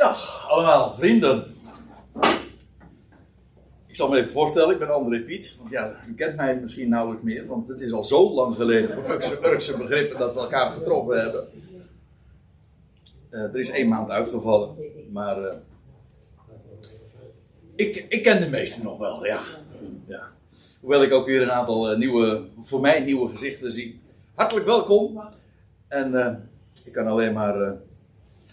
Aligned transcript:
Goedemiddag 0.00 0.50
allemaal, 0.50 0.94
vrienden. 0.94 1.54
Ik 3.86 3.96
zal 3.96 4.08
me 4.08 4.16
even 4.16 4.30
voorstellen, 4.30 4.70
ik 4.70 4.78
ben 4.78 4.94
André 4.94 5.20
Piet. 5.20 5.56
Want 5.58 5.70
ja, 5.70 6.00
u 6.08 6.14
kent 6.14 6.36
mij 6.36 6.56
misschien 6.56 6.88
nauwelijks 6.88 7.24
meer, 7.24 7.46
want 7.46 7.68
het 7.68 7.80
is 7.80 7.92
al 7.92 8.04
zo 8.04 8.34
lang 8.34 8.56
geleden 8.56 8.90
voor 8.90 9.20
Urkse, 9.44 9.76
begrippen 9.76 10.18
dat 10.18 10.34
we 10.34 10.40
elkaar 10.40 10.72
getroffen 10.72 11.20
hebben. 11.20 11.48
Eh, 13.30 13.40
er 13.40 13.60
is 13.60 13.70
één 13.70 13.88
maand 13.88 14.10
uitgevallen, 14.10 14.76
maar 15.12 15.44
eh, 15.44 15.56
ik, 17.74 18.06
ik 18.08 18.22
ken 18.22 18.40
de 18.40 18.48
meesten 18.48 18.84
nog 18.84 18.98
wel, 18.98 19.26
ja. 19.26 19.42
ja. 20.06 20.22
Hoewel 20.80 21.02
ik 21.02 21.12
ook 21.12 21.26
weer 21.26 21.42
een 21.42 21.52
aantal 21.52 21.90
eh, 21.90 21.98
nieuwe, 21.98 22.44
voor 22.60 22.80
mij 22.80 23.00
nieuwe 23.00 23.30
gezichten 23.30 23.72
zie. 23.72 24.00
Hartelijk 24.34 24.66
welkom. 24.66 25.22
En 25.88 26.48
ik 26.84 26.92
kan 26.92 27.06
alleen 27.06 27.32
maar 27.32 27.78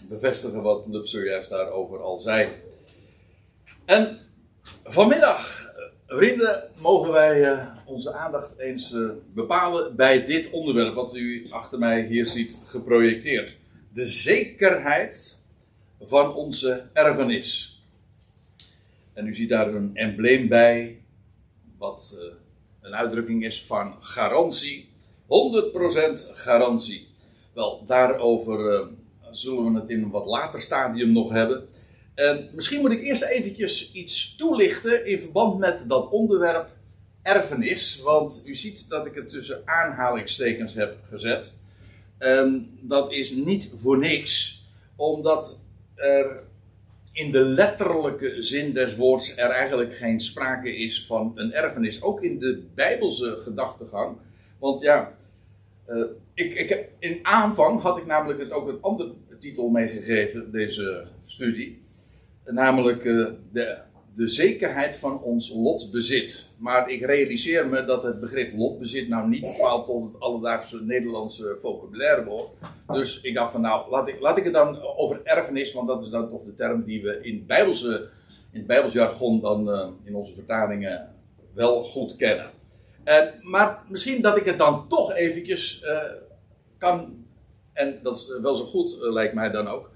bevestigen 0.08 0.62
wat 0.62 0.86
Lub 0.86 1.06
zojuist 1.06 1.50
daarover 1.50 2.02
al 2.02 2.18
zei. 2.18 2.48
En 3.84 4.18
vanmiddag, 4.84 5.64
eh, 5.64 6.16
vrienden, 6.16 6.70
mogen 6.80 7.12
wij 7.12 7.42
eh, 7.42 7.66
onze 7.84 8.12
aandacht 8.12 8.58
eens 8.58 8.92
eh, 8.92 9.00
bepalen 9.34 9.96
bij 9.96 10.24
dit 10.24 10.50
onderwerp 10.50 10.94
wat 10.94 11.16
u 11.16 11.46
achter 11.50 11.78
mij 11.78 12.06
hier 12.06 12.26
ziet 12.26 12.56
geprojecteerd. 12.64 13.58
De 13.92 14.06
zekerheid 14.06 15.40
van 16.00 16.34
onze 16.34 16.88
erfenis. 16.92 17.82
En 19.12 19.26
u 19.26 19.34
ziet 19.34 19.48
daar 19.48 19.74
een 19.74 19.90
embleem 19.94 20.48
bij, 20.48 21.00
wat 21.78 22.18
een 22.80 22.94
uitdrukking 22.94 23.44
is 23.44 23.66
van 23.66 23.96
garantie. 24.00 24.88
100% 25.26 26.30
garantie. 26.32 27.08
Wel, 27.52 27.84
daarover 27.86 28.88
zullen 29.30 29.72
we 29.72 29.80
het 29.80 29.90
in 29.90 30.02
een 30.02 30.10
wat 30.10 30.26
later 30.26 30.60
stadium 30.60 31.12
nog 31.12 31.30
hebben. 31.30 31.68
En 32.14 32.48
misschien 32.52 32.80
moet 32.80 32.90
ik 32.90 33.02
eerst 33.02 33.22
eventjes 33.22 33.92
iets 33.92 34.36
toelichten 34.36 35.06
in 35.06 35.18
verband 35.18 35.58
met 35.58 35.84
dat 35.88 36.10
onderwerp 36.10 36.68
erfenis. 37.22 38.00
Want 38.00 38.42
u 38.44 38.54
ziet 38.54 38.88
dat 38.88 39.06
ik 39.06 39.14
het 39.14 39.28
tussen 39.28 39.62
aanhalingstekens 39.64 40.74
heb 40.74 40.96
gezet. 41.04 41.52
Dat 42.80 43.12
is 43.12 43.30
niet 43.30 43.70
voor 43.76 43.98
niks, 43.98 44.62
omdat 44.96 45.60
er 45.94 46.42
in 47.12 47.32
de 47.32 47.44
letterlijke 47.44 48.42
zin 48.42 48.72
des 48.72 48.96
woords 48.96 49.36
er 49.36 49.50
eigenlijk 49.50 49.96
geen 49.96 50.20
sprake 50.20 50.76
is 50.76 51.06
van 51.06 51.32
een 51.34 51.52
erfenis. 51.52 52.02
Ook 52.02 52.22
in 52.22 52.38
de 52.38 52.62
Bijbelse 52.74 53.38
gedachtegang. 53.42 54.16
Want 54.58 54.82
ja, 54.82 55.16
eh, 55.86 56.02
ik, 56.38 56.54
ik 56.54 56.88
in 56.98 57.18
aanvang 57.22 57.80
had 57.80 57.98
ik 57.98 58.06
namelijk 58.06 58.40
het 58.40 58.52
ook 58.52 58.68
een 58.68 58.78
andere 58.80 59.14
titel 59.38 59.68
meegegeven, 59.68 60.52
deze 60.52 61.06
studie. 61.24 61.82
Namelijk 62.44 63.04
eh, 63.04 63.26
de, 63.52 63.78
de 64.14 64.28
zekerheid 64.28 64.94
van 64.94 65.22
ons 65.22 65.52
lotbezit. 65.54 66.46
Maar 66.58 66.90
ik 66.90 67.04
realiseer 67.04 67.66
me 67.68 67.84
dat 67.84 68.02
het 68.02 68.20
begrip 68.20 68.56
lotbezit 68.56 69.08
nou 69.08 69.28
niet 69.28 69.40
bepaalt 69.40 69.86
tot 69.86 70.12
het 70.12 70.20
alledaagse 70.20 70.84
Nederlandse 70.84 71.56
vocabulaire 71.60 72.24
behoort. 72.24 72.50
Dus 72.86 73.20
ik 73.20 73.34
dacht 73.34 73.52
van 73.52 73.60
nou, 73.60 73.90
laat 73.90 74.08
ik, 74.08 74.20
laat 74.20 74.36
ik 74.36 74.44
het 74.44 74.52
dan 74.52 74.82
over 74.82 75.20
erfenis, 75.24 75.72
want 75.72 75.88
dat 75.88 76.02
is 76.02 76.08
dan 76.08 76.28
toch 76.28 76.44
de 76.44 76.54
term 76.54 76.84
die 76.84 77.02
we 77.02 77.18
in, 77.22 77.44
Bijbelse, 77.46 78.08
in 78.52 78.58
het 78.58 78.66
Bijbels 78.66 78.92
jargon 78.92 79.40
dan 79.40 79.70
eh, 79.70 79.88
in 80.04 80.14
onze 80.14 80.34
vertalingen 80.34 81.14
wel 81.54 81.84
goed 81.84 82.16
kennen. 82.16 82.50
En, 83.04 83.34
maar 83.42 83.82
misschien 83.88 84.22
dat 84.22 84.36
ik 84.36 84.44
het 84.44 84.58
dan 84.58 84.88
toch 84.88 85.14
eventjes 85.14 85.82
eh, 85.82 85.96
kan, 86.78 87.24
en 87.72 87.98
dat 88.02 88.16
is 88.16 88.40
wel 88.42 88.54
zo 88.54 88.64
goed 88.64 88.92
eh, 88.92 89.12
lijkt 89.12 89.34
mij 89.34 89.50
dan 89.50 89.66
ook, 89.68 89.90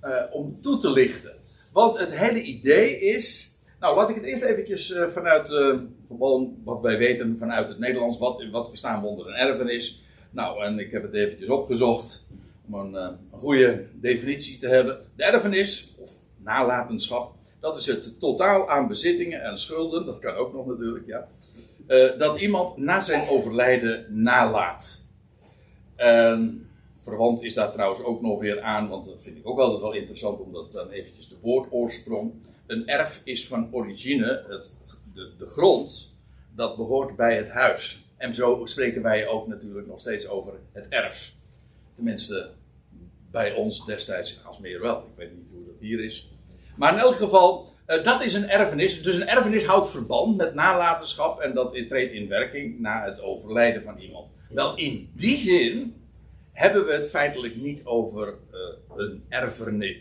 eh, 0.00 0.22
om 0.30 0.58
toe 0.62 0.78
te 0.78 0.90
lichten. 0.90 1.32
Want 1.72 1.98
het 1.98 2.16
hele 2.16 2.42
idee 2.42 3.00
is, 3.00 3.56
nou 3.80 3.96
laat 3.96 4.08
ik 4.08 4.14
het 4.14 4.24
eerst 4.24 4.42
eventjes 4.42 4.92
eh, 4.92 5.08
vanuit, 5.08 5.52
eh, 5.52 5.78
gewoon 6.08 6.56
wat 6.64 6.82
wij 6.82 6.98
weten 6.98 7.36
vanuit 7.38 7.68
het 7.68 7.78
Nederlands, 7.78 8.18
wat, 8.18 8.44
wat 8.50 8.68
verstaan 8.68 9.00
we 9.00 9.06
onder 9.06 9.28
een 9.28 9.34
erfenis. 9.34 10.02
Nou, 10.30 10.64
en 10.64 10.78
ik 10.78 10.90
heb 10.90 11.02
het 11.02 11.14
eventjes 11.14 11.48
opgezocht 11.48 12.26
om 12.66 12.74
een, 12.74 12.96
eh, 12.96 13.08
een 13.32 13.38
goede 13.38 13.86
definitie 13.94 14.58
te 14.58 14.68
hebben. 14.68 14.98
De 15.16 15.24
erfenis, 15.24 15.94
of 15.98 16.12
nalatenschap, 16.36 17.34
dat 17.60 17.76
is 17.76 17.86
het 17.86 18.20
totaal 18.20 18.70
aan 18.70 18.88
bezittingen 18.88 19.42
en 19.42 19.58
schulden, 19.58 20.06
dat 20.06 20.18
kan 20.18 20.34
ook 20.34 20.52
nog 20.52 20.66
natuurlijk, 20.66 21.06
ja. 21.06 21.28
eh, 21.86 22.18
dat 22.18 22.40
iemand 22.40 22.76
na 22.76 23.00
zijn 23.00 23.28
overlijden 23.28 24.06
nalaat. 24.22 25.06
En 25.98 26.68
verwant 26.96 27.42
is 27.42 27.54
daar 27.54 27.72
trouwens 27.72 28.02
ook 28.02 28.22
nog 28.22 28.40
weer 28.40 28.60
aan, 28.60 28.88
want 28.88 29.04
dat 29.04 29.22
vind 29.22 29.36
ik 29.36 29.48
ook 29.48 29.58
altijd 29.58 29.80
wel 29.80 29.92
interessant, 29.92 30.40
omdat 30.40 30.72
dan 30.72 30.90
eventjes 30.90 31.28
de 31.28 31.36
woordoorsprong. 31.40 32.32
Een 32.66 32.88
erf 32.88 33.20
is 33.24 33.46
van 33.46 33.68
origine 33.72 34.44
het, 34.48 34.76
de, 35.14 35.30
de 35.38 35.46
grond, 35.46 36.16
dat 36.54 36.76
behoort 36.76 37.16
bij 37.16 37.36
het 37.36 37.50
huis. 37.50 38.02
En 38.16 38.34
zo 38.34 38.66
spreken 38.66 39.02
wij 39.02 39.26
ook 39.26 39.46
natuurlijk 39.46 39.86
nog 39.86 40.00
steeds 40.00 40.28
over 40.28 40.52
het 40.72 40.88
erf. 40.88 41.32
Tenminste, 41.94 42.50
bij 43.30 43.54
ons 43.54 43.84
destijds 43.84 44.40
als 44.44 44.58
meer 44.58 44.80
wel. 44.80 44.98
Ik 44.98 45.16
weet 45.16 45.36
niet 45.36 45.50
hoe 45.50 45.64
dat 45.64 45.74
hier 45.80 46.04
is. 46.04 46.30
Maar 46.76 46.92
in 46.92 46.98
elk 46.98 47.16
geval, 47.16 47.72
eh, 47.86 48.04
dat 48.04 48.24
is 48.24 48.34
een 48.34 48.48
erfenis. 48.48 49.02
Dus 49.02 49.16
een 49.16 49.28
erfenis 49.28 49.64
houdt 49.64 49.90
verband 49.90 50.36
met 50.36 50.54
nalatenschap 50.54 51.40
en 51.40 51.54
dat 51.54 51.74
treedt 51.88 52.12
in 52.12 52.28
werking 52.28 52.80
na 52.80 53.04
het 53.04 53.22
overlijden 53.22 53.82
van 53.82 53.98
iemand. 53.98 54.32
Wel, 54.48 54.76
in 54.76 55.10
die 55.14 55.36
zin 55.36 55.94
hebben 56.52 56.86
we 56.86 56.92
het 56.92 57.08
feitelijk 57.08 57.56
niet 57.56 57.84
over 57.84 58.28
eh, 58.52 58.96
een 58.96 59.24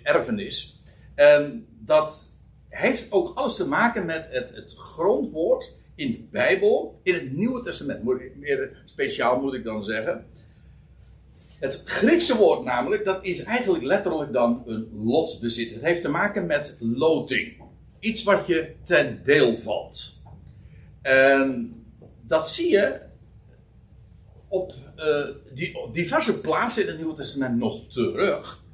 erfenis. 0.04 0.82
En 1.16 1.68
dat 1.80 2.32
heeft 2.70 3.12
ook 3.12 3.38
alles 3.38 3.56
te 3.56 3.68
maken 3.68 4.06
met 4.06 4.28
het, 4.32 4.56
het 4.56 4.74
grondwoord 4.74 5.76
in 5.96 6.12
de 6.12 6.18
Bijbel, 6.32 7.00
in 7.04 7.14
het 7.14 7.32
Nieuwe 7.34 7.64
Testament. 7.64 8.04
Moet 8.04 8.22
ik- 8.22 8.36
Meer 8.36 8.82
speciaal 8.86 9.42
moet 9.42 9.54
ik 9.54 9.64
dan 9.64 9.84
zeggen. 9.84 10.26
Het 11.60 11.82
Griekse 11.86 12.36
woord 12.38 12.64
namelijk, 12.64 13.06
dat 13.06 13.26
is 13.26 13.44
eigenlijk 13.44 13.84
letterlijk 13.84 14.34
dan 14.34 14.64
een 14.66 14.90
lotsbezit. 15.04 15.74
Het 15.74 15.82
heeft 15.82 16.02
te 16.02 16.10
maken 16.10 16.46
met 16.46 16.76
loting. 16.80 17.54
Iets 18.00 18.24
wat 18.24 18.48
je 18.48 18.72
ten 18.84 19.22
deel 19.24 19.58
valt. 19.58 20.22
En 21.02 21.74
dat 22.22 22.50
zie 22.50 22.72
je 22.72 23.00
op 24.48 24.74
eh, 24.96 25.26
die, 25.54 25.78
diverse 25.92 26.40
plaatsen 26.40 26.82
in 26.82 26.88
het 26.88 26.98
Nieuwe 26.98 27.14
Testament 27.14 27.58
nog 27.58 27.88
terug. 27.88 28.66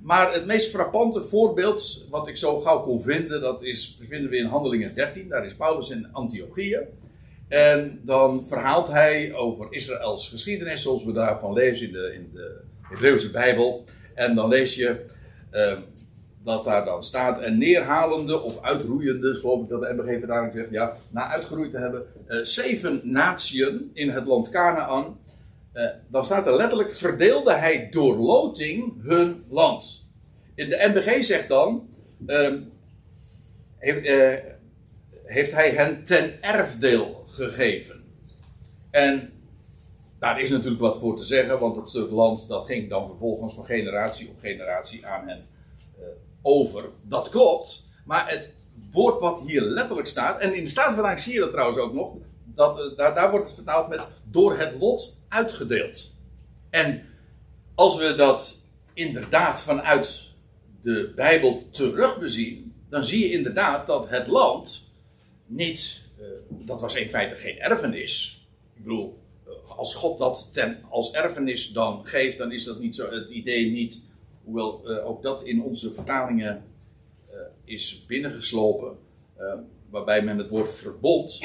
Maar 0.00 0.32
het 0.32 0.46
meest 0.46 0.70
frappante 0.70 1.22
voorbeeld, 1.22 2.06
wat 2.10 2.28
ik 2.28 2.36
zo 2.36 2.60
gauw 2.60 2.82
kon 2.82 3.02
vinden, 3.02 3.40
dat 3.40 3.62
is, 3.62 3.98
vinden 4.00 4.30
we 4.30 4.36
in 4.36 4.46
Handelingen 4.46 4.94
13. 4.94 5.28
Daar 5.28 5.46
is 5.46 5.54
Paulus 5.54 5.90
in 5.90 6.12
Antiochië. 6.12 6.80
En 7.48 8.00
dan 8.02 8.46
verhaalt 8.48 8.88
hij 8.88 9.34
over 9.34 9.66
Israëls 9.70 10.28
geschiedenis, 10.28 10.82
zoals 10.82 11.04
we 11.04 11.12
daarvan 11.12 11.52
lezen 11.52 11.86
in 11.86 11.92
de, 11.92 12.12
in 12.14 12.30
de 12.32 12.60
Hebreeuwse 12.82 13.30
Bijbel. 13.30 13.84
En 14.14 14.34
dan 14.34 14.48
lees 14.48 14.74
je 14.74 15.04
eh, 15.50 15.78
dat 16.44 16.64
daar 16.64 16.84
dan 16.84 17.04
staat, 17.04 17.40
en 17.40 17.58
neerhalende 17.58 18.40
of 18.40 18.62
uitroeiende, 18.62 19.34
geloof 19.34 19.62
ik 19.62 19.68
dat 19.68 19.80
de 19.80 19.94
MBG 19.94 20.18
vertaling 20.18 20.52
zegt, 20.52 20.70
ja, 20.70 20.96
na 21.10 21.26
uitgeroeid 21.26 21.70
te 21.70 21.78
hebben, 21.78 22.06
eh, 22.26 22.38
zeven 22.42 23.00
natieën 23.04 23.90
in 23.92 24.10
het 24.10 24.26
land 24.26 24.48
Canaan. 24.48 25.20
Eh, 25.72 25.86
dan 26.08 26.24
staat 26.24 26.46
er 26.46 26.56
letterlijk, 26.56 26.90
verdeelde 26.90 27.52
hij 27.52 27.88
door 27.90 28.16
loting 28.16 29.02
hun 29.02 29.42
land. 29.48 30.06
In 30.54 30.68
de 30.68 30.92
MBG 30.94 31.24
zegt 31.24 31.48
dan, 31.48 31.88
ehm, 32.26 32.58
heeft, 33.78 34.06
eh, 34.06 34.34
heeft 35.24 35.52
hij 35.52 35.70
hen 35.70 36.04
ten 36.04 36.42
erfdeel 36.42 37.24
gegeven. 37.26 38.04
En 38.90 39.32
daar 40.18 40.40
is 40.40 40.50
natuurlijk 40.50 40.80
wat 40.80 40.98
voor 40.98 41.16
te 41.16 41.24
zeggen, 41.24 41.58
want 41.58 41.76
het 41.76 41.88
stuk 41.88 42.10
land 42.10 42.48
dat 42.48 42.66
ging 42.66 42.88
dan 42.88 43.08
vervolgens 43.08 43.54
van 43.54 43.64
generatie 43.64 44.28
op 44.28 44.38
generatie 44.40 45.06
aan 45.06 45.28
hen 45.28 45.50
over. 46.42 46.84
Dat 47.02 47.28
klopt, 47.28 47.82
maar 48.04 48.30
het 48.30 48.54
woord 48.90 49.20
wat 49.20 49.40
hier 49.46 49.62
letterlijk 49.62 50.08
staat, 50.08 50.40
en 50.40 50.54
in 50.54 50.64
de 50.64 50.70
Statenvertaling 50.70 51.20
zie 51.20 51.32
je 51.32 51.40
dat 51.40 51.50
trouwens 51.50 51.78
ook 51.78 51.92
nog, 51.92 52.14
dat, 52.44 52.78
eh, 52.78 52.96
daar, 52.96 53.14
daar 53.14 53.30
wordt 53.30 53.46
het 53.46 53.54
vertaald 53.54 53.88
met 53.88 54.06
door 54.30 54.58
het 54.58 54.74
lot 54.78 55.16
uitgedeeld. 55.28 56.10
En 56.70 57.06
als 57.74 57.96
we 57.96 58.14
dat 58.14 58.56
inderdaad 58.94 59.60
vanuit 59.60 60.30
de 60.80 61.12
Bijbel 61.16 61.68
terugbezien, 61.70 62.74
dan 62.88 63.04
zie 63.04 63.20
je 63.20 63.32
inderdaad 63.32 63.86
dat 63.86 64.08
het 64.08 64.26
land 64.26 64.90
niet, 65.46 66.02
eh, 66.18 66.24
dat 66.48 66.80
was 66.80 66.94
in 66.94 67.08
feite 67.08 67.36
geen 67.36 67.58
erfenis. 67.58 68.44
Ik 68.76 68.82
bedoel, 68.82 69.18
eh, 69.46 69.78
als 69.78 69.94
God 69.94 70.18
dat 70.18 70.48
ten, 70.52 70.82
als 70.90 71.12
erfenis 71.12 71.72
dan 71.72 72.00
geeft, 72.04 72.38
dan 72.38 72.52
is 72.52 72.64
dat 72.64 72.80
niet 72.80 72.94
zo, 72.94 73.10
het 73.10 73.28
idee 73.28 73.70
niet, 73.70 74.02
hoewel 74.44 74.88
eh, 74.88 75.06
ook 75.06 75.22
dat 75.22 75.42
in 75.42 75.62
onze 75.62 75.90
vertalingen 75.90 76.64
eh, 77.30 77.36
is 77.64 78.04
binnengeslopen, 78.06 78.96
eh, 79.36 79.54
waarbij 79.90 80.22
men 80.22 80.38
het 80.38 80.48
woord 80.48 80.70
verbond 80.70 81.40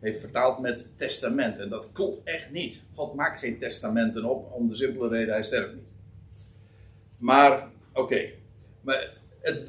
heeft 0.00 0.20
vertaald 0.20 0.58
met 0.58 0.88
testament. 0.96 1.58
En 1.58 1.68
dat 1.68 1.88
klopt 1.92 2.20
echt 2.24 2.50
niet. 2.50 2.82
God 2.94 3.14
maakt 3.14 3.38
geen 3.38 3.58
testamenten 3.58 4.24
op, 4.24 4.52
om 4.52 4.68
de 4.68 4.74
simpele 4.74 5.08
reden, 5.08 5.34
hij 5.34 5.42
sterft 5.42 5.74
niet. 5.74 5.88
Maar, 7.18 7.68
oké. 7.92 8.30
Maar 8.80 9.18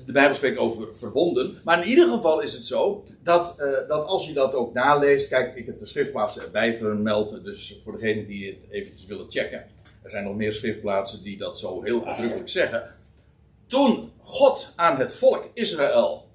de 0.05 0.11
Bijbel 0.11 0.35
spreekt 0.35 0.57
over 0.57 0.97
verbonden. 0.97 1.57
Maar 1.63 1.81
in 1.81 1.89
ieder 1.89 2.09
geval 2.09 2.41
is 2.41 2.53
het 2.53 2.65
zo 2.65 3.05
dat, 3.23 3.55
dat 3.87 4.07
als 4.07 4.27
je 4.27 4.33
dat 4.33 4.53
ook 4.53 4.73
naleest. 4.73 5.27
Kijk, 5.27 5.55
ik 5.55 5.65
heb 5.65 5.79
de 5.79 5.85
schriftplaatsen 5.85 6.41
erbij 6.41 6.77
vermeld. 6.77 7.43
Dus 7.43 7.79
voor 7.83 7.93
degenen 7.93 8.27
die 8.27 8.53
het 8.53 8.65
eventjes 8.69 9.05
willen 9.05 9.31
checken. 9.31 9.65
Er 10.01 10.09
zijn 10.09 10.23
nog 10.23 10.35
meer 10.35 10.53
schriftplaatsen 10.53 11.23
die 11.23 11.37
dat 11.37 11.59
zo 11.59 11.81
heel 11.83 12.05
uitdrukkelijk 12.05 12.49
zeggen. 12.49 12.95
Toen 13.67 14.11
God 14.17 14.73
aan 14.75 14.97
het 14.97 15.15
volk 15.15 15.49
Israël, 15.53 16.29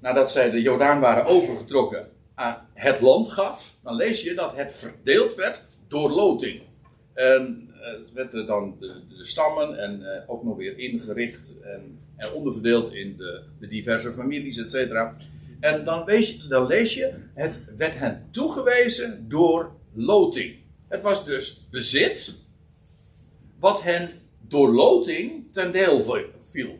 nadat 0.00 0.30
zij 0.30 0.50
de 0.50 0.62
Jordaan 0.62 1.00
waren 1.00 1.24
overgetrokken, 1.24 2.08
aan 2.34 2.68
het 2.74 3.00
land 3.00 3.28
gaf, 3.28 3.76
dan 3.82 3.94
lees 3.94 4.22
je 4.22 4.34
dat 4.34 4.56
het 4.56 4.72
verdeeld 4.72 5.34
werd 5.34 5.62
door 5.88 6.10
loting. 6.10 6.62
En 7.14 7.70
uh, 7.74 8.14
werden 8.14 8.46
dan 8.46 8.76
de, 8.80 9.02
stammen 9.20 9.78
en 9.78 10.00
uh, 10.00 10.30
ook 10.30 10.44
nog 10.44 10.56
weer 10.56 10.78
ingericht 10.78 11.52
en, 11.62 12.00
onderverdeeld 12.34 12.92
in 12.92 13.16
de, 13.16 13.68
diverse 13.68 14.12
families, 14.12 14.58
et 14.58 14.70
cetera. 14.70 15.16
En 15.60 15.84
dan, 15.84 16.06
dan 16.48 16.66
lees 16.66 16.94
je, 16.94 17.14
het 17.34 17.64
werd 17.76 17.98
hen 17.98 18.28
toegewezen 18.30 19.28
door 19.28 19.72
loting. 19.92 20.56
Het 20.88 21.02
was 21.02 21.24
dus 21.24 21.68
bezit, 21.70 22.46
wat 23.58 23.82
hen 23.82 24.10
door 24.40 24.74
loting 24.74 25.52
ten 25.52 25.72
deel 25.72 26.24
viel. 26.42 26.78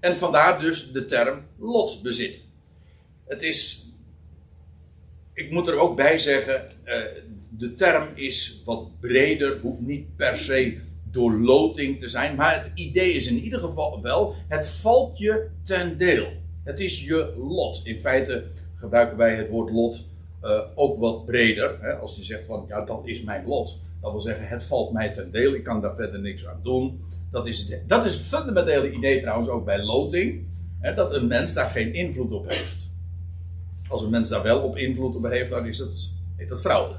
En 0.00 0.16
vandaar 0.16 0.60
dus 0.60 0.92
de 0.92 1.06
term 1.06 1.46
lotbezit. 1.58 2.40
Het 3.26 3.42
is, 3.42 3.86
ik 5.32 5.50
moet 5.50 5.68
er 5.68 5.78
ook 5.78 5.96
bij 5.96 6.18
zeggen, 6.18 6.68
uh, 6.84 6.94
de 7.48 7.74
term 7.74 8.08
is 8.14 8.62
wat 8.64 9.00
breder, 9.00 9.60
hoeft 9.60 9.80
niet 9.80 10.16
per 10.16 10.38
se 10.38 10.78
door 11.10 11.32
loting 11.32 12.00
te 12.00 12.08
zijn, 12.08 12.36
maar 12.36 12.62
het 12.62 12.70
idee 12.74 13.12
is 13.12 13.26
in 13.26 13.38
ieder 13.38 13.60
geval 13.60 14.02
wel, 14.02 14.34
het 14.48 14.68
valt 14.68 15.18
je 15.18 15.48
ten 15.62 15.98
deel. 15.98 16.32
Het 16.64 16.80
is 16.80 17.04
je 17.04 17.34
lot. 17.36 17.80
In 17.84 18.00
feite 18.00 18.44
gebruiken 18.74 19.16
wij 19.16 19.36
het 19.36 19.48
woord 19.48 19.70
lot 19.70 20.06
uh, 20.44 20.60
ook 20.74 20.98
wat 20.98 21.26
breder. 21.26 21.98
Als 22.00 22.16
je 22.16 22.24
zegt 22.24 22.46
van, 22.46 22.64
ja, 22.68 22.84
dat 22.84 23.06
is 23.06 23.22
mijn 23.22 23.46
lot. 23.46 23.78
Dat 24.00 24.10
wil 24.10 24.20
zeggen, 24.20 24.48
het 24.48 24.64
valt 24.64 24.92
mij 24.92 25.10
ten 25.10 25.30
deel, 25.30 25.54
ik 25.54 25.64
kan 25.64 25.80
daar 25.80 25.94
verder 25.94 26.20
niks 26.20 26.46
aan 26.46 26.60
doen. 26.62 27.04
Dat 27.30 27.46
is 27.46 27.68
het, 27.68 27.88
dat 27.88 28.04
is 28.04 28.16
fundamentele 28.16 28.92
idee 28.92 29.20
trouwens 29.20 29.48
ook 29.48 29.64
bij 29.64 29.84
loting, 29.84 30.46
hè, 30.78 30.94
dat 30.94 31.14
een 31.14 31.26
mens 31.26 31.54
daar 31.54 31.66
geen 31.66 31.94
invloed 31.94 32.32
op 32.32 32.48
heeft. 32.48 32.90
Als 33.88 34.02
een 34.02 34.10
mens 34.10 34.28
daar 34.28 34.42
wel 34.42 34.62
op 34.62 34.76
invloed 34.76 35.16
op 35.16 35.24
heeft, 35.24 35.50
dan 35.50 35.66
is 35.66 35.78
het, 35.78 36.12
heet 36.36 36.48
dat 36.48 36.60
fraude. 36.60 36.94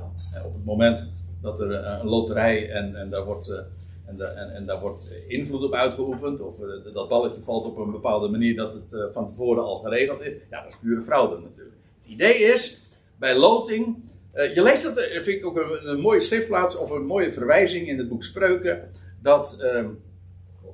Op 0.45 0.53
het 0.53 0.65
moment 0.65 1.09
dat 1.42 1.59
er 1.59 1.71
eh, 1.71 2.00
een 2.01 2.07
loterij 2.07 2.71
en, 2.71 2.95
en 2.95 3.09
daar 3.09 3.25
wordt... 3.25 3.50
Uh, 3.50 3.57
en, 4.06 4.38
en, 4.38 4.53
en, 4.56 4.65
daar 4.65 4.80
wordt 4.80 5.12
invloed 5.27 5.63
op 5.63 5.74
uitgeoefend, 5.74 6.42
of 6.42 6.57
dat 6.94 7.09
balletje 7.09 7.44
valt 7.44 7.65
op 7.65 7.77
een 7.77 7.92
bepaalde 7.92 8.27
manier 8.27 8.56
dat 8.56 8.74
het 8.74 9.13
van 9.13 9.27
tevoren 9.27 9.63
al 9.63 9.80
geregeld 9.80 10.21
is. 10.21 10.33
Ja, 10.50 10.63
dat 10.63 10.71
is 10.71 10.77
pure 10.81 11.01
fraude 11.01 11.39
natuurlijk. 11.44 11.75
Het 11.98 12.07
idee 12.07 12.38
is, 12.38 12.81
bij 13.15 13.38
loting, 13.38 14.11
uh, 14.33 14.56
je 14.56 14.62
leest 14.62 14.83
dat, 14.83 15.04
vind 15.04 15.28
ik 15.28 15.45
ook 15.45 15.57
een, 15.57 15.89
een, 15.89 16.00
mooie 16.00 16.19
schriftplaats 16.19 16.78
of 16.78 16.89
een 16.89 17.06
mooie 17.06 17.31
verwijzing 17.31 17.88
in 17.88 17.98
het 17.98 18.10
boek 18.10 18.24
Spreuken, 18.24 18.89
dat, 19.22 19.57
ehm, 19.60 19.89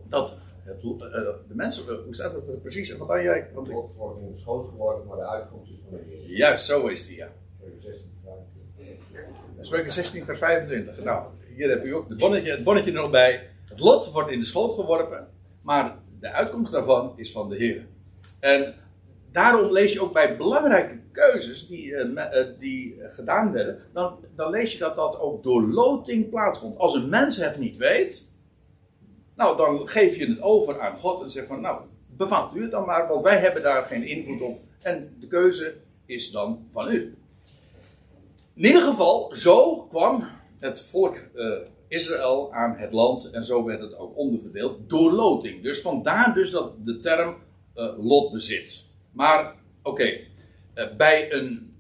dat 0.10 0.34
het, 0.64 0.82
de 1.48 1.56
mensen, 1.56 1.84
hoe 2.04 2.16
staat 2.16 2.34
het 2.34 2.62
precies? 2.62 2.98
Wat 2.98 3.10
aan 3.10 3.24
jij? 3.24 3.48
Want 3.54 3.68
ik 3.68 3.76
wordt 3.96 4.20
in 4.20 4.32
de 4.32 4.40
schoot 4.40 4.70
geworden, 4.70 5.08
maar 5.08 5.18
de 5.18 5.28
uitkomst 5.28 5.72
is 5.72 5.78
van 5.90 5.98
de 5.98 6.04
Heer. 6.08 6.38
Juist, 6.38 6.66
zo 6.66 6.88
is 6.88 7.08
die, 7.08 7.18
ja. 7.18 7.32
Spreuken 9.62 9.92
16, 9.92 10.26
vers 10.26 10.40
25. 10.40 11.04
Nou, 11.04 11.28
hier 11.56 11.70
heb 11.70 11.86
u 11.86 11.94
ook 11.94 12.10
het 12.10 12.18
bonnetje, 12.18 12.52
het 12.52 12.64
bonnetje 12.64 12.92
er 12.92 13.02
nog 13.02 13.10
bij. 13.10 13.50
Het 13.66 13.80
lot 13.80 14.12
wordt 14.12 14.30
in 14.30 14.40
de 14.40 14.46
schoot 14.46 14.74
geworpen, 14.74 15.28
maar 15.62 15.96
de 16.20 16.32
uitkomst 16.32 16.72
daarvan 16.72 17.14
is 17.16 17.32
van 17.32 17.50
de 17.50 17.56
Heer. 17.56 17.86
En 18.40 18.74
daarom 19.38 19.72
lees 19.72 19.94
je 19.94 20.02
ook 20.02 20.14
bij 20.14 20.38
belangrijke 20.38 21.00
keuzes 21.12 21.68
die, 21.68 21.86
uh, 21.86 22.46
die 22.60 23.02
gedaan 23.02 23.52
werden, 23.52 23.84
dan, 23.94 24.20
dan 24.36 24.50
lees 24.50 24.72
je 24.72 24.80
dat 24.80 24.96
dat 24.96 25.20
ook 25.20 25.44
door 25.44 25.62
loting 25.62 26.30
plaatsvond. 26.30 26.78
Als 26.78 26.96
een 26.96 27.10
mens 27.10 27.38
het 27.38 27.58
niet 27.58 27.78
weet, 27.78 28.32
nou 29.36 29.58
dan 29.58 29.88
geef 29.88 30.16
je 30.16 30.26
het 30.26 30.42
over 30.42 30.82
aan 30.82 30.98
God 30.98 31.22
en 31.22 31.32
zeg 31.32 31.48
van 31.48 31.62
nou, 31.62 31.82
bepaalt 32.18 32.56
u 32.56 32.62
het 32.62 32.72
dan 32.72 32.86
maar, 32.86 33.08
want 33.08 33.22
wij 33.22 33.38
hebben 33.38 33.62
daar 33.62 33.84
geen 33.84 34.04
invloed 34.04 34.42
op. 34.42 34.60
En 34.82 35.16
de 35.20 35.28
keuze 35.28 35.76
is 36.06 36.32
dan 36.32 36.68
van 36.72 36.92
u. 36.92 37.18
In 38.54 38.66
ieder 38.66 38.82
geval, 38.82 39.36
zo 39.36 39.82
kwam 39.82 40.28
het 40.60 40.82
volk 40.82 41.18
Israël 41.88 42.54
aan 42.54 42.76
het 42.78 42.92
land 42.92 43.30
en 43.30 43.46
zo 43.46 43.64
werd 43.64 43.82
het 43.82 43.98
ook 43.98 44.18
onderverdeeld 44.18 44.90
door 44.90 45.12
loting. 45.12 45.64
Dus 45.64 45.82
vandaar 45.82 46.34
dus 46.34 46.52
dat 46.52 46.86
de 46.86 47.00
term 47.00 47.36
uh, 47.76 47.94
lotbezit. 47.98 48.87
Maar 49.18 49.54
oké, 49.84 50.04
uh, 50.04 50.84
bij 50.98 51.34
een 51.34 51.76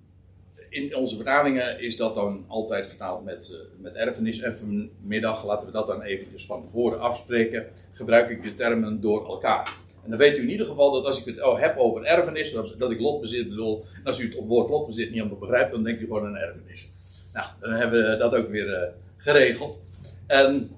in 0.69 0.95
onze 0.95 1.15
vertalingen 1.15 1.79
is 1.79 1.97
dat 1.97 2.15
dan 2.15 2.45
altijd 2.47 2.87
vertaald 2.87 3.23
met, 3.23 3.59
met 3.77 3.95
erfenis. 3.95 4.39
En 4.39 4.57
vanmiddag, 4.57 5.45
laten 5.45 5.65
we 5.65 5.71
dat 5.71 5.87
dan 5.87 6.01
eventjes 6.01 6.45
van 6.45 6.63
tevoren 6.63 6.99
afspreken, 6.99 7.67
gebruik 7.91 8.29
ik 8.29 8.43
de 8.43 8.53
termen 8.53 9.01
door 9.01 9.27
elkaar. 9.27 9.77
En 10.03 10.09
dan 10.09 10.19
weet 10.19 10.37
u 10.37 10.41
in 10.41 10.49
ieder 10.49 10.65
geval 10.65 10.91
dat 10.91 11.05
als 11.05 11.19
ik 11.19 11.35
het 11.35 11.43
oh, 11.43 11.59
heb 11.59 11.77
over 11.77 12.03
erfenis, 12.03 12.51
dat, 12.51 12.75
dat 12.77 12.91
ik 12.91 12.99
lotbezit 12.99 13.49
bedoel. 13.49 13.85
En 13.93 14.03
als 14.03 14.19
u 14.19 14.25
het 14.25 14.47
woord 14.47 14.69
lotbezit 14.69 15.05
niet 15.05 15.15
helemaal 15.15 15.37
begrijpt, 15.37 15.71
dan 15.71 15.83
denkt 15.83 16.01
u 16.01 16.05
gewoon 16.05 16.25
aan 16.25 16.35
een 16.35 16.41
erfenis. 16.41 16.89
Nou, 17.33 17.47
dan 17.59 17.71
hebben 17.71 18.09
we 18.09 18.17
dat 18.17 18.35
ook 18.35 18.49
weer 18.49 18.67
uh, 18.67 18.87
geregeld. 19.17 19.81
En 20.27 20.71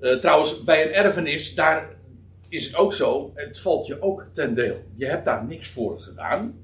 trouwens, 0.00 0.64
bij 0.64 0.86
een 0.86 0.92
erfenis, 0.92 1.54
daar 1.54 1.94
is 2.48 2.66
het 2.66 2.76
ook 2.76 2.92
zo, 2.92 3.32
het 3.34 3.60
valt 3.60 3.86
je 3.86 4.02
ook 4.02 4.26
ten 4.32 4.54
deel. 4.54 4.76
Je 4.94 5.06
hebt 5.06 5.24
daar 5.24 5.44
niks 5.44 5.68
voor 5.68 5.98
gedaan. 5.98 6.54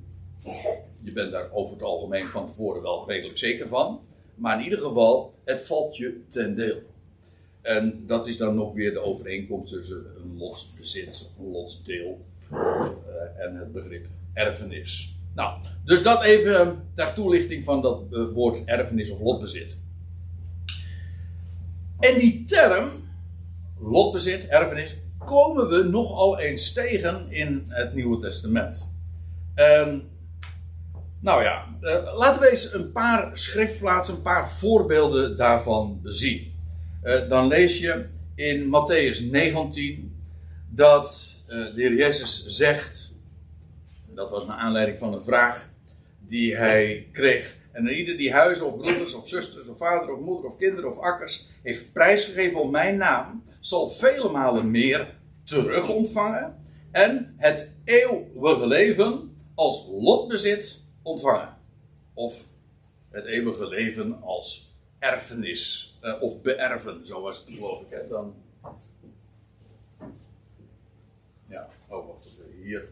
Je 1.03 1.13
bent 1.13 1.33
daar 1.33 1.53
over 1.53 1.73
het 1.73 1.83
algemeen 1.83 2.29
van 2.29 2.47
tevoren 2.47 2.83
wel 2.83 3.09
redelijk 3.09 3.39
zeker 3.39 3.69
van. 3.69 4.01
Maar 4.35 4.59
in 4.59 4.65
ieder 4.65 4.79
geval, 4.79 5.35
het 5.45 5.63
valt 5.63 5.97
je 5.97 6.21
ten 6.29 6.55
deel. 6.55 6.79
En 7.63 8.05
dat 8.07 8.27
is 8.27 8.37
dan 8.37 8.55
nog 8.55 8.75
weer 8.75 8.93
de 8.93 9.01
overeenkomst 9.01 9.73
tussen 9.73 10.07
een 10.17 10.37
lotsbezit 10.39 11.31
of 11.31 11.39
een 11.39 11.51
lotsdeel 11.51 12.25
uh, 12.53 12.59
en 13.39 13.57
het 13.57 13.73
begrip 13.73 14.07
erfenis. 14.33 15.15
Nou, 15.35 15.61
dus 15.85 16.03
dat 16.03 16.23
even 16.23 16.89
ter 16.95 17.15
toelichting 17.15 17.65
van 17.65 17.83
dat 17.83 18.03
uh, 18.11 18.29
woord 18.33 18.65
erfenis 18.65 19.11
of 19.11 19.21
lotbezit. 19.21 19.85
En 21.99 22.19
die 22.19 22.45
term, 22.45 22.91
lotbezit, 23.79 24.49
erfenis, 24.49 24.97
komen 25.31 25.69
we 25.69 25.83
nogal 25.83 26.39
eens 26.39 26.73
tegen 26.73 27.27
in 27.29 27.65
het 27.69 27.95
Nieuwe 27.95 28.21
Testament. 28.21 28.89
Um, 29.57 30.09
nou 31.21 31.43
ja, 31.43 31.65
uh, 31.81 32.17
laten 32.17 32.43
we 32.43 32.51
eens 32.51 32.73
een 32.73 32.93
paar 32.93 33.31
schriftplaatsen, 33.39 34.15
een 34.15 34.23
paar 34.23 34.51
voorbeelden 34.51 35.37
daarvan 35.37 36.01
bezien. 36.03 36.53
Uh, 37.03 37.29
dan 37.29 37.47
lees 37.47 37.79
je 37.79 38.05
in 38.35 38.65
Matthäus 38.65 39.31
19 39.31 40.17
dat 40.69 41.39
uh, 41.49 41.75
de 41.75 41.81
Heer 41.81 41.95
Jezus 41.95 42.47
zegt 42.47 43.15
dat 44.15 44.31
was 44.31 44.47
naar 44.47 44.57
aanleiding 44.57 44.99
van 44.99 45.15
een 45.15 45.25
vraag 45.25 45.69
die 46.19 46.57
hij 46.57 47.09
kreeg. 47.13 47.57
En 47.73 47.89
ieder 47.89 48.17
die 48.17 48.33
huizen 48.33 48.67
of 48.67 48.77
broeders 48.79 49.15
of 49.15 49.29
zusters 49.29 49.69
of 49.69 49.79
vader 49.79 50.15
of 50.15 50.21
moeder 50.21 50.51
of 50.51 50.57
kinderen 50.57 50.91
of 50.91 50.99
akkers 50.99 51.49
heeft 51.63 51.93
prijsgegeven 51.93 52.61
op 52.61 52.71
mijn 52.71 52.97
naam, 52.97 53.43
zal 53.61 53.89
vele 53.89 54.31
malen 54.31 54.71
meer 54.71 55.19
terug 55.51 55.89
ontvangen 55.89 56.65
en 56.91 57.35
het 57.37 57.75
eeuwige 57.85 58.67
leven 58.67 59.37
als 59.55 59.87
lotbezit 59.91 60.85
ontvangen. 61.03 61.57
Of 62.15 62.45
het 63.11 63.25
eeuwige 63.25 63.69
leven 63.69 64.23
als 64.23 64.75
erfenis 64.99 65.99
uh, 66.03 66.23
of 66.23 66.43
beërven, 66.43 67.07
zo 67.07 67.21
was 67.21 67.39
het 67.39 67.55
geloof 67.55 67.81
ik. 67.81 67.87
Hè? 67.91 68.09
Dan... 68.09 68.35
Ja, 71.49 71.69
oh 71.89 72.07
wacht, 72.07 72.41
hier 72.63 72.89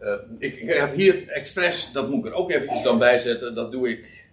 uh, 0.00 0.18
ik, 0.38 0.56
ik, 0.56 0.68
heb 0.68 0.94
hier 0.94 1.28
expres, 1.28 1.92
dat 1.92 2.10
moet 2.10 2.24
ik 2.24 2.32
er 2.32 2.38
ook 2.38 2.50
eventjes 2.50 2.82
dan 2.82 2.98
bij 2.98 3.18
zetten. 3.18 3.54
Dat 3.54 3.72
doe 3.72 3.88
ik 3.88 4.28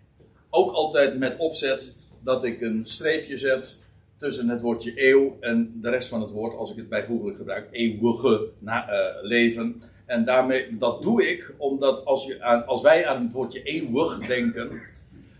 ook 0.49 0.73
altijd 0.73 1.17
met 1.17 1.37
opzet. 1.37 1.95
Dat 2.23 2.43
ik 2.43 2.61
een 2.61 2.81
streepje 2.85 3.37
zet 3.37 3.80
tussen 4.21 4.49
het 4.49 4.61
woordje 4.61 4.93
eeuw 4.95 5.37
en 5.39 5.79
de 5.81 5.89
rest 5.89 6.09
van 6.09 6.21
het 6.21 6.31
woord, 6.31 6.57
als 6.57 6.71
ik 6.71 6.77
het 6.77 6.89
bijvoeglijk 6.89 7.37
gebruik, 7.37 7.67
eeuwige 7.71 8.49
uh, 8.63 8.75
leven. 9.21 9.81
En 10.05 10.25
daarmee, 10.25 10.77
dat 10.77 11.03
doe 11.03 11.29
ik 11.29 11.53
omdat 11.57 12.05
als, 12.05 12.25
je 12.25 12.43
aan, 12.43 12.65
als 12.65 12.81
wij 12.81 13.07
aan 13.07 13.23
het 13.23 13.31
woordje 13.31 13.63
eeuwig 13.63 14.27
denken, 14.27 14.81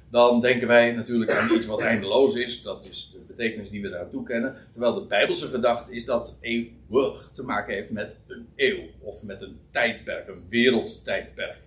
dan 0.09 0.41
denken 0.41 0.67
wij 0.67 0.91
natuurlijk 0.91 1.31
aan 1.31 1.55
iets 1.55 1.65
wat 1.65 1.81
eindeloos 1.81 2.35
is. 2.35 2.61
Dat 2.61 2.85
is 2.89 3.09
de 3.13 3.25
betekenis 3.27 3.69
die 3.69 3.81
we 3.81 3.89
daar 3.89 4.09
toekennen. 4.09 4.55
Terwijl 4.71 4.93
de 4.93 5.05
Bijbelse 5.05 5.47
gedachte 5.47 5.95
is 5.95 6.05
dat 6.05 6.38
eeuwig 6.39 7.29
te 7.33 7.43
maken 7.43 7.73
heeft 7.73 7.91
met 7.91 8.15
een 8.27 8.47
eeuw. 8.55 8.79
Of 9.00 9.23
met 9.23 9.41
een 9.41 9.59
tijdperk, 9.71 10.27
een 10.27 10.50
wereldtijdperk. 10.50 11.59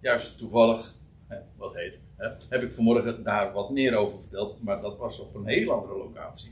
Juist 0.00 0.38
toevallig, 0.38 0.92
wat 1.56 1.74
heet, 1.74 1.98
heb 2.48 2.62
ik 2.62 2.72
vanmorgen 2.72 3.22
daar 3.22 3.52
wat 3.52 3.70
meer 3.70 3.94
over 3.94 4.20
verteld. 4.20 4.62
Maar 4.62 4.80
dat 4.80 4.98
was 4.98 5.20
op 5.20 5.34
een 5.34 5.46
heel 5.46 5.72
andere 5.72 5.98
locatie. 5.98 6.50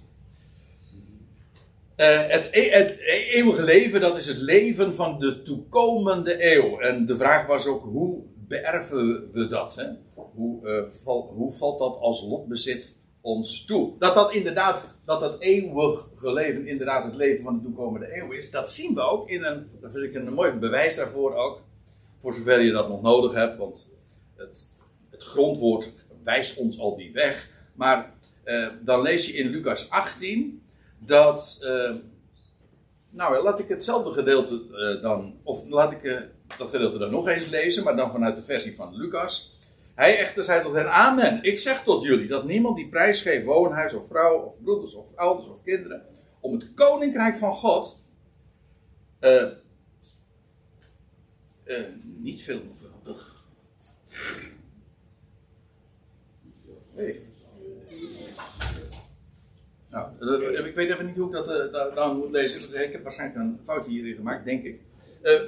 Uh, 1.97 2.27
het, 2.27 2.49
e 2.53 2.71
het, 2.71 2.99
eeuwige 3.31 3.63
leven, 3.63 4.01
dat 4.01 4.17
is 4.17 4.27
het 4.27 4.37
leven 4.37 4.95
van 4.95 5.19
de 5.19 5.43
toekomende 5.43 6.55
eeuw. 6.55 6.79
En 6.79 7.07
de 7.07 7.17
vraag 7.17 7.47
was 7.47 7.67
ook, 7.67 7.83
hoe 7.83 8.23
beërven 8.49 9.31
we 9.33 9.47
dat? 9.47 9.75
Hè? 9.75 9.87
Hoe, 10.15 10.89
val, 10.93 11.33
hoe 11.37 11.53
valt 11.53 11.79
dat 11.79 11.99
als 12.01 12.23
lotbezit 12.23 12.97
ons 13.21 13.65
toe? 13.65 13.93
Dat 13.99 14.15
dat 14.15 14.33
inderdaad, 14.33 14.89
dat 15.05 15.21
dat 15.21 15.41
eeuwige 15.41 16.33
leven 16.33 16.67
inderdaad 16.67 17.05
het 17.05 17.15
leven 17.15 17.45
van 17.45 17.57
de 17.57 17.63
toekomende 17.63 18.17
eeuw 18.17 18.31
is, 18.31 18.51
dat 18.51 18.71
zien 18.71 18.95
we 18.95 19.01
ook 19.01 19.29
in 19.29 19.45
een, 19.45 19.67
dat 19.81 19.93
vind 19.93 20.05
ik 20.05 20.15
een 20.15 20.35
mooi 20.35 20.53
bewijs 20.53 20.97
daarvoor 20.97 21.35
ook. 21.35 21.61
Voor 22.19 22.35
zover 22.35 22.61
je 22.61 22.73
dat 22.73 22.89
nog 22.89 23.03
nodig 23.03 23.35
hebt, 23.35 23.59
want 23.59 23.93
het, 24.37 24.71
het 25.19 25.27
grondwoord 25.27 25.93
wijst 26.25 26.57
ons 26.57 26.79
al 26.79 26.97
die 26.97 27.13
weg. 27.13 27.51
Maar 27.75 28.13
uh, 28.45 28.69
dan 28.81 29.03
lees 29.03 29.27
je 29.27 29.33
in 29.33 29.49
Lucas 29.49 29.91
18 29.91 30.63
dat. 30.99 31.59
Uh, 31.63 31.95
nou, 33.11 33.43
laat 33.43 33.59
ik 33.59 33.69
hetzelfde 33.69 34.13
gedeelte 34.13 34.63
uh, 34.71 35.03
dan. 35.03 35.41
Of 35.43 35.69
laat 35.69 35.93
ik 35.93 36.29
dat 36.59 36.71
gedeelte 36.71 36.99
dan 36.99 37.11
nog 37.11 37.29
eens 37.29 37.47
lezen, 37.47 37.85
maar 37.85 37.97
dan 37.97 38.11
vanuit 38.11 38.37
de 38.37 38.43
versie 38.43 38.77
van 38.77 38.97
Lucas. 38.97 39.57
Hij 39.95 40.19
echter 40.19 40.43
zei 40.43 40.63
tot 40.63 40.75
hen: 40.75 40.93
Amen. 40.93 41.43
Ik 41.43 41.59
zeg 41.59 41.83
tot 41.83 42.03
jullie 42.03 42.29
dat 42.29 42.45
niemand 42.45 42.77
die 42.77 42.89
prijs 42.89 43.23
geeft, 43.23 43.45
woonhuis 43.45 43.95
of 43.95 44.09
vrouw, 44.09 44.39
of 44.39 44.63
broeders 44.63 44.95
of 44.95 45.15
ouders 45.15 45.49
of 45.49 45.63
kinderen, 45.63 46.03
om 46.41 46.53
het 46.53 46.75
koninkrijk 46.75 47.37
van 47.37 47.53
God. 47.53 48.07
niet 52.03 52.43
veelvuldig. 52.43 52.98
Nou, 59.91 60.07
eh, 60.21 60.67
ik 60.67 60.75
weet 60.75 60.91
even 60.91 61.07
niet 61.07 61.17
hoe 61.17 61.27
ik 61.27 61.33
dat 61.33 61.49
uh, 61.49 61.95
dan 61.95 62.17
moet 62.17 62.31
lezen. 62.31 62.85
Ik 62.85 62.93
heb 62.93 63.03
waarschijnlijk 63.03 63.41
een 63.41 63.61
fout 63.65 63.87
hierin 63.87 64.15
gemaakt, 64.15 64.45
denk 64.45 64.65
ik. 64.65 64.81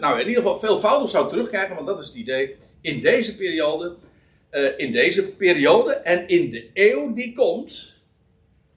Nou, 0.01 0.21
in 0.21 0.29
ieder 0.29 0.43
geval 0.43 0.59
veelvoudig 0.59 1.11
zou 1.11 1.29
terugkrijgen, 1.29 1.75
want 1.75 1.87
dat 1.87 2.01
is 2.01 2.07
het 2.07 2.15
idee. 2.15 2.57
In 2.81 3.01
deze 3.01 3.37
periode, 3.37 3.95
in 4.77 4.93
deze 4.93 5.33
periode 5.33 5.93
en 5.93 6.29
in 6.29 6.51
de 6.51 6.71
eeuw 6.75 7.15
die 7.15 7.33
komt, 7.33 8.01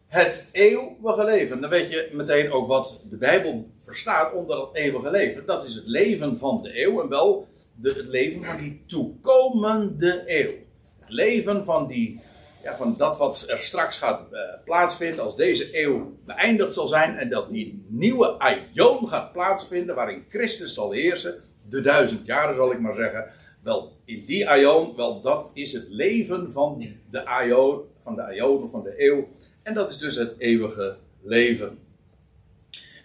het 0.07 0.45
eeuwige 0.51 1.23
leven. 1.23 1.61
Dan 1.61 1.69
weet 1.69 1.89
je 1.89 2.09
meteen 2.11 2.51
ook 2.51 2.67
wat 2.67 3.01
de 3.09 3.17
Bijbel 3.17 3.69
verstaat 3.79 4.33
onder 4.33 4.55
dat 4.55 4.75
eeuwige 4.75 5.11
leven. 5.11 5.45
Dat 5.45 5.65
is 5.65 5.75
het 5.75 5.87
leven 5.87 6.37
van 6.37 6.61
de 6.61 6.81
eeuw 6.81 7.01
en 7.01 7.09
wel 7.09 7.47
de, 7.75 7.89
het 7.89 8.07
leven 8.07 8.43
van 8.43 8.57
die 8.57 8.83
toekomende 8.85 10.23
eeuw. 10.25 10.51
Het 10.99 11.09
leven 11.09 11.65
van 11.65 11.87
die 11.87 12.21
ja, 12.63 12.77
van 12.77 12.97
dat 12.97 13.17
wat 13.17 13.45
er 13.47 13.59
straks 13.59 13.97
gaat 13.97 14.21
uh, 14.31 14.39
plaatsvinden 14.65 15.23
als 15.23 15.35
deze 15.35 15.81
eeuw 15.81 16.17
beëindigd 16.25 16.73
zal 16.73 16.87
zijn 16.87 17.17
en 17.17 17.29
dat 17.29 17.51
die 17.51 17.85
nieuwe 17.87 18.27
aion 18.27 19.07
gaat 19.07 19.31
plaatsvinden 19.31 19.95
waarin 19.95 20.25
Christus 20.29 20.73
zal 20.73 20.91
heersen, 20.91 21.41
de 21.69 21.81
duizend 21.81 22.25
jaren 22.25 22.55
zal 22.55 22.71
ik 22.71 22.79
maar 22.79 22.93
zeggen. 22.93 23.25
Wel, 23.63 23.91
in 24.05 24.25
die 24.25 24.49
aion, 24.49 24.95
wel 24.95 25.21
dat 25.21 25.51
is 25.53 25.73
het 25.73 25.85
leven 25.89 26.51
van 26.51 26.87
de 27.11 27.25
aion, 27.25 27.81
van 28.01 28.15
de 28.15 28.21
aion 28.21 28.63
of 28.63 28.71
van 28.71 28.83
de 28.83 28.93
eeuw 28.97 29.27
en 29.63 29.73
dat 29.73 29.89
is 29.89 29.97
dus 29.97 30.15
het 30.15 30.35
eeuwige 30.37 30.97
leven. 31.21 31.79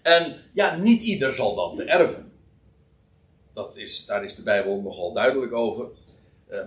En 0.03 0.37
ja, 0.53 0.77
niet 0.77 1.03
ieder 1.03 1.33
zal 1.33 1.55
dat 1.55 1.77
beërven. 1.77 2.33
Dat 3.53 3.77
is, 3.77 4.05
daar 4.07 4.25
is 4.25 4.35
de 4.35 4.43
Bijbel 4.43 4.81
nogal 4.81 5.12
duidelijk 5.12 5.53
over. 5.53 5.88
Uh, 6.50 6.59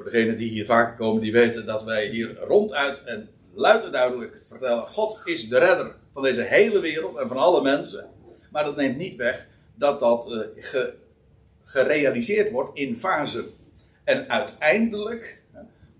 voor 0.00 0.10
degenen 0.10 0.36
die 0.36 0.50
hier 0.50 0.64
vaker 0.64 0.96
komen, 0.96 1.22
die 1.22 1.32
weten 1.32 1.66
dat 1.66 1.84
wij 1.84 2.08
hier 2.08 2.38
ronduit 2.38 3.04
en 3.04 3.28
luid 3.54 3.84
en 3.84 3.92
duidelijk 3.92 4.42
vertellen: 4.46 4.88
God 4.88 5.20
is 5.24 5.48
de 5.48 5.58
redder 5.58 5.94
van 6.12 6.22
deze 6.22 6.42
hele 6.42 6.80
wereld 6.80 7.16
en 7.16 7.28
van 7.28 7.36
alle 7.36 7.62
mensen. 7.62 8.10
Maar 8.50 8.64
dat 8.64 8.76
neemt 8.76 8.96
niet 8.96 9.16
weg 9.16 9.48
dat 9.74 10.00
dat 10.00 10.30
uh, 10.30 10.80
gerealiseerd 11.64 12.50
wordt 12.50 12.78
in 12.78 12.96
fasen. 12.96 13.44
En 14.04 14.28
uiteindelijk 14.28 15.42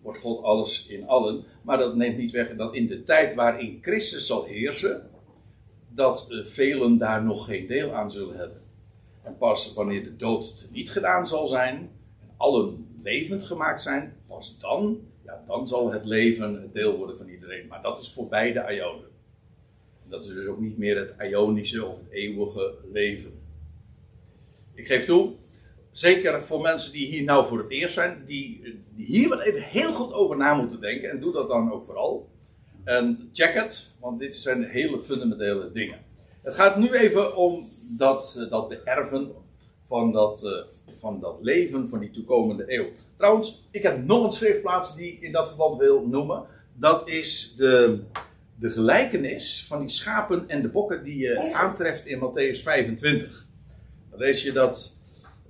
wordt 0.02 0.18
God 0.18 0.42
alles 0.42 0.86
in 0.86 1.08
allen. 1.08 1.44
Maar 1.62 1.78
dat 1.78 1.96
neemt 1.96 2.16
niet 2.16 2.32
weg 2.32 2.56
dat 2.56 2.74
in 2.74 2.86
de 2.86 3.02
tijd 3.02 3.34
waarin 3.34 3.78
Christus 3.82 4.26
zal 4.26 4.44
heersen, 4.44 5.10
dat 5.88 6.26
uh, 6.30 6.44
velen 6.44 6.98
daar 6.98 7.24
nog 7.24 7.46
geen 7.46 7.66
deel 7.66 7.94
aan 7.94 8.12
zullen 8.12 8.36
hebben. 8.36 8.60
En 9.22 9.36
pas 9.36 9.72
wanneer 9.72 10.04
de 10.04 10.16
dood 10.16 10.68
niet 10.70 10.90
gedaan 10.90 11.26
zal 11.26 11.46
zijn, 11.48 11.90
en 12.20 12.30
allen 12.36 12.89
levend 13.02 13.42
gemaakt 13.42 13.82
zijn, 13.82 14.16
pas 14.26 14.58
dan, 14.58 15.00
ja, 15.24 15.44
dan 15.46 15.68
zal 15.68 15.92
het 15.92 16.04
leven 16.04 16.70
deel 16.72 16.96
worden 16.96 17.16
van 17.16 17.28
iedereen. 17.28 17.66
Maar 17.66 17.82
dat 17.82 18.00
is 18.00 18.12
voorbij 18.12 18.52
de 18.52 18.74
Ionen. 18.74 19.08
Dat 20.08 20.24
is 20.24 20.32
dus 20.32 20.46
ook 20.46 20.60
niet 20.60 20.78
meer 20.78 20.96
het 20.98 21.14
Ionische 21.18 21.86
of 21.86 21.98
het 21.98 22.10
eeuwige 22.10 22.74
leven. 22.92 23.32
Ik 24.74 24.86
geef 24.86 25.04
toe, 25.04 25.32
zeker 25.90 26.46
voor 26.46 26.60
mensen 26.60 26.92
die 26.92 27.06
hier 27.06 27.24
nou 27.24 27.46
voor 27.46 27.58
het 27.58 27.70
eerst 27.70 27.94
zijn, 27.94 28.22
die, 28.26 28.62
die 28.94 29.06
hier 29.06 29.28
wel 29.28 29.40
even 29.40 29.62
heel 29.62 29.92
goed 29.92 30.12
over 30.12 30.36
na 30.36 30.54
moeten 30.54 30.80
denken. 30.80 31.10
En 31.10 31.20
doe 31.20 31.32
dat 31.32 31.48
dan 31.48 31.72
ook 31.72 31.84
vooral. 31.84 32.28
En 32.84 33.30
check 33.32 33.54
het, 33.54 33.94
want 34.00 34.18
dit 34.18 34.34
zijn 34.34 34.64
hele 34.64 35.02
fundamentele 35.02 35.72
dingen. 35.72 35.98
Het 36.42 36.54
gaat 36.54 36.76
nu 36.76 36.90
even 36.92 37.36
om 37.36 37.68
dat, 37.96 38.46
dat 38.50 38.68
de 38.68 38.80
erven 38.84 39.32
van 39.90 40.12
dat, 40.12 40.42
uh, 40.44 40.94
van 40.98 41.20
dat 41.20 41.36
leven 41.40 41.88
van 41.88 41.98
die 41.98 42.10
toekomende 42.10 42.64
eeuw. 42.66 42.86
Trouwens, 43.16 43.68
ik 43.70 43.82
heb 43.82 44.04
nog 44.04 44.24
een 44.24 44.32
schriftplaats 44.32 44.96
die 44.96 45.12
ik 45.12 45.20
in 45.20 45.32
dat 45.32 45.48
verband 45.48 45.78
wil 45.78 46.06
noemen. 46.06 46.42
Dat 46.74 47.08
is 47.08 47.54
de, 47.56 48.00
de 48.54 48.70
gelijkenis 48.70 49.66
van 49.66 49.80
die 49.80 49.88
schapen 49.88 50.48
en 50.48 50.62
de 50.62 50.68
bokken 50.68 51.04
die 51.04 51.18
je 51.18 51.52
aantreft 51.54 52.06
in 52.06 52.18
Matthäus 52.18 52.62
25. 52.62 53.46
Dan 54.10 54.18
lees 54.18 54.42
je 54.42 54.52
dat, 54.52 54.96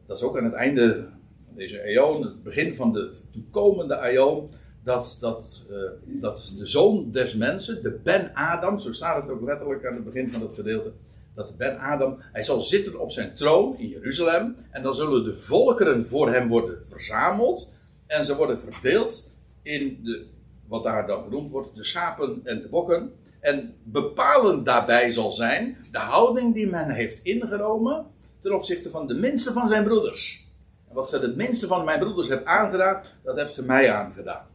dat 0.06 0.16
is 0.16 0.24
ook 0.24 0.38
aan 0.38 0.44
het 0.44 0.52
einde 0.52 1.08
van 1.44 1.54
deze 1.54 1.96
eeuw, 1.96 2.22
het 2.22 2.42
begin 2.42 2.74
van 2.74 2.92
de 2.92 3.12
toekomende 3.30 3.98
eeuw, 4.02 4.48
dat, 4.84 5.16
dat, 5.20 5.64
uh, 5.70 5.76
dat 6.04 6.52
de 6.56 6.66
zoon 6.66 7.10
des 7.10 7.34
mensen, 7.34 7.82
de 7.82 7.98
Ben 8.02 8.34
Adam, 8.34 8.78
zo 8.78 8.92
staat 8.92 9.22
het 9.22 9.32
ook 9.32 9.42
letterlijk 9.42 9.86
aan 9.86 9.94
het 9.94 10.04
begin 10.04 10.28
van 10.28 10.40
het 10.40 10.54
gedeelte, 10.54 10.92
dat 11.34 11.56
Ben 11.56 11.78
Adam, 11.78 12.16
hij 12.32 12.42
zal 12.42 12.60
zitten 12.60 13.00
op 13.00 13.12
zijn 13.12 13.34
troon 13.34 13.78
in 13.78 13.88
Jeruzalem. 13.88 14.56
En 14.70 14.82
dan 14.82 14.94
zullen 14.94 15.24
de 15.24 15.36
volkeren 15.36 16.06
voor 16.06 16.32
hem 16.32 16.48
worden 16.48 16.86
verzameld. 16.86 17.72
En 18.06 18.24
ze 18.24 18.36
worden 18.36 18.60
verdeeld 18.60 19.30
in 19.62 20.00
de, 20.02 20.26
wat 20.68 20.82
daar 20.82 21.06
dan 21.06 21.22
genoemd 21.22 21.50
wordt, 21.50 21.76
de 21.76 21.84
schapen 21.84 22.40
en 22.44 22.60
de 22.60 22.68
bokken. 22.68 23.12
En 23.40 23.74
bepalend 23.82 24.66
daarbij 24.66 25.10
zal 25.10 25.32
zijn 25.32 25.76
de 25.92 25.98
houding 25.98 26.54
die 26.54 26.66
men 26.66 26.90
heeft 26.90 27.22
ingenomen 27.22 28.06
ten 28.42 28.54
opzichte 28.54 28.90
van 28.90 29.06
de 29.06 29.14
minste 29.14 29.52
van 29.52 29.68
zijn 29.68 29.84
broeders. 29.84 30.48
En 30.88 30.94
wat 30.94 31.10
je 31.10 31.18
de 31.18 31.34
minste 31.36 31.66
van 31.66 31.84
mijn 31.84 31.98
broeders 31.98 32.28
hebt 32.28 32.44
aangedaan, 32.44 33.02
dat 33.22 33.36
hebt 33.36 33.54
je 33.54 33.62
mij 33.62 33.92
aangedaan. 33.92 34.46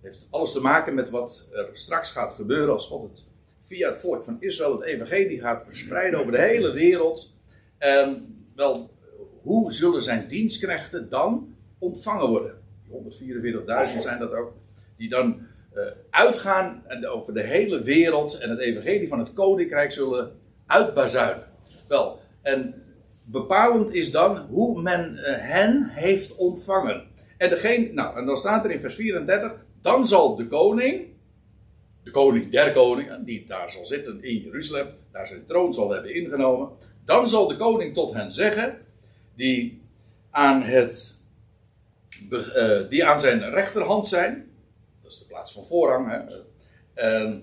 Het 0.00 0.12
heeft 0.12 0.26
alles 0.30 0.52
te 0.52 0.60
maken 0.60 0.94
met 0.94 1.10
wat 1.10 1.48
er 1.52 1.68
straks 1.72 2.10
gaat 2.10 2.32
gebeuren 2.32 2.74
als 2.74 2.86
God 2.86 3.10
het 3.10 3.24
via 3.62 3.88
het 3.88 3.98
volk 3.98 4.24
van 4.24 4.36
Israël 4.40 4.72
het 4.80 4.88
evangelie 4.88 5.40
gaat 5.40 5.64
verspreiden 5.64 6.20
over 6.20 6.32
de 6.32 6.40
hele 6.40 6.72
wereld. 6.72 7.36
En 7.78 8.36
wel, 8.54 8.90
hoe 9.42 9.72
zullen 9.72 10.02
zijn 10.02 10.28
dienstknechten 10.28 11.08
dan 11.08 11.56
ontvangen 11.78 12.28
worden? 12.28 12.60
Die 12.86 13.52
144.000 13.52 14.00
zijn 14.00 14.18
dat 14.18 14.32
ook. 14.32 14.52
Die 14.96 15.08
dan 15.08 15.46
uh, 15.74 15.82
uitgaan 16.10 16.82
over 17.10 17.34
de 17.34 17.42
hele 17.42 17.82
wereld 17.82 18.38
en 18.38 18.50
het 18.50 18.58
evangelie 18.58 19.08
van 19.08 19.18
het 19.18 19.32
koninkrijk 19.32 19.92
zullen 19.92 20.32
uitbazuinen. 20.66 21.44
Wel, 21.88 22.20
en 22.42 22.74
bepalend 23.24 23.94
is 23.94 24.10
dan 24.10 24.36
hoe 24.36 24.82
men 24.82 25.14
uh, 25.14 25.22
hen 25.24 25.88
heeft 25.90 26.36
ontvangen. 26.36 27.04
En, 27.36 27.48
degene, 27.48 27.92
nou, 27.92 28.16
en 28.16 28.26
dan 28.26 28.36
staat 28.36 28.64
er 28.64 28.70
in 28.70 28.80
vers 28.80 28.94
34, 28.94 29.54
dan 29.80 30.06
zal 30.06 30.36
de 30.36 30.46
koning, 30.46 31.06
de 32.02 32.10
koning 32.10 32.50
der 32.50 32.72
koningen, 32.72 33.24
die 33.24 33.46
daar 33.46 33.70
zal 33.70 33.86
zitten 33.86 34.22
in 34.22 34.36
Jeruzalem, 34.36 34.88
daar 35.12 35.26
zijn 35.26 35.46
troon 35.46 35.74
zal 35.74 35.90
hebben 35.90 36.14
ingenomen. 36.14 36.68
Dan 37.04 37.28
zal 37.28 37.48
de 37.48 37.56
koning 37.56 37.94
tot 37.94 38.12
hen 38.12 38.32
zeggen, 38.32 38.86
die 39.34 39.82
aan, 40.30 40.62
het, 40.62 41.20
uh, 42.30 42.88
die 42.88 43.04
aan 43.04 43.20
zijn 43.20 43.50
rechterhand 43.50 44.06
zijn, 44.06 44.50
dat 45.02 45.12
is 45.12 45.18
de 45.18 45.26
plaats 45.26 45.52
van 45.52 45.64
voorrang, 45.64 46.08
hè, 46.10 46.20
uh, 47.24 47.36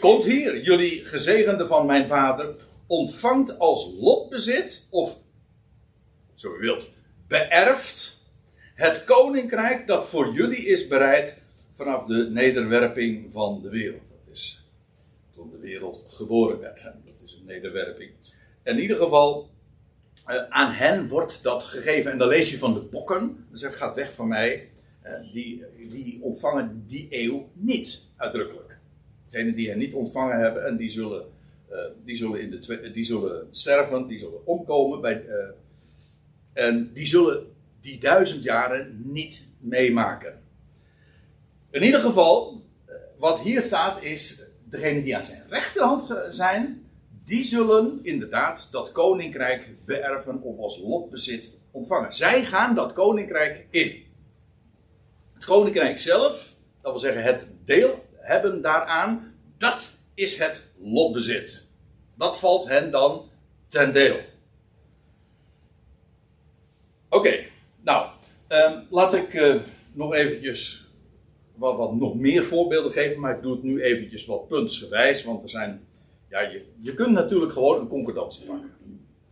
komt 0.00 0.24
hier, 0.24 0.60
jullie 0.60 1.04
gezegende 1.04 1.66
van 1.66 1.86
mijn 1.86 2.06
vader, 2.06 2.54
ontvangt 2.86 3.58
als 3.58 3.94
lotbezit, 4.00 4.86
of 4.90 5.18
zo 6.34 6.54
u 6.54 6.58
wilt, 6.58 6.90
beërft 7.28 8.22
het 8.74 9.04
koninkrijk 9.04 9.86
dat 9.86 10.08
voor 10.08 10.32
jullie 10.32 10.66
is 10.66 10.86
bereid 10.86 11.42
vanaf 11.74 12.04
de 12.04 12.30
nederwerping 12.30 13.32
van 13.32 13.62
de 13.62 13.68
wereld. 13.68 14.08
Dat 14.08 14.32
is 14.32 14.64
toen 15.34 15.50
de 15.50 15.58
wereld 15.58 16.04
geboren 16.08 16.58
werd. 16.58 16.82
Dat 16.82 17.22
is 17.24 17.34
een 17.34 17.46
nederwerping. 17.46 18.10
In 18.62 18.78
ieder 18.78 18.96
geval, 18.96 19.50
uh, 20.28 20.48
aan 20.48 20.72
hen 20.72 21.08
wordt 21.08 21.42
dat 21.42 21.64
gegeven. 21.64 22.12
En 22.12 22.18
dan 22.18 22.28
lees 22.28 22.50
je 22.50 22.58
van 22.58 22.74
de 22.74 22.80
bokken. 22.80 23.46
Dus 23.50 23.62
het 23.62 23.74
gaat 23.74 23.94
weg 23.94 24.12
van 24.12 24.28
mij. 24.28 24.68
Uh, 25.04 25.32
die, 25.32 25.64
die 25.90 26.18
ontvangen 26.22 26.84
die 26.86 27.06
eeuw 27.10 27.48
niet 27.52 28.02
uitdrukkelijk. 28.16 28.78
Degenen 29.28 29.54
die 29.54 29.68
hen 29.68 29.78
niet 29.78 29.94
ontvangen 29.94 30.38
hebben 30.38 30.66
en 30.66 30.76
die 30.76 30.90
zullen 30.90 31.26
eh, 31.74 31.80
die, 32.04 32.16
zullen 32.16 32.40
in 32.40 32.50
de 32.50 32.90
die 32.92 33.04
zullen 33.04 33.48
sterven, 33.50 34.06
die 34.06 34.18
zullen 34.18 34.46
omkomen. 34.46 35.00
Bij, 35.00 35.26
eh, 35.26 35.48
en 36.52 36.90
die 36.92 37.06
zullen 37.06 37.46
die 37.80 38.00
duizend 38.00 38.42
jaren 38.42 39.00
niet 39.04 39.46
meemaken. 39.58 40.42
In 41.74 41.82
ieder 41.82 42.00
geval, 42.00 42.62
eh, 42.86 42.94
wat 43.18 43.38
hier 43.40 43.62
staat 43.62 44.02
is, 44.02 44.42
degenen 44.64 45.04
die 45.04 45.16
aan 45.16 45.24
zijn 45.24 45.46
rechterhand 45.48 46.06
zijn, 46.30 46.90
die 47.24 47.44
zullen 47.44 48.00
inderdaad 48.02 48.68
dat 48.70 48.92
koninkrijk 48.92 49.86
beërven 49.86 50.42
of 50.42 50.58
als 50.58 50.78
lotbezit 50.78 51.58
ontvangen. 51.70 52.12
Zij 52.12 52.44
gaan 52.44 52.74
dat 52.74 52.92
koninkrijk 52.92 53.66
in. 53.70 54.04
Het 55.34 55.44
koninkrijk 55.44 55.98
zelf, 55.98 56.54
dat 56.80 56.92
wil 56.92 57.00
zeggen 57.00 57.22
het 57.22 57.50
deel 57.64 58.04
hebben 58.16 58.62
daaraan, 58.62 59.34
dat 59.58 59.98
is 60.14 60.38
het 60.38 60.72
lotbezit. 60.78 61.68
Dat 62.14 62.38
valt 62.38 62.68
hen 62.68 62.90
dan 62.90 63.30
ten 63.68 63.92
deel. 63.92 64.20
Oké, 67.08 67.44
nou, 67.82 68.08
ehm, 68.48 68.80
laat 68.90 69.14
ik 69.14 69.34
eh, 69.34 69.54
nog 69.92 70.14
eventjes 70.14 70.83
wat, 71.54 71.76
wat 71.76 71.94
nog 71.94 72.14
meer 72.14 72.44
voorbeelden 72.44 72.92
geven, 72.92 73.20
maar 73.20 73.36
ik 73.36 73.42
doe 73.42 73.52
het 73.52 73.62
nu 73.62 73.82
eventjes 73.82 74.26
wat 74.26 74.48
puntsgewijs, 74.48 75.24
want 75.24 75.42
er 75.42 75.48
zijn, 75.48 75.84
ja, 76.28 76.40
je, 76.40 76.62
je 76.80 76.94
kunt 76.94 77.10
natuurlijk 77.10 77.52
gewoon 77.52 77.80
een 77.80 77.88
concordantie 77.88 78.46
pakken. 78.46 78.72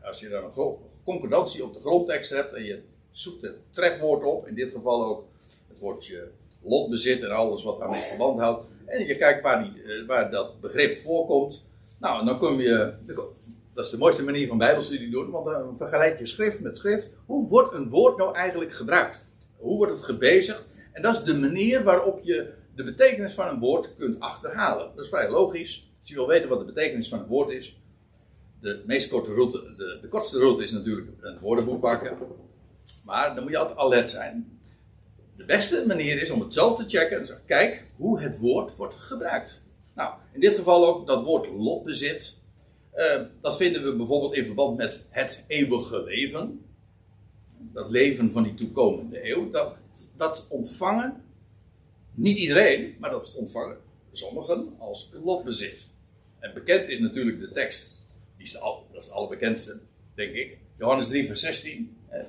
Als 0.02 0.20
je 0.20 0.28
dan 0.28 0.44
een 0.44 0.76
concordantie 1.04 1.64
op 1.64 1.74
de 1.74 1.80
grondtekst 1.80 2.30
hebt 2.30 2.52
en 2.52 2.64
je 2.64 2.82
zoekt 3.10 3.42
het 3.42 3.56
trefwoord 3.70 4.24
op, 4.24 4.46
in 4.46 4.54
dit 4.54 4.70
geval 4.72 5.04
ook 5.04 5.24
het 5.68 5.78
woordje 5.78 6.28
lotbezit 6.62 7.22
en 7.22 7.30
alles 7.30 7.64
wat 7.64 7.78
daarmee 7.78 8.00
verband 8.00 8.40
houdt, 8.40 8.64
en 8.86 9.06
je 9.06 9.16
kijkt 9.16 9.42
waar, 9.42 9.62
die, 9.62 9.82
eh, 9.82 10.06
waar 10.06 10.30
dat 10.30 10.60
begrip 10.60 11.00
voorkomt, 11.00 11.64
nou, 11.98 12.24
dan 12.24 12.38
kom 12.38 12.60
je, 12.60 12.92
dat 13.74 13.84
is 13.84 13.90
de 13.90 13.98
mooiste 13.98 14.24
manier 14.24 14.48
van 14.48 14.58
bijbelstudie 14.58 15.10
doen, 15.10 15.30
want 15.30 15.44
dan 15.44 15.76
vergelijk 15.76 16.18
je 16.18 16.26
schrift 16.26 16.60
met 16.60 16.78
schrift. 16.78 17.12
Hoe 17.26 17.48
wordt 17.48 17.74
een 17.74 17.88
woord 17.88 18.16
nou 18.16 18.34
eigenlijk 18.34 18.72
gebruikt? 18.72 19.26
Hoe 19.56 19.76
wordt 19.76 19.92
het 19.92 20.02
gebezigd? 20.02 20.64
En 20.92 21.02
dat 21.02 21.14
is 21.14 21.22
de 21.22 21.34
manier 21.34 21.82
waarop 21.82 22.20
je 22.22 22.52
de 22.74 22.84
betekenis 22.84 23.34
van 23.34 23.48
een 23.48 23.58
woord 23.58 23.96
kunt 23.96 24.20
achterhalen. 24.20 24.90
Dat 24.94 25.04
is 25.04 25.10
vrij 25.10 25.30
logisch. 25.30 25.90
Als 26.00 26.08
je 26.08 26.14
wil 26.14 26.26
weten 26.26 26.48
wat 26.48 26.58
de 26.58 26.64
betekenis 26.64 27.08
van 27.08 27.18
een 27.18 27.26
woord 27.26 27.50
is. 27.50 27.76
De 28.60 28.82
meest 28.86 29.10
korte 29.10 29.34
route, 29.34 29.58
de, 29.58 29.98
de 30.00 30.08
kortste 30.08 30.38
route 30.38 30.64
is 30.64 30.72
natuurlijk 30.72 31.08
een 31.20 31.38
woordenboek 31.38 31.80
pakken. 31.80 32.18
Maar 33.04 33.34
dan 33.34 33.42
moet 33.42 33.52
je 33.52 33.58
altijd 33.58 33.78
alert 33.78 34.10
zijn. 34.10 34.60
De 35.36 35.44
beste 35.44 35.84
manier 35.86 36.20
is 36.20 36.30
om 36.30 36.40
het 36.40 36.52
zelf 36.52 36.76
te 36.76 36.88
checken 36.88 37.18
en 37.18 37.26
zeggen: 37.26 37.46
kijk 37.46 37.86
hoe 37.96 38.20
het 38.20 38.38
woord 38.38 38.76
wordt 38.76 38.94
gebruikt. 38.94 39.64
Nou, 39.94 40.14
in 40.32 40.40
dit 40.40 40.54
geval 40.54 40.86
ook 40.86 41.06
dat 41.06 41.24
woord 41.24 41.48
lotbezit. 41.48 42.40
Eh, 42.90 43.20
dat 43.40 43.56
vinden 43.56 43.84
we 43.84 43.96
bijvoorbeeld 43.96 44.34
in 44.34 44.44
verband 44.44 44.76
met 44.76 45.06
het 45.08 45.44
eeuwige 45.46 46.02
leven. 46.04 46.64
Dat 47.58 47.90
leven 47.90 48.32
van 48.32 48.42
die 48.42 48.54
toekomende 48.54 49.30
eeuw. 49.30 49.50
Dat, 49.50 49.74
dat 50.22 50.46
ontvangen, 50.48 51.24
niet 52.14 52.36
iedereen, 52.36 52.94
maar 52.98 53.10
dat 53.10 53.34
ontvangen 53.34 53.76
sommigen 54.12 54.72
als 54.78 55.10
lotbezit. 55.24 55.88
En 56.38 56.54
bekend 56.54 56.88
is 56.88 56.98
natuurlijk 56.98 57.40
de 57.40 57.52
tekst, 57.52 57.92
die 58.36 58.46
is 58.46 58.52
de 58.52 58.58
dat 58.92 59.02
is 59.02 59.06
de 59.08 59.14
allerbekendste, 59.14 59.80
denk 60.14 60.34
ik. 60.34 60.58
Johannes 60.78 61.08
3, 61.08 61.26
vers 61.26 61.40
16. 61.40 61.96
eh, 62.08 62.20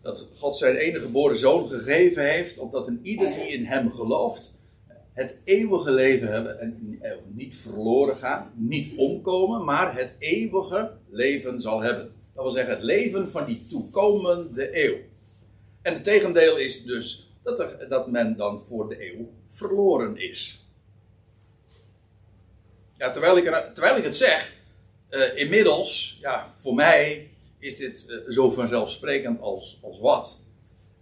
Dat 0.00 0.28
God 0.38 0.56
zijn 0.56 0.76
enige 0.76 1.04
geboren 1.04 1.36
zoon 1.36 1.68
gegeven 1.68 2.30
heeft, 2.30 2.58
opdat 2.58 2.86
een 2.86 3.00
ieder 3.02 3.26
die 3.26 3.48
in 3.48 3.64
hem 3.64 3.92
gelooft, 3.92 4.54
het 5.12 5.40
eeuwige 5.44 5.90
leven 5.90 6.32
hebben 6.32 6.60
en 6.60 6.98
eh, 7.00 7.12
niet 7.34 7.56
verloren 7.56 8.16
gaan, 8.16 8.52
niet 8.54 8.96
omkomen, 8.96 9.64
maar 9.64 9.96
het 9.96 10.16
eeuwige 10.18 10.92
leven 11.10 11.62
zal 11.62 11.80
hebben. 11.80 12.12
Dat 12.34 12.42
wil 12.44 12.52
zeggen 12.52 12.74
het 12.74 12.82
leven 12.82 13.30
van 13.30 13.44
die 13.44 13.66
toekomende 13.66 14.84
eeuw. 14.84 14.96
En 15.86 15.92
het 15.92 16.04
tegendeel 16.04 16.56
is 16.56 16.84
dus 16.84 17.30
dat, 17.42 17.60
er, 17.60 17.88
dat 17.88 18.10
men 18.10 18.36
dan 18.36 18.62
voor 18.62 18.88
de 18.88 19.12
eeuw 19.12 19.28
verloren 19.48 20.16
is. 20.16 20.66
Ja, 22.96 23.10
terwijl, 23.10 23.36
ik 23.36 23.46
er, 23.46 23.72
terwijl 23.72 23.96
ik 23.96 24.04
het 24.04 24.16
zeg, 24.16 24.56
eh, 25.08 25.36
inmiddels, 25.36 26.18
ja, 26.20 26.50
voor 26.50 26.74
mij 26.74 27.30
is 27.58 27.76
dit 27.76 28.06
eh, 28.08 28.32
zo 28.32 28.50
vanzelfsprekend 28.50 29.40
als, 29.40 29.78
als 29.82 29.98
wat. 29.98 30.40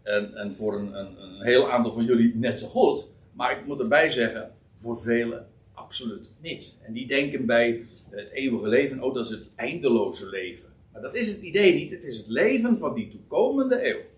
En, 0.03 0.35
en 0.35 0.57
voor 0.57 0.79
een, 0.79 0.99
een, 0.99 1.23
een 1.23 1.43
heel 1.43 1.71
aantal 1.71 1.93
van 1.93 2.05
jullie 2.05 2.37
net 2.37 2.59
zo 2.59 2.67
goed. 2.67 3.07
Maar 3.33 3.59
ik 3.59 3.67
moet 3.67 3.81
erbij 3.81 4.11
zeggen, 4.11 4.55
voor 4.77 5.01
velen 5.01 5.49
absoluut 5.73 6.31
niet. 6.41 6.77
En 6.83 6.93
die 6.93 7.07
denken 7.07 7.47
bij 7.47 7.87
het 8.11 8.31
eeuwige 8.31 8.69
leven, 8.69 9.03
oh 9.03 9.15
dat 9.15 9.25
is 9.25 9.31
het 9.31 9.47
eindeloze 9.55 10.29
leven. 10.29 10.69
Maar 10.93 11.03
dat 11.03 11.17
is 11.17 11.29
het 11.29 11.43
idee 11.43 11.75
niet, 11.75 11.91
het 11.91 12.05
is 12.05 12.17
het 12.17 12.29
leven 12.29 12.79
van 12.79 12.95
die 12.95 13.09
toekomende 13.09 13.89
eeuw. 13.89 14.13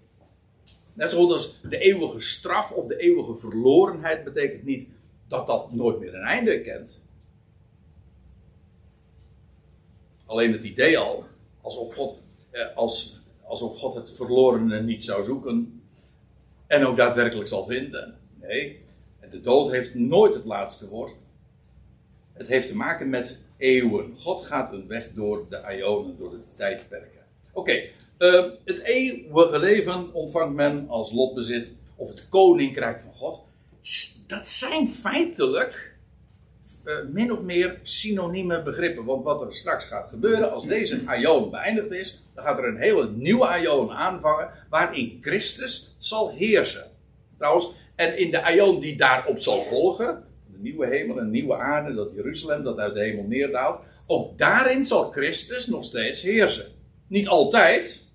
Net 0.97 1.11
zo 1.11 1.19
goed 1.19 1.33
als 1.33 1.61
de 1.61 1.79
eeuwige 1.79 2.21
straf 2.21 2.73
of 2.73 2.87
de 2.87 2.97
eeuwige 2.97 3.37
verlorenheid 3.37 4.25
betekent 4.25 4.65
niet 4.65 4.89
dat 5.29 5.47
dat 5.47 5.73
nooit 5.73 5.99
meer 5.99 6.15
een 6.15 6.27
einde 6.27 6.61
kent. 6.61 7.03
Alleen 10.27 10.53
het 10.53 10.65
idee 10.65 10.99
al, 10.99 11.25
alsof 11.61 11.95
God, 11.95 12.19
eh, 12.51 12.77
als, 12.77 13.21
alsof 13.45 13.79
God 13.79 13.95
het 13.95 14.13
verlorene 14.13 14.83
niet 14.83 15.05
zou 15.05 15.25
zoeken 15.25 15.83
en 16.67 16.85
ook 16.85 16.97
daadwerkelijk 16.97 17.49
zal 17.49 17.65
vinden. 17.65 18.19
Nee, 18.41 18.85
de 19.31 19.41
dood 19.41 19.71
heeft 19.71 19.95
nooit 19.95 20.35
het 20.35 20.45
laatste 20.45 20.89
woord. 20.89 21.15
Het 22.33 22.49
heeft 22.49 22.69
te 22.69 22.77
maken 22.77 23.09
met 23.09 23.39
eeuwen. 23.57 24.17
God 24.19 24.43
gaat 24.43 24.73
een 24.73 24.87
weg 24.87 25.13
door 25.13 25.49
de 25.49 25.77
ionen, 25.79 26.19
door 26.19 26.31
de 26.31 26.41
tijdperken. 26.55 27.25
Oké, 27.53 27.83
eh, 28.19 28.45
het 28.65 28.81
eeuwige 28.81 29.59
leven 29.59 30.13
ontvangt 30.13 30.55
men 30.55 30.89
als 30.89 31.13
lotbezit, 31.13 31.71
of 31.97 32.11
het 32.11 32.29
koninkrijk 32.29 33.01
van 33.01 33.15
God. 33.15 33.41
Dat 34.27 34.49
zijn 34.49 34.89
feitelijk 34.89 35.97
eh, 36.85 36.95
min 37.13 37.33
of 37.33 37.43
meer 37.43 37.81
synonieme 37.83 38.63
begrippen. 38.63 39.05
Want 39.05 39.25
wat 39.25 39.41
er 39.41 39.55
straks 39.55 39.85
gaat 39.85 40.11
gebeuren, 40.11 40.53
als 40.53 40.67
deze 40.67 41.01
aion 41.05 41.51
beëindigd 41.51 41.93
is, 41.93 42.23
dan 42.35 42.45
gaat 42.45 42.59
er 42.59 42.65
een 42.65 42.79
hele 42.79 43.11
nieuwe 43.11 43.47
aion 43.47 43.91
aanvangen, 43.91 44.51
waarin 44.71 45.19
Christus 45.21 45.97
zal 45.99 46.31
heersen. 46.31 46.85
Trouwens, 47.39 47.71
en 47.95 48.19
in 48.19 48.31
de 48.31 48.43
aion 48.43 48.81
die 48.81 48.97
daarop 48.97 49.39
zal 49.39 49.59
volgen, 49.63 50.25
de 50.53 50.59
nieuwe 50.59 50.89
hemel 50.89 51.19
en 51.19 51.31
nieuwe 51.31 51.57
aarde, 51.57 51.95
dat 51.95 52.09
Jeruzalem 52.15 52.63
dat 52.63 52.79
uit 52.79 52.95
de 52.95 53.01
hemel 53.01 53.25
neerdaalt, 53.25 53.81
ook 54.07 54.39
daarin 54.39 54.85
zal 54.85 55.11
Christus 55.11 55.67
nog 55.67 55.85
steeds 55.85 56.23
heersen. 56.23 56.67
Niet 57.07 57.29
altijd, 57.29 58.06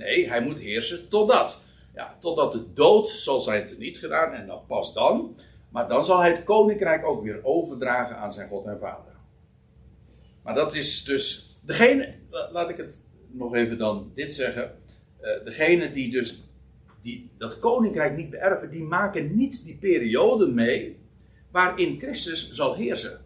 nee, 0.00 0.28
hij 0.28 0.42
moet 0.42 0.58
heersen 0.58 1.08
totdat. 1.08 1.64
Ja, 1.94 2.16
totdat 2.20 2.52
de 2.52 2.72
dood 2.72 3.08
zal 3.08 3.40
zijn 3.40 3.66
teniet 3.66 3.98
gedaan 3.98 4.32
en 4.32 4.46
dan 4.46 4.66
pas 4.66 4.94
dan. 4.94 5.36
Maar 5.68 5.88
dan 5.88 6.04
zal 6.04 6.20
hij 6.20 6.30
het 6.30 6.44
koninkrijk 6.44 7.04
ook 7.04 7.22
weer 7.22 7.44
overdragen 7.44 8.16
aan 8.16 8.32
zijn 8.32 8.48
God 8.48 8.66
en 8.66 8.78
Vader. 8.78 9.12
Maar 10.42 10.54
dat 10.54 10.74
is 10.74 11.04
dus. 11.04 11.48
Degene, 11.62 12.14
laat 12.30 12.68
ik 12.68 12.76
het 12.76 13.02
nog 13.26 13.54
even 13.54 13.78
dan 13.78 14.10
dit 14.14 14.32
zeggen. 14.34 14.78
Uh, 15.22 15.44
degene 15.44 15.90
die 15.90 16.10
dus 16.10 16.42
die 17.02 17.30
dat 17.38 17.58
koninkrijk 17.58 18.16
niet 18.16 18.30
beërven, 18.30 18.70
die 18.70 18.82
maken 18.82 19.36
niet 19.36 19.64
die 19.64 19.76
periode 19.76 20.46
mee 20.46 20.98
waarin 21.50 21.98
Christus 21.98 22.52
zal 22.52 22.74
heersen. 22.74 23.20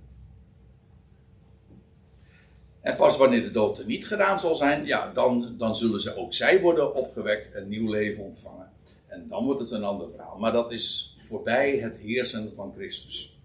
En 2.84 2.96
pas 2.96 3.16
wanneer 3.16 3.42
de 3.42 3.50
dood 3.50 3.78
er 3.78 3.86
niet 3.86 4.06
gedaan 4.06 4.40
zal 4.40 4.56
zijn, 4.56 4.86
ja, 4.86 5.12
dan, 5.12 5.54
dan 5.58 5.76
zullen 5.76 6.00
ze 6.00 6.16
ook 6.16 6.34
zij 6.34 6.60
worden 6.60 6.94
opgewekt 6.94 7.52
en 7.52 7.68
nieuw 7.68 7.90
leven 7.90 8.24
ontvangen. 8.24 8.70
En 9.06 9.26
dan 9.28 9.44
wordt 9.44 9.60
het 9.60 9.70
een 9.70 9.84
ander 9.84 10.10
verhaal. 10.10 10.38
Maar 10.38 10.52
dat 10.52 10.72
is 10.72 11.16
voorbij 11.18 11.76
het 11.76 11.98
heersen 11.98 12.52
van 12.54 12.72
Christus. 12.76 13.38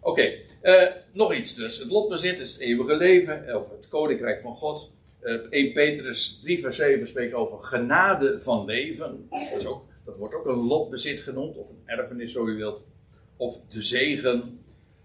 Oké, 0.00 0.32
uh, 0.62 0.82
nog 1.12 1.34
iets 1.34 1.54
dus. 1.54 1.78
Het 1.78 1.90
lotbezit 1.90 2.38
is 2.38 2.52
het 2.52 2.60
eeuwige 2.60 2.96
leven, 2.96 3.56
of 3.56 3.70
het 3.70 3.88
koninkrijk 3.88 4.40
van 4.40 4.56
God. 4.56 4.92
Uh, 5.22 5.34
1 5.50 5.72
Petrus 5.72 6.40
3 6.42 6.60
vers 6.60 6.76
7 6.76 7.08
spreekt 7.08 7.34
over 7.34 7.58
genade 7.62 8.40
van 8.40 8.64
leven. 8.64 9.26
Dat, 9.30 9.60
is 9.60 9.66
ook, 9.66 9.84
dat 10.04 10.16
wordt 10.16 10.34
ook 10.34 10.46
een 10.46 10.66
lotbezit 10.66 11.20
genoemd, 11.20 11.56
of 11.56 11.70
een 11.70 11.82
erfenis 11.98 12.32
zo 12.32 12.46
u 12.46 12.56
wilt. 12.56 12.86
Of 13.36 13.60
de 13.68 13.82
zegen. 13.82 14.60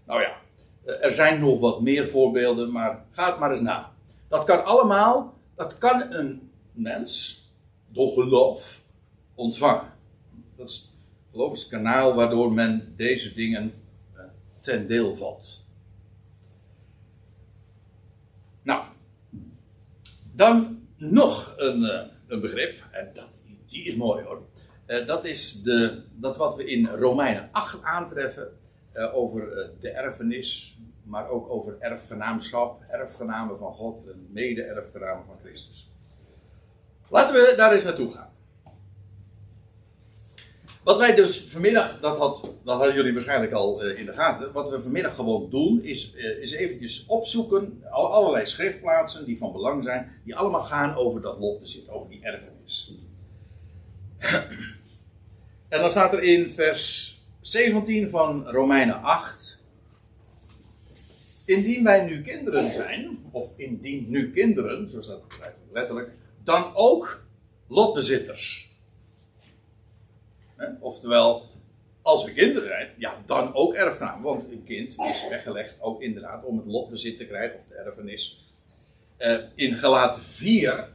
Nou 0.06 0.20
ja, 0.20 0.40
er 0.84 1.10
zijn 1.10 1.40
nog 1.40 1.60
wat 1.60 1.80
meer 1.80 2.08
voorbeelden, 2.08 2.72
maar 2.72 3.04
ga 3.10 3.30
het 3.30 3.38
maar 3.38 3.50
eens 3.52 3.60
na. 3.60 3.92
Dat 4.28 4.44
kan 4.44 4.64
allemaal, 4.64 5.34
dat 5.54 5.78
kan 5.78 6.12
een 6.12 6.50
mens 6.72 7.42
door 7.88 8.12
geloof 8.12 8.82
ontvangen. 9.34 9.92
Dat 10.56 10.68
is, 10.68 10.90
geloof 11.30 11.52
is 11.52 11.60
het 11.60 11.68
kanaal 11.68 12.14
waardoor 12.14 12.52
men 12.52 12.94
deze 12.96 13.34
dingen 13.34 13.72
uh, 14.14 14.20
ten 14.60 14.86
deel 14.86 15.16
valt. 15.16 15.66
Nou, 18.62 18.84
dan 20.32 20.80
nog 20.96 21.54
een, 21.56 21.80
uh, 21.80 22.00
een 22.26 22.40
begrip, 22.40 22.84
en 22.90 23.10
dat, 23.14 23.40
die 23.66 23.84
is 23.84 23.94
mooi 23.94 24.24
hoor. 24.24 24.42
Dat 25.06 25.24
is 25.24 25.62
de, 25.62 26.02
dat 26.14 26.36
wat 26.36 26.56
we 26.56 26.64
in 26.64 26.86
Romeinen 26.86 27.48
8 27.52 27.82
aantreffen 27.82 28.60
uh, 28.94 29.16
over 29.16 29.70
de 29.80 29.90
erfenis. 29.90 30.76
maar 31.02 31.28
ook 31.28 31.50
over 31.50 31.76
erfgenaamschap, 31.78 32.82
erfgenamen 32.88 33.58
van 33.58 33.72
God 33.72 34.06
en 34.06 34.28
mede-erfgenamen 34.30 35.24
van 35.26 35.36
Christus. 35.42 35.90
Laten 37.08 37.34
we 37.34 37.54
daar 37.56 37.72
eens 37.72 37.84
naartoe 37.84 38.10
gaan. 38.10 38.32
Wat 40.82 40.98
wij 40.98 41.14
dus 41.14 41.40
vanmiddag, 41.40 42.00
dat, 42.00 42.16
had, 42.16 42.54
dat 42.64 42.76
hadden 42.76 42.94
jullie 42.94 43.12
waarschijnlijk 43.12 43.52
al 43.52 43.84
uh, 43.84 43.98
in 43.98 44.06
de 44.06 44.12
gaten. 44.12 44.52
Wat 44.52 44.70
we 44.70 44.82
vanmiddag 44.82 45.14
gewoon 45.14 45.50
doen, 45.50 45.82
is, 45.82 46.14
uh, 46.14 46.42
is 46.42 46.52
eventjes 46.52 47.04
opzoeken. 47.06 47.82
Al, 47.90 48.12
allerlei 48.12 48.46
schriftplaatsen 48.46 49.24
die 49.24 49.38
van 49.38 49.52
belang 49.52 49.84
zijn. 49.84 50.20
Die 50.24 50.36
allemaal 50.36 50.62
gaan 50.62 50.96
over 50.96 51.20
dat 51.20 51.38
lotbezit, 51.38 51.88
over 51.88 52.10
die 52.10 52.22
erfenis. 52.22 52.94
en 55.68 55.80
dan 55.80 55.90
staat 55.90 56.12
er 56.12 56.22
in 56.22 56.50
vers 56.50 57.16
17 57.42 58.10
van 58.10 58.48
Romeinen 58.48 59.02
8. 59.02 59.62
Indien 61.44 61.84
wij 61.84 62.04
nu 62.04 62.22
kinderen 62.22 62.72
zijn, 62.72 63.18
of 63.30 63.50
indien 63.56 64.10
nu 64.10 64.32
kinderen, 64.32 64.90
zo 64.90 65.02
staat 65.02 65.20
het 65.28 65.54
letterlijk, 65.72 66.10
dan 66.44 66.74
ook 66.74 67.24
lotbezitters. 67.68 68.70
Oftewel, 70.80 71.48
als 72.02 72.24
we 72.24 72.32
kinderen 72.32 72.68
zijn, 72.68 72.90
ja, 72.98 73.22
dan 73.26 73.54
ook 73.54 73.74
erfgenaam. 73.74 74.22
Want 74.22 74.50
een 74.50 74.64
kind 74.64 74.98
is 74.98 75.28
weggelegd 75.28 75.76
ook 75.80 76.02
inderdaad 76.02 76.44
om 76.44 76.56
het 76.56 76.66
lotbezit 76.66 77.18
te 77.18 77.26
krijgen, 77.26 77.58
of 77.58 77.66
de 77.66 77.74
erfenis. 77.74 78.46
Uh, 79.18 79.38
in 79.54 79.76
Galaten 79.76 80.22
4 80.22 80.88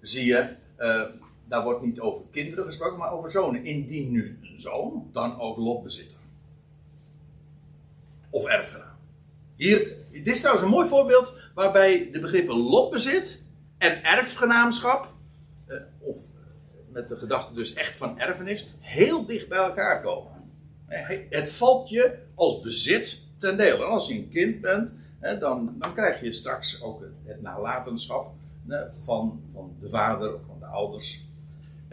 zie 0.00 0.24
je, 0.24 0.54
uh, 0.78 1.02
daar 1.48 1.62
wordt 1.62 1.82
niet 1.82 2.00
over 2.00 2.24
kinderen 2.30 2.64
gesproken, 2.64 2.98
maar 2.98 3.12
over 3.12 3.30
zonen. 3.30 3.64
Indien 3.64 4.10
nu 4.10 4.38
zoon, 4.60 5.08
dan 5.12 5.40
ook 5.40 5.56
lotbezitter. 5.56 6.18
Of 8.30 8.44
erfgenaam. 8.46 8.96
Hier, 9.56 9.96
dit 10.10 10.26
is 10.26 10.38
trouwens 10.38 10.66
een 10.66 10.72
mooi 10.72 10.88
voorbeeld 10.88 11.34
waarbij 11.54 12.08
de 12.12 12.20
begrippen 12.20 12.56
lotbezit 12.56 13.44
en 13.78 14.04
erfgenaamschap, 14.04 15.12
uh, 15.68 15.76
of 15.98 16.16
met 16.88 17.08
de 17.08 17.16
gedachte 17.16 17.54
dus 17.54 17.72
echt 17.72 17.96
van 17.96 18.18
erfenis, 18.18 18.68
heel 18.80 19.26
dicht 19.26 19.48
bij 19.48 19.58
elkaar 19.58 20.02
komen. 20.02 20.32
Het 21.30 21.52
valt 21.52 21.88
je 21.88 22.18
als 22.34 22.60
bezit 22.60 23.24
ten 23.36 23.56
deel. 23.56 23.76
En 23.76 23.88
als 23.88 24.08
je 24.08 24.14
een 24.14 24.28
kind 24.28 24.60
bent, 24.60 24.96
dan, 25.40 25.74
dan 25.78 25.94
krijg 25.94 26.20
je 26.20 26.32
straks 26.32 26.82
ook 26.82 27.04
het 27.24 27.42
nalatenschap 27.42 28.34
van, 29.04 29.42
van 29.52 29.76
de 29.80 29.88
vader 29.88 30.34
of 30.34 30.46
van 30.46 30.58
de 30.58 30.66
ouders. 30.66 31.28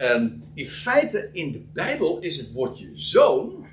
En 0.02 0.42
in 0.54 0.68
feite, 0.68 1.28
in 1.32 1.52
de 1.52 1.58
Bijbel 1.72 2.18
is 2.20 2.36
het 2.36 2.52
woordje 2.52 2.90
zoon 2.92 3.66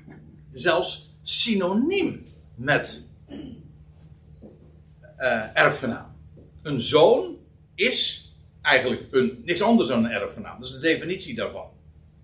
zelfs 0.52 1.16
synoniem 1.22 2.26
met 2.54 3.06
uh, 5.18 5.56
erfgenaam. 5.56 6.16
Een 6.62 6.80
zoon 6.80 7.36
is 7.74 8.28
eigenlijk 8.62 9.06
een, 9.10 9.42
niks 9.44 9.62
anders 9.62 9.88
dan 9.88 10.04
een 10.04 10.10
erfgenaam. 10.10 10.60
Dat 10.60 10.68
is 10.68 10.74
de 10.74 10.80
definitie 10.80 11.34
daarvan. 11.34 11.70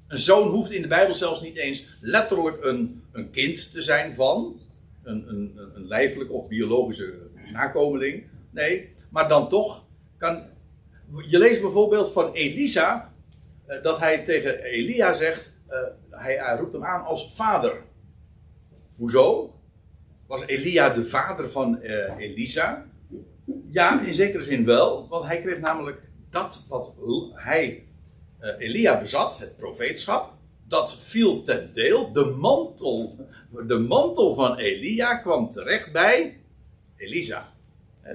Een 0.09 0.19
zoon 0.19 0.49
hoeft 0.49 0.71
in 0.71 0.83
de 0.83 0.89
Bijbel 0.89 1.15
zelfs 1.15 1.41
niet 1.41 1.57
eens 1.57 1.87
letterlijk 2.01 2.65
een, 2.65 3.03
een 3.13 3.31
kind 3.31 3.73
te 3.73 3.83
zijn 3.83 4.15
van 4.15 4.61
een, 5.03 5.29
een, 5.29 5.59
een 5.75 5.87
lijfelijke 5.87 6.33
of 6.33 6.49
biologische 6.49 7.15
nakomeling. 7.53 8.25
Nee, 8.51 8.93
maar 9.11 9.29
dan 9.29 9.49
toch 9.49 9.85
kan. 10.17 10.43
Je 11.29 11.39
leest 11.39 11.61
bijvoorbeeld 11.61 12.13
van 12.13 12.33
Elisa 12.33 13.15
dat 13.83 13.99
hij 13.99 14.25
tegen 14.25 14.63
Elia 14.63 15.13
zegt: 15.13 15.53
uh, 15.69 15.79
hij, 16.11 16.57
roept 16.57 16.73
hem 16.73 16.85
aan 16.85 17.05
als 17.05 17.35
vader. 17.35 17.83
Hoezo? 18.97 19.55
Was 20.27 20.47
Elia 20.47 20.89
de 20.89 21.05
vader 21.05 21.51
van 21.51 21.79
uh, 21.83 22.17
Elisa? 22.19 22.87
Ja, 23.71 24.01
in 24.01 24.15
zekere 24.15 24.43
zin 24.43 24.65
wel, 24.65 25.09
want 25.09 25.25
hij 25.25 25.41
kreeg 25.41 25.59
namelijk 25.59 26.03
dat 26.31 26.65
wat 26.69 26.95
hij, 27.33 27.87
Elia 28.59 29.01
bezat, 29.01 29.39
het 29.39 29.57
profeetschap, 29.57 30.33
dat 30.69 30.97
viel 30.99 31.43
ten 31.43 31.71
deel. 31.75 32.13
De 32.13 32.25
mantel, 32.25 33.17
de 33.67 33.79
mantel 33.79 34.35
van 34.35 34.57
Elia 34.57 35.15
kwam 35.17 35.51
terecht 35.51 35.93
bij 35.93 36.41
Elisa. 36.97 37.53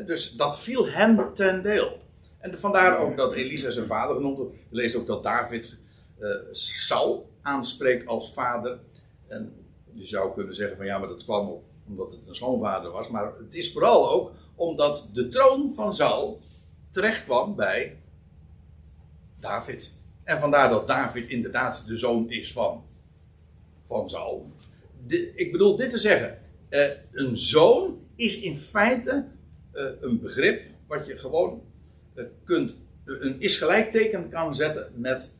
Dus 0.05 0.31
dat 0.31 0.59
viel 0.59 0.87
hem 0.87 1.33
ten 1.33 1.63
deel. 1.63 2.00
En 2.41 2.59
vandaar 2.59 2.99
ook 2.99 3.17
dat 3.17 3.33
Elisa 3.33 3.71
zijn 3.71 3.87
vader 3.87 4.15
genoemd 4.15 4.37
wordt. 4.37 4.55
Je 4.55 4.75
leest 4.75 4.95
ook 4.95 5.07
dat 5.07 5.23
David 5.23 5.77
uh, 6.19 6.35
Saul 6.51 7.29
aanspreekt 7.41 8.07
als 8.07 8.33
vader. 8.33 8.79
En 9.27 9.53
je 9.91 10.05
zou 10.05 10.33
kunnen 10.33 10.55
zeggen 10.55 10.77
van 10.77 10.85
ja, 10.85 10.97
maar 10.97 11.07
dat 11.07 11.23
kwam 11.23 11.47
op 11.47 11.63
omdat 11.87 12.11
het 12.11 12.27
een 12.27 12.35
schoonvader 12.35 12.91
was. 12.91 13.09
Maar 13.09 13.33
het 13.37 13.53
is 13.53 13.71
vooral 13.71 14.11
ook 14.11 14.31
omdat 14.55 15.09
de 15.13 15.29
troon 15.29 15.73
van 15.75 15.95
Saul 15.95 16.39
terecht 16.91 17.23
kwam 17.23 17.55
bij 17.55 17.99
David. 19.39 19.91
En 20.23 20.39
vandaar 20.39 20.69
dat 20.69 20.87
David 20.87 21.27
inderdaad 21.27 21.83
de 21.87 21.95
zoon 21.95 22.29
is 22.29 22.53
van, 22.53 22.83
van 23.85 24.09
Saul. 24.09 24.51
ik 25.35 25.51
bedoel 25.51 25.75
dit 25.75 25.91
te 25.91 25.97
zeggen. 25.97 26.39
Uh, 26.69 26.87
een 27.11 27.37
zoon 27.37 27.99
is 28.15 28.41
in 28.41 28.55
feite 28.55 29.25
uh, 29.73 29.83
een 30.01 30.19
begrip 30.19 30.63
wat 30.87 31.05
je 31.05 31.17
gewoon 31.17 31.61
kunt, 32.43 32.73
een 33.05 33.41
is 33.41 33.65
kan 34.29 34.55
zetten 34.55 34.91
met 34.95 35.31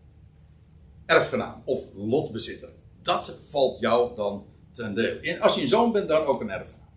erfgenaam 1.06 1.62
of 1.66 1.86
lotbezitter. 1.96 2.70
Dat 3.02 3.38
valt 3.42 3.80
jou 3.80 4.16
dan 4.16 4.46
ten 4.72 4.94
deel. 4.96 5.40
Als 5.40 5.56
je 5.56 5.62
een 5.62 5.68
zoon 5.68 5.92
bent, 5.92 6.08
dan 6.08 6.26
ook 6.26 6.42
een 6.42 6.50
erfgenaam. 6.50 6.90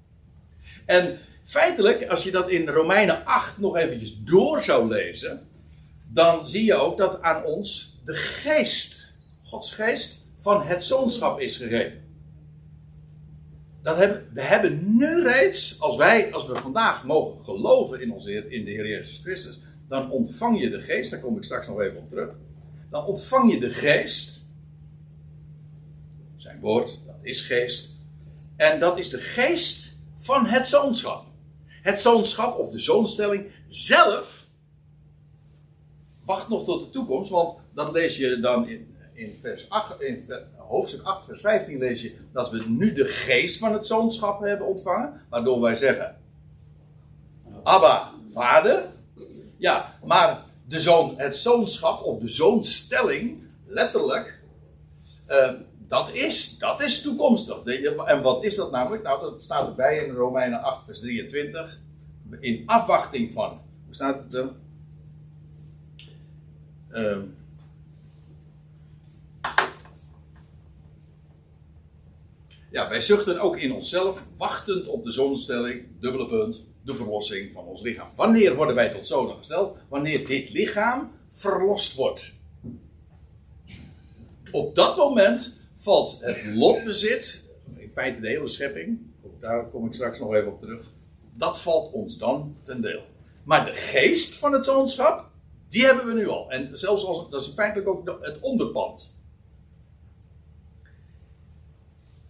En 0.87 1.19
feitelijk, 1.45 2.07
als 2.07 2.25
je 2.25 2.31
dat 2.31 2.51
in 2.51 2.69
Romeinen 2.69 3.25
8 3.25 3.59
nog 3.59 3.77
eventjes 3.77 4.23
door 4.25 4.63
zou 4.63 4.89
lezen, 4.89 5.49
dan 6.13 6.49
zie 6.49 6.65
je 6.65 6.75
ook 6.75 6.99
dat 6.99 7.23
aan 7.23 7.45
ons 7.45 7.99
de 8.05 8.15
geest, 8.15 9.13
Gods 9.45 9.75
geest, 9.75 10.27
van 10.39 10.63
het 10.63 10.83
zoonschap 10.83 11.41
is 11.41 11.57
gegeven. 11.57 12.03
Dat 13.83 13.97
hebben, 13.97 14.31
we 14.33 14.43
hebben 14.43 14.97
nu 14.97 15.23
reeds, 15.23 15.81
als 15.81 15.97
wij, 15.97 16.33
als 16.33 16.47
we 16.47 16.55
vandaag 16.55 17.05
mogen 17.05 17.45
geloven 17.45 18.01
in, 18.01 18.13
onze 18.13 18.31
Heer, 18.31 18.51
in 18.51 18.65
de 18.65 18.71
Heer 18.71 18.89
Jezus 18.89 19.21
Christus, 19.23 19.61
dan 19.89 20.11
ontvang 20.11 20.61
je 20.61 20.71
de 20.71 20.81
geest, 20.81 21.11
daar 21.11 21.21
kom 21.21 21.37
ik 21.37 21.45
straks 21.45 21.69
nog 21.69 21.81
even 21.81 21.99
op 21.99 22.09
terug. 22.09 22.31
Dan 22.91 23.05
ontvang 23.05 23.53
je 23.53 23.61
de 23.61 23.71
geest, 23.71 24.47
zijn 26.37 26.61
woord, 26.61 26.99
dat 27.07 27.19
is 27.23 27.41
geest, 27.41 27.93
en 28.57 28.81
dat 28.81 28.99
is 28.99 29.09
de 29.09 29.19
geest 29.19 29.97
van 30.17 30.47
het 30.47 30.67
zoonschap. 30.67 31.25
Het 31.67 31.99
zoonschap 31.99 32.59
of 32.59 32.71
de 32.71 32.79
zoonstelling 32.79 33.45
zelf 33.69 34.49
wacht 36.25 36.49
nog 36.49 36.65
tot 36.65 36.85
de 36.85 36.91
toekomst, 36.91 37.31
want 37.31 37.57
dat 37.75 37.93
lees 37.93 38.17
je 38.17 38.41
dan 38.41 38.69
in, 38.69 38.97
in, 39.13 39.35
vers 39.41 39.71
8, 39.71 40.01
in 40.01 40.25
hoofdstuk 40.57 41.03
8, 41.03 41.25
vers 41.25 41.41
15 41.41 41.79
lees 41.79 42.03
je 42.03 42.15
dat 42.33 42.51
we 42.51 42.65
nu 42.69 42.93
de 42.93 43.05
geest 43.05 43.59
van 43.59 43.73
het 43.73 43.87
zoonschap 43.87 44.41
hebben 44.41 44.67
ontvangen, 44.67 45.21
waardoor 45.31 45.61
wij 45.61 45.75
zeggen, 45.77 46.17
Abba, 47.63 48.13
vader. 48.33 48.93
Ja, 49.65 49.99
maar 50.05 50.45
de 50.67 50.81
zoon, 50.81 51.15
het 51.17 51.37
zoonschap 51.37 52.03
of 52.03 52.19
de 52.19 52.29
zoonstelling, 52.29 53.43
letterlijk, 53.67 54.41
uh, 55.29 55.53
dat, 55.79 56.13
is, 56.13 56.59
dat 56.59 56.81
is 56.81 57.03
toekomstig. 57.03 57.63
En 58.07 58.23
wat 58.23 58.45
is 58.45 58.55
dat 58.55 58.71
namelijk? 58.71 59.03
Nou, 59.03 59.21
dat 59.21 59.43
staat 59.43 59.67
erbij 59.67 59.99
in 59.99 60.15
Romeinen 60.15 60.63
8, 60.63 60.85
vers 60.85 61.01
23. 61.01 61.79
In 62.41 62.63
afwachting 62.67 63.33
van, 63.33 63.61
hoe 63.85 63.95
staat 63.95 64.23
het 64.25 64.35
er? 64.35 64.53
Uh, 66.91 67.23
ja, 72.71 72.89
wij 72.89 73.01
zuchten 73.01 73.41
ook 73.41 73.57
in 73.57 73.73
onszelf, 73.73 74.27
wachtend 74.37 74.87
op 74.87 75.05
de 75.05 75.13
zonstelling, 75.13 75.87
dubbele 76.01 76.29
punt, 76.29 76.63
de 76.85 76.95
verlossing 76.95 77.53
van 77.53 77.65
ons 77.65 77.81
lichaam. 77.81 78.09
Wanneer 78.17 78.57
worden 78.57 78.75
wij 78.75 78.91
tot 78.91 79.07
zonen 79.07 79.37
gesteld? 79.37 79.77
Wanneer 79.89 80.27
dit 80.27 80.51
lichaam 80.51 81.11
verlost 81.31 81.95
wordt. 81.95 82.33
Op 84.51 84.75
dat 84.75 84.97
moment 84.97 85.57
valt 85.75 86.19
het 86.21 86.45
lotbezit, 86.45 87.45
in 87.77 87.91
feite 87.93 88.21
de 88.21 88.29
hele 88.29 88.49
schepping, 88.49 88.99
daar 89.41 89.69
kom 89.69 89.87
ik 89.87 89.95
straks 89.95 90.19
nog 90.19 90.35
even 90.35 90.53
op 90.53 90.61
terug, 90.61 90.87
dat 91.33 91.61
valt 91.61 91.93
ons 91.93 92.19
dan 92.19 92.57
ten 92.63 92.81
deel. 92.81 93.03
Maar 93.45 93.65
de 93.65 93.75
geest 93.75 94.35
van 94.35 94.53
het 94.53 94.65
zoonschap, 94.65 95.31
die 95.69 95.85
hebben 95.85 96.07
we 96.07 96.13
nu 96.13 96.29
al. 96.29 96.51
En 96.51 96.79
zelfs 96.79 97.05
als, 97.05 97.31
dat 97.31 97.43
is 97.43 97.53
feitelijk 97.55 97.89
ook 97.89 98.19
het 98.21 98.41
onderpand. 98.41 99.23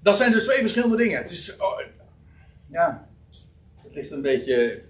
Dat 0.01 0.17
zijn 0.17 0.33
dus 0.33 0.45
twee 0.45 0.59
verschillende 0.59 0.97
dingen. 0.97 1.19
Het 1.19 1.31
is, 1.31 1.57
oh, 1.57 1.81
ja, 2.67 3.09
ligt 3.95 4.11
een 4.11 4.23
beetje 4.23 4.83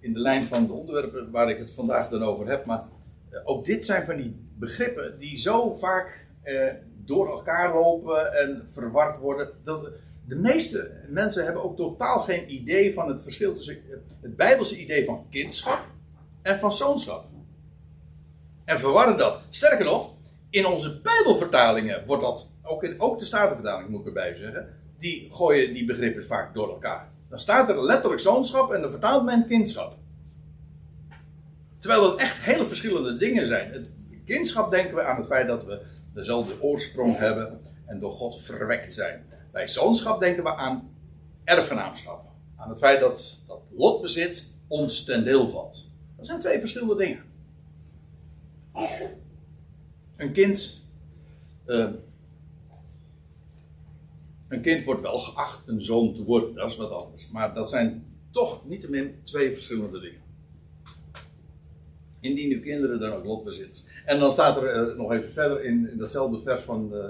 in 0.00 0.12
de 0.12 0.20
lijn 0.20 0.44
van 0.44 0.66
de 0.66 0.72
onderwerpen 0.72 1.30
waar 1.30 1.50
ik 1.50 1.58
het 1.58 1.70
vandaag 1.70 2.08
dan 2.08 2.22
over 2.22 2.48
heb. 2.48 2.64
Maar 2.64 2.82
eh, 3.30 3.40
ook 3.44 3.64
dit 3.64 3.84
zijn 3.84 4.04
van 4.04 4.16
die 4.16 4.36
begrippen 4.58 5.18
die 5.18 5.38
zo 5.38 5.74
vaak 5.74 6.26
eh, 6.42 6.72
door 7.04 7.30
elkaar 7.30 7.74
lopen 7.74 8.32
en 8.32 8.66
verward 8.68 9.18
worden. 9.18 9.50
Dat, 9.64 9.90
de 10.26 10.36
meeste 10.36 10.90
mensen 11.08 11.44
hebben 11.44 11.62
ook 11.62 11.76
totaal 11.76 12.20
geen 12.20 12.54
idee 12.54 12.94
van 12.94 13.08
het 13.08 13.22
verschil 13.22 13.54
tussen 13.54 13.78
het 14.22 14.36
Bijbelse 14.36 14.78
idee 14.78 15.04
van 15.04 15.26
kindschap 15.30 15.86
en 16.42 16.58
van 16.58 16.72
zoonschap. 16.72 17.24
En 18.64 18.78
verwarren 18.78 19.16
dat. 19.16 19.40
Sterker 19.50 19.84
nog, 19.84 20.14
in 20.50 20.66
onze 20.66 21.00
Bijbelvertalingen 21.00 22.06
wordt 22.06 22.22
dat, 22.22 22.50
ook, 22.62 22.84
in, 22.84 23.00
ook 23.00 23.18
de 23.18 23.24
Statenvertaling 23.24 23.88
moet 23.88 24.00
ik 24.00 24.06
erbij 24.06 24.34
zeggen, 24.34 24.68
die 24.98 25.28
gooien 25.30 25.74
die 25.74 25.84
begrippen 25.84 26.26
vaak 26.26 26.54
door 26.54 26.68
elkaar. 26.68 27.08
Dan 27.34 27.42
staat 27.42 27.68
er 27.68 27.84
letterlijk 27.84 28.20
zoonschap 28.20 28.72
en 28.72 28.80
dan 28.80 28.90
vertaalt 28.90 29.24
men 29.24 29.46
kindschap. 29.46 29.96
Terwijl 31.78 32.02
dat 32.02 32.18
echt 32.18 32.42
hele 32.42 32.66
verschillende 32.66 33.16
dingen 33.16 33.46
zijn. 33.46 33.72
Het 33.72 33.88
kindschap 34.24 34.70
denken 34.70 34.94
we 34.94 35.02
aan 35.02 35.16
het 35.16 35.26
feit 35.26 35.46
dat 35.46 35.64
we 35.64 35.80
dezelfde 36.12 36.62
oorsprong 36.62 37.16
hebben 37.16 37.60
en 37.86 38.00
door 38.00 38.12
God 38.12 38.42
verwekt 38.42 38.92
zijn. 38.92 39.26
Bij 39.52 39.68
zoonschap 39.68 40.20
denken 40.20 40.42
we 40.42 40.54
aan 40.54 40.94
erfgenaamschap. 41.44 42.24
Aan 42.56 42.68
het 42.68 42.78
feit 42.78 43.00
dat, 43.00 43.38
dat 43.46 43.62
lotbezit 43.76 44.52
ons 44.68 45.04
ten 45.04 45.24
deel 45.24 45.50
valt. 45.50 45.90
Dat 46.16 46.26
zijn 46.26 46.40
twee 46.40 46.60
verschillende 46.60 46.96
dingen. 46.96 47.24
Een 50.16 50.32
kind. 50.32 50.84
Uh, 51.66 51.88
een 54.54 54.60
kind 54.60 54.84
wordt 54.84 55.02
wel 55.02 55.18
geacht 55.18 55.68
een 55.68 55.82
zoon 55.82 56.14
te 56.14 56.24
worden, 56.24 56.54
dat 56.54 56.70
is 56.70 56.76
wat 56.76 56.90
anders. 56.90 57.28
Maar 57.30 57.54
dat 57.54 57.70
zijn 57.70 58.06
toch 58.30 58.66
niettemin 58.66 59.20
twee 59.22 59.52
verschillende 59.52 60.00
dingen. 60.00 60.22
Indien 62.20 62.52
uw 62.52 62.60
kinderen 62.60 63.00
dan 63.00 63.12
ook 63.12 63.24
lotbezitters. 63.24 63.84
En 64.04 64.18
dan 64.18 64.32
staat 64.32 64.56
er 64.56 64.90
uh, 64.90 64.96
nog 64.96 65.12
even 65.12 65.32
verder 65.32 65.64
in, 65.64 65.90
in 65.90 65.98
datzelfde 65.98 66.40
vers 66.40 66.62
van 66.62 66.90
uh, 66.92 67.00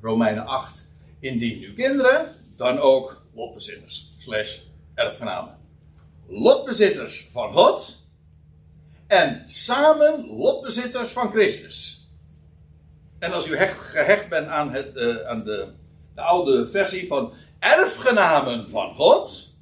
Romeinen 0.00 0.46
8. 0.46 0.88
Indien 1.20 1.62
uw 1.62 1.74
kinderen 1.74 2.26
dan 2.56 2.78
ook 2.78 3.22
lotbezitters, 3.34 4.14
slash 4.18 4.60
erfgenamen. 4.94 5.58
Lotbezitters 6.28 7.28
van 7.32 7.52
God 7.52 7.96
en 9.06 9.44
samen 9.46 10.26
lotbezitters 10.36 11.10
van 11.10 11.30
Christus. 11.30 12.06
En 13.18 13.32
als 13.32 13.48
u 13.48 13.56
hecht, 13.56 13.78
gehecht 13.78 14.28
bent 14.28 14.46
aan, 14.46 14.72
het, 14.72 14.96
uh, 14.96 15.26
aan 15.26 15.44
de, 15.44 15.72
de, 16.14 16.20
oude 16.20 16.68
versie 16.68 17.06
van 17.06 17.32
erfgenamen 17.58 18.70
van 18.70 18.94
God, 18.94 19.52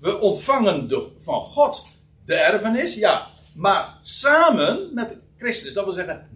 we 0.00 0.20
ontvangen 0.20 0.88
de, 0.88 1.08
van 1.20 1.40
God 1.40 1.82
de 2.24 2.34
erfenis, 2.34 2.94
ja, 2.94 3.26
maar 3.54 3.98
samen 4.02 4.94
met 4.94 5.16
Christus, 5.38 5.72
dat 5.72 5.84
wil 5.84 5.92
zeggen, 5.92 6.28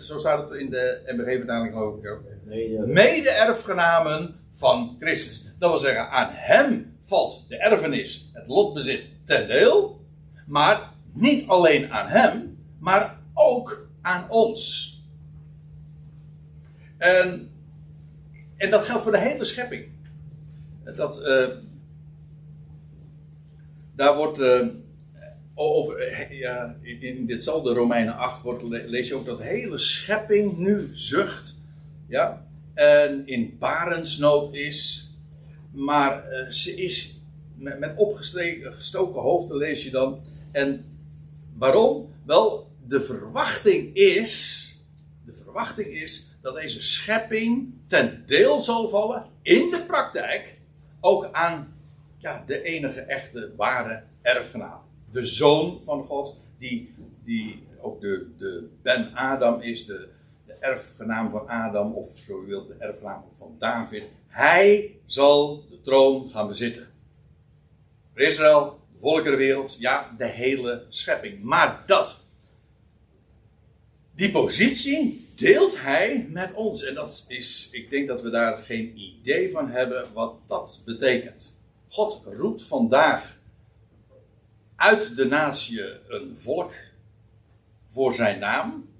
zo 0.00 0.18
staat 0.18 0.50
het 0.50 0.60
in 0.60 0.70
de 0.70 1.02
MBG-vertaling 1.06 1.74
ook, 1.74 2.22
mede-erfgenamen 2.86 4.34
van 4.50 4.96
Christus. 4.98 5.44
Dat 5.58 5.70
wil 5.70 5.78
zeggen, 5.78 6.10
aan 6.10 6.28
hem 6.32 6.96
valt 7.00 7.44
de 7.48 7.56
erfenis, 7.56 8.30
het 8.32 8.46
lotbezit 8.46 9.06
ten 9.24 9.48
deel, 9.48 10.00
maar 10.46 10.90
niet 11.12 11.48
alleen 11.48 11.92
aan 11.92 12.08
hem, 12.08 12.58
maar 12.78 13.18
ook 13.34 13.88
aan 14.02 14.30
ons. 14.30 14.90
En, 16.98 17.51
en 18.62 18.70
dat 18.70 18.84
geldt 18.84 19.02
voor 19.02 19.12
de 19.12 19.18
hele 19.18 19.44
schepping. 19.44 19.84
Dat, 20.96 21.22
uh, 21.26 21.48
daar 23.96 24.16
wordt 24.16 24.40
uh, 24.40 24.66
over, 25.54 26.34
ja, 26.34 26.76
in 26.82 27.26
ditzelfde 27.26 27.72
Romeinen 27.72 28.14
8 28.14 28.42
wordt, 28.42 28.62
lees 28.62 29.08
je 29.08 29.14
ook 29.14 29.26
dat 29.26 29.38
de 29.38 29.44
hele 29.44 29.78
schepping 29.78 30.56
nu 30.56 30.88
zucht. 30.92 31.54
Ja, 32.08 32.46
en 32.74 33.26
in 33.26 33.56
barensnood 33.58 34.54
is. 34.54 35.10
Maar 35.70 36.24
uh, 36.30 36.50
ze 36.50 36.74
is 36.74 37.24
met, 37.54 37.78
met 37.78 37.94
opgestoken 37.96 39.20
hoofden 39.20 39.56
lees 39.56 39.84
je 39.84 39.90
dan. 39.90 40.20
En 40.52 40.84
waarom? 41.58 42.08
Wel, 42.26 42.70
de 42.86 43.00
verwachting 43.00 43.94
is. 43.94 44.66
De 45.24 45.32
verwachting 45.32 45.86
is 45.86 46.36
dat 46.40 46.54
deze 46.54 46.82
schepping 46.82 47.74
ten 47.92 48.22
deel 48.26 48.60
zal 48.60 48.88
vallen 48.88 49.24
in 49.42 49.70
de 49.70 49.82
praktijk 49.86 50.58
ook 51.00 51.28
aan 51.32 51.74
ja, 52.18 52.44
de 52.46 52.62
enige 52.62 53.00
echte 53.00 53.52
ware 53.56 54.02
erfgenaam. 54.22 54.80
De 55.10 55.24
zoon 55.24 55.80
van 55.84 56.04
God, 56.04 56.40
die, 56.58 56.94
die 57.24 57.66
ook 57.80 58.00
de, 58.00 58.30
de 58.36 58.68
Ben 58.82 59.14
Adam 59.14 59.60
is, 59.60 59.86
de, 59.86 60.08
de 60.46 60.52
erfgenaam 60.52 61.30
van 61.30 61.48
Adam, 61.48 61.92
of 61.92 62.18
zo 62.18 62.42
u 62.42 62.46
wilt, 62.46 62.68
de 62.68 62.74
erfgenaam 62.78 63.24
van 63.38 63.56
David. 63.58 64.08
Hij 64.26 64.96
zal 65.06 65.64
de 65.70 65.80
troon 65.80 66.30
gaan 66.30 66.46
bezitten. 66.46 66.88
Israël, 68.14 68.80
de 68.92 68.98
volkerenwereld, 68.98 69.76
ja, 69.78 70.14
de 70.18 70.26
hele 70.26 70.86
schepping. 70.88 71.42
Maar 71.42 71.82
dat, 71.86 72.24
die 74.14 74.30
positie, 74.30 75.31
deelt 75.42 75.80
hij 75.80 76.26
met 76.30 76.52
ons. 76.52 76.84
En 76.84 76.94
dat 76.94 77.24
is, 77.28 77.68
ik 77.72 77.90
denk 77.90 78.08
dat 78.08 78.22
we 78.22 78.30
daar 78.30 78.58
geen 78.58 78.98
idee 78.98 79.50
van 79.50 79.70
hebben 79.70 80.12
wat 80.12 80.34
dat 80.46 80.82
betekent. 80.84 81.60
God 81.88 82.20
roept 82.24 82.62
vandaag 82.62 83.40
uit 84.76 85.16
de 85.16 85.24
natie 85.24 85.82
een 86.08 86.36
volk 86.36 86.72
voor 87.86 88.14
zijn 88.14 88.38
naam. 88.38 88.90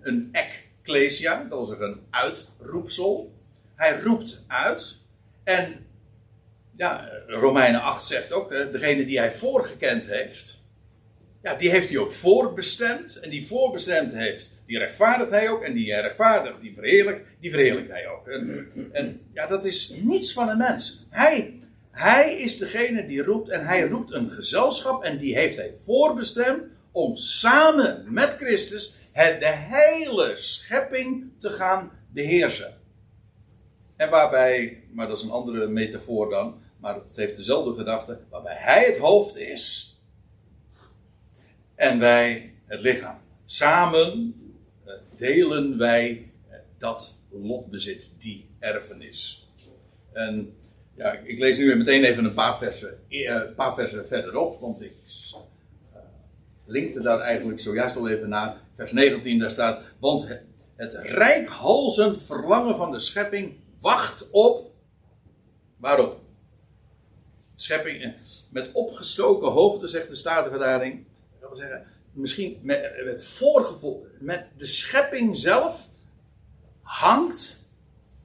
Een 0.00 0.28
ecclesia, 0.32 1.44
dat 1.44 1.66
zeggen 1.66 1.86
een 1.86 2.00
uitroepsel. 2.10 3.32
Hij 3.74 4.00
roept 4.00 4.44
uit. 4.46 4.98
En 5.44 5.86
ja, 6.76 7.08
Romeinen 7.26 7.80
8 7.80 8.04
zegt 8.04 8.32
ook, 8.32 8.50
degene 8.50 9.04
die 9.04 9.18
hij 9.18 9.34
voorgekend 9.34 10.06
heeft, 10.06 10.59
ja, 11.42 11.54
die 11.54 11.70
heeft 11.70 11.88
hij 11.88 11.98
ook 11.98 12.12
voorbestemd. 12.12 13.20
En 13.20 13.30
die 13.30 13.46
voorbestemd 13.46 14.12
heeft, 14.12 14.50
die 14.66 14.78
rechtvaardigt 14.78 15.30
hij 15.30 15.48
ook. 15.48 15.62
En 15.62 15.72
die 15.72 15.94
rechtvaardigt, 15.94 16.60
die 16.60 16.74
verheerlijkt, 16.74 17.26
die 17.40 17.50
verheerlijkt 17.50 17.90
hij 17.90 18.08
ook. 18.08 18.28
En, 18.28 18.70
en, 18.92 19.20
ja, 19.32 19.46
dat 19.46 19.64
is 19.64 19.94
niets 20.02 20.32
van 20.32 20.48
een 20.48 20.58
mens. 20.58 21.06
Hij, 21.10 21.58
hij 21.90 22.34
is 22.34 22.58
degene 22.58 23.06
die 23.06 23.22
roept 23.22 23.48
en 23.48 23.66
hij 23.66 23.82
roept 23.82 24.12
een 24.12 24.30
gezelschap. 24.30 25.02
En 25.02 25.18
die 25.18 25.34
heeft 25.34 25.56
hij 25.56 25.74
voorbestemd 25.84 26.62
om 26.92 27.16
samen 27.16 28.04
met 28.08 28.36
Christus 28.36 28.94
het, 29.12 29.40
de 29.40 29.56
hele 29.56 30.32
schepping 30.36 31.30
te 31.38 31.50
gaan 31.50 31.92
beheersen. 32.12 32.78
En 33.96 34.10
waarbij, 34.10 34.82
maar 34.92 35.08
dat 35.08 35.18
is 35.18 35.24
een 35.24 35.30
andere 35.30 35.68
metafoor 35.68 36.30
dan, 36.30 36.62
maar 36.76 36.94
het 36.94 37.16
heeft 37.16 37.36
dezelfde 37.36 37.74
gedachte, 37.74 38.20
waarbij 38.30 38.56
hij 38.58 38.84
het 38.84 38.98
hoofd 38.98 39.36
is 39.36 39.89
en 41.80 41.98
wij 41.98 42.54
het 42.66 42.80
lichaam. 42.80 43.18
Samen 43.44 44.34
eh, 44.84 44.94
delen 45.16 45.78
wij 45.78 46.30
eh, 46.48 46.58
dat 46.78 47.18
lotbezit, 47.30 48.12
die 48.18 48.48
erfenis. 48.58 49.48
En 50.12 50.56
ja, 50.94 51.12
ik 51.12 51.38
lees 51.38 51.58
nu 51.58 51.76
meteen 51.76 52.04
even 52.04 52.24
een 52.24 52.34
paar 52.34 52.58
versen, 52.58 52.98
eh, 53.08 53.40
paar 53.56 53.74
versen 53.74 54.08
verderop, 54.08 54.60
want 54.60 54.82
ik 54.82 54.92
linkte 56.66 57.00
daar 57.00 57.20
eigenlijk 57.20 57.60
zojuist 57.60 57.96
al 57.96 58.08
even 58.08 58.28
naar. 58.28 58.56
Vers 58.74 58.92
19, 58.92 59.38
daar 59.38 59.50
staat: 59.50 59.82
Want 59.98 60.28
het, 60.28 60.42
het 60.76 60.92
rijkhalzend 60.92 62.22
verlangen 62.22 62.76
van 62.76 62.92
de 62.92 63.00
schepping 63.00 63.56
wacht 63.80 64.30
op. 64.30 64.70
Waarom? 65.76 66.12
Schepping 67.54 68.14
met 68.50 68.70
opgestoken 68.72 69.48
hoofden, 69.50 69.88
zegt 69.88 70.08
de 70.08 70.16
Zeggen, 71.56 71.86
misschien 72.12 72.58
met, 72.62 72.92
het 73.04 73.24
voorgevoel, 73.24 74.06
met 74.18 74.46
de 74.56 74.66
schepping 74.66 75.36
zelf 75.36 75.88
hangt, 76.82 77.60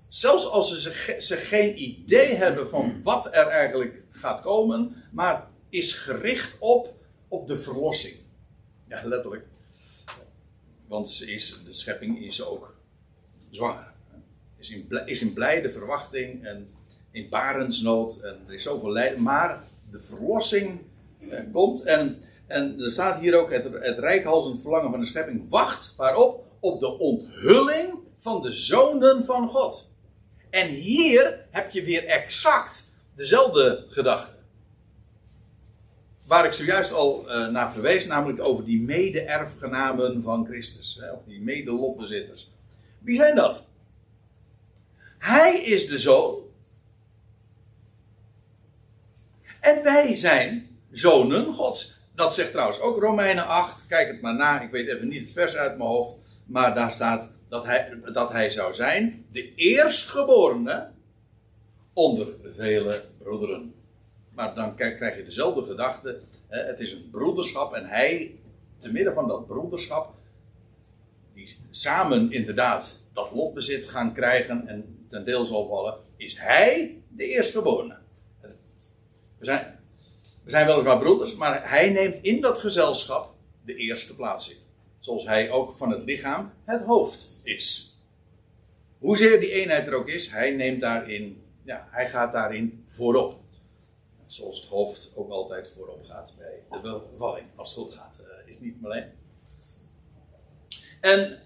zelfs 0.10 0.50
als 0.50 0.82
ze, 0.82 1.18
ze 1.22 1.36
geen 1.36 1.82
idee 1.82 2.36
hebben 2.36 2.70
van 2.70 3.04
wat 3.04 3.26
er 3.26 3.48
eigenlijk 3.48 4.04
gaat 4.12 4.42
komen, 4.42 5.04
maar 5.12 5.48
is 5.70 5.94
gericht 5.94 6.56
op, 6.60 6.94
op 7.28 7.48
de 7.48 7.60
verlossing. 7.60 8.16
Ja, 8.88 9.02
letterlijk. 9.04 9.46
Want 10.88 11.10
ze 11.10 11.32
is, 11.32 11.64
de 11.66 11.74
schepping 11.74 12.26
is 12.26 12.44
ook 12.44 12.76
zwanger. 13.50 13.94
Is 14.58 14.70
in, 14.70 15.02
is 15.06 15.22
in 15.22 15.34
blijde 15.34 15.72
verwachting 15.72 16.46
en 16.46 16.68
in 17.12 17.30
barensnood. 17.30 18.20
En 18.22 18.40
er 18.48 18.54
is 18.54 18.64
zoveel 18.64 18.92
lijden. 18.92 19.22
Maar 19.22 19.64
de 19.92 20.00
verlossing 20.00 20.80
eh, 21.20 21.40
komt. 21.52 21.84
En 21.84 22.22
en 22.48 22.80
er 22.80 22.92
staat 22.92 23.20
hier 23.20 23.36
ook: 23.36 23.52
het, 23.52 23.64
het 23.64 24.00
verlangen 24.62 24.92
van 24.92 25.00
de 25.00 25.06
schepping 25.06 25.50
wacht. 25.50 25.94
Waarop? 25.98 26.44
Op 26.60 26.80
de 26.80 27.00
onthulling 27.00 27.94
van 28.18 28.42
de 28.42 28.54
zonen 28.54 29.26
van 29.26 29.50
God. 29.50 29.94
En 30.50 30.68
hier 30.68 31.46
heb 31.52 31.72
je 31.72 31.84
weer 31.84 32.06
exact 32.06 32.92
dezelfde 33.16 33.86
gedachte. 33.90 34.36
Waar 36.28 36.46
ik 36.46 36.54
zojuist 36.54 36.94
al 36.94 37.26
uh, 37.28 37.48
naar 37.48 37.72
verwees, 37.72 38.06
namelijk 38.06 38.46
over 38.46 38.66
die 38.66 38.82
mede-erfgenamen 38.82 40.22
van 40.22 40.46
Christus. 40.46 40.98
Hè, 41.02 41.12
of 41.12 41.20
die 41.28 41.42
mede-lotbezitters. 41.42 42.52
Wie 43.00 43.16
zijn 43.16 43.36
dat? 43.36 43.68
Hij 45.18 45.64
is 45.64 45.88
de 45.88 45.98
zoon. 45.98 46.38
En 49.62 49.84
wij 49.84 50.16
zijn 50.16 50.78
zonen 50.92 51.54
Gods. 51.54 51.95
Dat 52.16 52.34
zegt 52.34 52.52
trouwens 52.52 52.80
ook 52.80 53.02
Romeinen 53.02 53.48
8. 53.48 53.86
Kijk 53.88 54.08
het 54.08 54.22
maar 54.22 54.36
na. 54.36 54.62
Ik 54.62 54.72
weet 54.72 54.88
even 54.88 55.08
niet 55.08 55.22
het 55.22 55.32
vers 55.32 55.56
uit 55.56 55.78
mijn 55.78 55.90
hoofd. 55.90 56.18
Maar 56.46 56.76
daar 56.76 56.92
staat 56.92 57.32
dat 57.48 57.66
hij, 57.66 58.00
dat 58.14 58.32
hij 58.32 58.50
zou 58.50 58.74
zijn 58.74 59.26
de 59.32 59.54
eerstgeborene 59.56 60.88
onder 61.94 62.28
vele 62.44 63.02
broederen. 63.18 63.74
Maar 64.34 64.56
dan 64.56 64.76
krijg 64.76 65.18
je 65.18 65.24
dezelfde 65.24 65.64
gedachte. 65.64 66.20
Het 66.48 66.80
is 66.80 66.94
een 66.94 67.10
broederschap 67.12 67.74
en 67.74 67.86
hij, 67.86 68.36
te 68.78 68.92
midden 68.92 69.14
van 69.14 69.28
dat 69.28 69.48
broederschap, 69.48 70.14
die 71.34 71.58
samen 71.70 72.32
inderdaad 72.32 73.00
dat 73.14 73.32
lotbezit 73.32 73.86
gaan 73.86 74.14
krijgen 74.14 74.68
en 74.68 75.06
ten 75.08 75.26
deel 75.26 75.46
zal 75.46 75.68
vallen, 75.68 75.98
is 76.16 76.38
hij 76.38 77.02
de 77.10 77.26
eerstgeborene. 77.26 77.98
We 79.38 79.46
zijn, 79.46 79.75
we 80.46 80.52
zijn 80.52 80.66
weliswaar 80.66 80.98
broeders, 80.98 81.36
maar 81.36 81.70
hij 81.70 81.90
neemt 81.90 82.18
in 82.22 82.42
dat 82.42 82.60
gezelschap 82.60 83.34
de 83.64 83.76
eerste 83.76 84.16
plaats 84.16 84.50
in. 84.50 84.58
Zoals 85.00 85.26
hij 85.26 85.50
ook 85.50 85.74
van 85.74 85.92
het 85.92 86.04
lichaam 86.04 86.52
het 86.66 86.82
hoofd 86.82 87.30
is. 87.44 87.98
Hoezeer 88.98 89.40
die 89.40 89.52
eenheid 89.52 89.88
er 89.88 89.94
ook 89.94 90.08
is, 90.08 90.32
hij 90.32 90.52
neemt 90.52 90.82
daarin, 90.82 91.44
ja, 91.64 91.88
hij 91.92 92.10
gaat 92.10 92.32
daarin 92.32 92.84
voorop. 92.88 93.36
Zoals 94.28 94.60
het 94.60 94.70
hoofd 94.70 95.12
ook 95.16 95.30
altijd 95.30 95.68
voorop 95.68 96.06
gaat 96.06 96.34
bij 96.38 96.80
de 96.82 97.02
bevalling. 97.12 97.46
Als 97.56 97.76
het 97.76 97.84
goed 97.84 97.94
gaat, 97.94 98.22
uh, 98.22 98.50
is 98.50 98.60
niet 98.60 98.76
alleen. 98.84 99.06
En, 101.02 101.40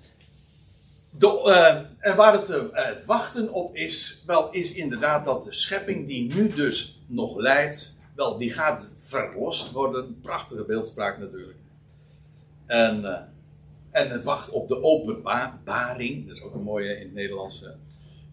de, 1.10 1.42
uh, 1.46 2.10
en 2.10 2.16
waar 2.16 2.34
het, 2.34 2.50
uh, 2.50 2.64
het, 2.72 3.06
wachten 3.06 3.54
op 3.54 3.76
is, 3.76 4.24
wel 4.26 4.52
is 4.52 4.74
inderdaad 4.74 5.26
dat 5.26 5.44
de 5.44 5.54
schepping 5.54 6.08
die 6.08 6.34
nu 6.34 6.48
dus 6.48 7.02
nog 7.08 7.38
leidt, 7.38 7.99
wel 8.20 8.38
die 8.38 8.52
gaat 8.52 8.88
verlost 8.96 9.72
worden. 9.72 10.20
Prachtige 10.22 10.64
beeldspraak 10.64 11.18
natuurlijk. 11.18 11.58
En, 12.66 13.06
en 13.92 14.10
het 14.10 14.24
wacht 14.24 14.50
op 14.50 14.68
de 14.68 14.84
openbaring. 14.84 16.28
Dat 16.28 16.38
is 16.38 16.44
ook 16.44 16.54
een 16.54 16.64
mooie 16.64 16.96
in 16.96 17.06
het 17.06 17.14
Nederlands 17.14 17.64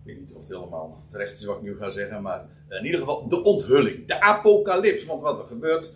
ik 0.06 0.12
weet 0.12 0.20
niet 0.20 0.34
of 0.34 0.40
het 0.40 0.56
helemaal 0.56 1.02
terecht 1.08 1.38
is 1.38 1.44
wat 1.44 1.56
ik 1.56 1.62
nu 1.62 1.76
ga 1.76 1.90
zeggen, 1.90 2.22
maar 2.22 2.46
in 2.68 2.84
ieder 2.84 3.00
geval 3.00 3.28
de 3.28 3.42
onthulling, 3.42 4.06
de 4.06 4.20
apocalyps. 4.20 5.04
Want 5.04 5.22
wat 5.22 5.38
er 5.38 5.46
gebeurt 5.46 5.94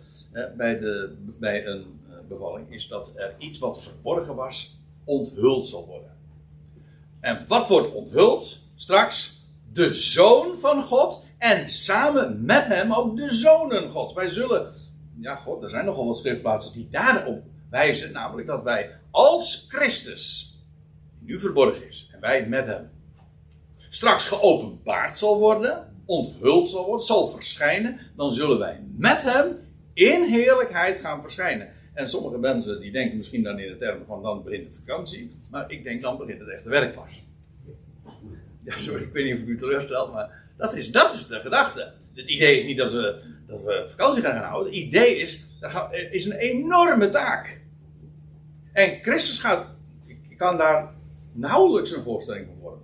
bij, 0.57 0.79
de, 0.79 1.15
bij 1.39 1.65
een 1.65 1.99
bevalling 2.27 2.73
is 2.73 2.87
dat 2.87 3.11
er 3.15 3.35
iets 3.37 3.59
wat 3.59 3.83
verborgen 3.83 4.35
was, 4.35 4.77
onthuld 5.03 5.67
zal 5.67 5.85
worden. 5.85 6.17
En 7.19 7.45
wat 7.47 7.67
wordt 7.67 7.93
onthuld? 7.93 8.59
Straks 8.75 9.45
de 9.73 9.93
zoon 9.93 10.59
van 10.59 10.83
God 10.83 11.23
en 11.41 11.71
samen 11.71 12.45
met 12.45 12.65
hem 12.65 12.93
ook 12.93 13.17
de 13.17 13.35
zonen 13.35 13.91
Gods. 13.91 14.13
Wij 14.13 14.29
zullen, 14.29 14.73
ja 15.19 15.35
God, 15.35 15.63
er 15.63 15.69
zijn 15.69 15.85
nogal 15.85 16.05
wat 16.05 16.17
schriftplaatsen 16.17 16.73
die 16.73 16.87
daarop 16.91 17.43
wijzen, 17.69 18.11
namelijk 18.11 18.47
dat 18.47 18.63
wij 18.63 18.91
als 19.11 19.65
Christus, 19.69 20.55
die 21.19 21.33
nu 21.33 21.39
verborgen 21.39 21.87
is, 21.87 22.09
en 22.13 22.19
wij 22.19 22.47
met 22.47 22.65
hem, 22.65 22.89
straks 23.89 24.27
geopenbaard 24.27 25.17
zal 25.17 25.39
worden, 25.39 25.93
onthuld 26.05 26.69
zal 26.69 26.85
worden, 26.85 27.05
zal 27.05 27.27
verschijnen, 27.27 27.99
dan 28.15 28.31
zullen 28.31 28.59
wij 28.59 28.83
met 28.97 29.21
hem 29.21 29.57
in 29.93 30.23
heerlijkheid 30.23 30.99
gaan 30.99 31.21
verschijnen. 31.21 31.69
En 31.93 32.09
sommige 32.09 32.37
mensen 32.37 32.81
die 32.81 32.91
denken 32.91 33.17
misschien 33.17 33.43
dan 33.43 33.59
in 33.59 33.71
de 33.71 33.77
termen 33.77 34.05
van 34.05 34.21
dan 34.21 34.43
begint 34.43 34.67
de 34.67 34.75
vakantie, 34.85 35.35
maar 35.49 35.71
ik 35.71 35.83
denk 35.83 36.01
dan 36.01 36.17
begint 36.17 36.39
het 36.39 36.49
echte 36.49 36.69
werk 36.69 36.95
pas. 36.95 37.23
Ja, 38.63 38.77
sorry, 38.77 39.03
ik 39.03 39.13
weet 39.13 39.25
niet 39.25 39.35
of 39.35 39.41
ik 39.41 39.47
u 39.47 39.57
teleurstel, 39.57 40.11
maar 40.11 40.50
dat 40.57 40.75
is, 40.75 40.91
dat 40.91 41.13
is 41.13 41.27
de 41.27 41.39
gedachte. 41.39 41.93
Het 42.13 42.29
idee 42.29 42.59
is 42.59 42.65
niet 42.65 42.77
dat 42.77 42.91
we, 42.91 43.21
dat 43.47 43.63
we 43.63 43.85
vakantie 43.87 44.21
gaan 44.21 44.43
houden. 44.43 44.73
Het 44.73 44.81
idee 44.81 45.17
is, 45.17 45.45
er 45.59 46.13
is 46.13 46.25
een 46.25 46.37
enorme 46.37 47.09
taak. 47.09 47.61
En 48.73 48.99
Christus 49.01 49.39
gaat, 49.39 49.65
ik 50.05 50.37
kan 50.37 50.57
daar 50.57 50.93
nauwelijks 51.31 51.95
een 51.95 52.03
voorstelling 52.03 52.45
van 52.47 52.57
vormen 52.57 52.81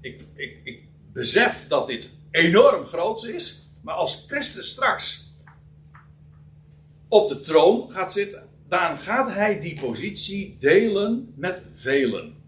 ik, 0.00 0.24
ik, 0.34 0.60
ik 0.64 0.82
besef 1.12 1.68
dat 1.68 1.86
dit 1.86 2.10
enorm 2.30 2.84
groot 2.84 3.24
is. 3.24 3.70
Maar 3.82 3.94
als 3.94 4.24
Christus 4.26 4.70
straks 4.70 5.32
op 7.08 7.28
de 7.28 7.40
troon 7.40 7.92
gaat 7.92 8.12
zitten, 8.12 8.48
dan 8.68 8.98
gaat 8.98 9.32
hij 9.32 9.60
die 9.60 9.80
positie 9.80 10.56
delen 10.58 11.32
met 11.36 11.62
velen. 11.70 12.38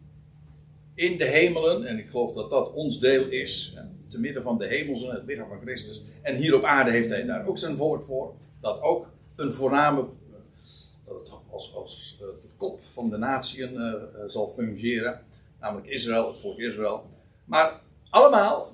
In 0.95 1.19
de 1.19 1.25
hemelen, 1.25 1.87
en 1.87 1.99
ik 1.99 2.11
geloof 2.11 2.33
dat 2.33 2.51
dat 2.51 2.73
ons 2.73 3.01
deel 3.01 3.29
is, 3.29 3.77
te 4.13 4.21
midden 4.21 4.43
van 4.43 4.59
de 4.59 4.67
hemels 4.67 5.05
en 5.05 5.15
het 5.15 5.25
lichaam 5.25 5.49
van 5.49 5.61
Christus. 5.61 6.01
En 6.23 6.37
hier 6.37 6.55
op 6.55 6.65
aarde 6.65 6.91
heeft 6.91 7.09
hij 7.09 7.25
daar 7.25 7.47
ook 7.47 7.59
zijn 7.59 7.77
woord 7.77 8.05
voor. 8.05 8.35
Dat 8.61 8.81
ook 8.81 9.07
een 9.37 9.53
voorname, 9.53 10.07
dat 11.07 11.19
het 11.19 11.31
als, 11.51 11.75
als 11.75 12.19
uh, 12.21 12.27
de 12.43 12.49
kop 12.57 12.83
van 12.83 13.11
de 13.11 13.17
natieën 13.17 13.75
uh, 13.75 13.93
zal 14.27 14.53
fungeren. 14.57 15.21
Namelijk 15.61 15.87
Israël, 15.87 16.29
het 16.29 16.39
volk 16.39 16.59
Israël. 16.59 17.07
Maar 17.45 17.81
allemaal, 18.11 18.73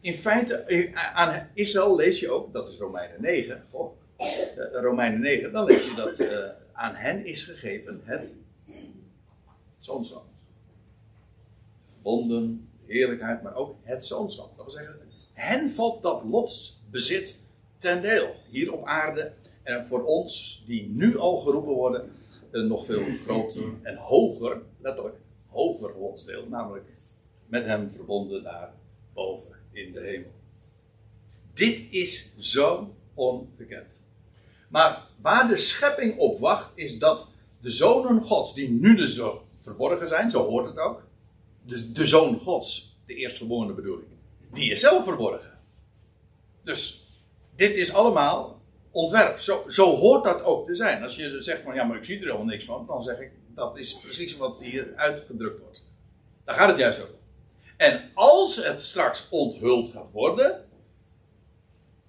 in 0.00 0.14
feite, 0.14 0.54
eh, 0.54 1.14
aan 1.14 1.48
Israël 1.54 1.96
lees 1.96 2.20
je 2.20 2.30
ook, 2.30 2.52
dat 2.52 2.68
is 2.68 2.78
Romeinen 2.78 3.20
9, 3.20 3.64
oh, 3.70 3.92
Romeinen 4.72 5.20
9, 5.20 5.52
dan 5.52 5.64
lees 5.64 5.84
je 5.84 5.94
dat 5.94 6.26
aan 6.72 6.94
hen 6.94 7.26
is 7.26 7.42
gegeven 7.42 8.00
het 8.04 8.32
zoonschap. 9.78 10.24
Verbonden, 11.84 12.69
heerlijkheid, 12.92 13.42
maar 13.42 13.54
ook 13.54 13.76
het 13.82 14.04
zoonschap. 14.04 14.56
Dat 14.56 14.64
wil 14.64 14.74
zeggen, 14.74 14.98
hen 15.32 15.70
valt 15.70 16.02
dat 16.02 16.24
lotsbezit 16.24 17.42
ten 17.78 18.02
deel, 18.02 18.34
hier 18.48 18.72
op 18.72 18.86
aarde. 18.86 19.32
En 19.62 19.86
voor 19.86 20.04
ons, 20.04 20.64
die 20.66 20.88
nu 20.88 21.18
al 21.18 21.40
geroepen 21.40 21.72
worden, 21.72 22.10
een 22.50 22.66
nog 22.66 22.84
veel 22.84 23.04
groter 23.24 23.64
en 23.82 23.96
hoger, 23.96 24.62
letterlijk, 24.78 25.16
hoger 25.48 25.98
lotsdeel, 25.98 26.46
namelijk 26.48 26.84
met 27.46 27.64
hem 27.64 27.90
verbonden 27.90 28.42
daar 28.42 28.72
boven 29.14 29.56
in 29.72 29.92
de 29.92 30.00
hemel. 30.00 30.32
Dit 31.52 31.86
is 31.90 32.34
zo 32.38 32.94
ongekend. 33.14 34.00
Maar 34.68 35.06
waar 35.20 35.48
de 35.48 35.56
schepping 35.56 36.18
op 36.18 36.40
wacht, 36.40 36.72
is 36.74 36.98
dat 36.98 37.28
de 37.60 37.70
zonen 37.70 38.22
Gods, 38.22 38.54
die 38.54 38.70
nu 38.70 38.96
dus 38.96 39.14
zo 39.14 39.42
verborgen 39.56 40.08
zijn, 40.08 40.30
zo 40.30 40.46
hoort 40.46 40.66
het 40.66 40.78
ook. 40.78 41.02
De, 41.70 41.92
de 41.92 42.06
zoon 42.06 42.38
Gods, 42.40 42.98
de 43.06 43.14
eerstgeborene 43.14 43.72
bedoeling, 43.72 44.10
die 44.52 44.70
is 44.70 44.80
zelf 44.80 45.04
verborgen. 45.04 45.58
Dus 46.62 47.04
dit 47.56 47.74
is 47.74 47.92
allemaal 47.92 48.60
ontwerp. 48.90 49.38
Zo, 49.38 49.64
zo 49.68 49.96
hoort 49.96 50.24
dat 50.24 50.42
ook 50.42 50.66
te 50.66 50.74
zijn. 50.74 51.02
Als 51.02 51.16
je 51.16 51.42
zegt 51.42 51.62
van 51.62 51.74
ja, 51.74 51.84
maar 51.84 51.96
ik 51.96 52.04
zie 52.04 52.16
er 52.16 52.24
helemaal 52.24 52.44
niks 52.44 52.64
van, 52.64 52.86
dan 52.86 53.02
zeg 53.02 53.18
ik 53.18 53.30
dat 53.54 53.78
is 53.78 53.98
precies 53.98 54.36
wat 54.36 54.60
hier 54.60 54.92
uitgedrukt 54.96 55.60
wordt. 55.60 55.84
Daar 56.44 56.54
gaat 56.54 56.68
het 56.68 56.78
juist 56.78 57.02
over. 57.02 57.14
En 57.76 58.10
als 58.14 58.56
het 58.56 58.80
straks 58.80 59.26
onthuld 59.30 59.90
gaat 59.90 60.10
worden, 60.12 60.64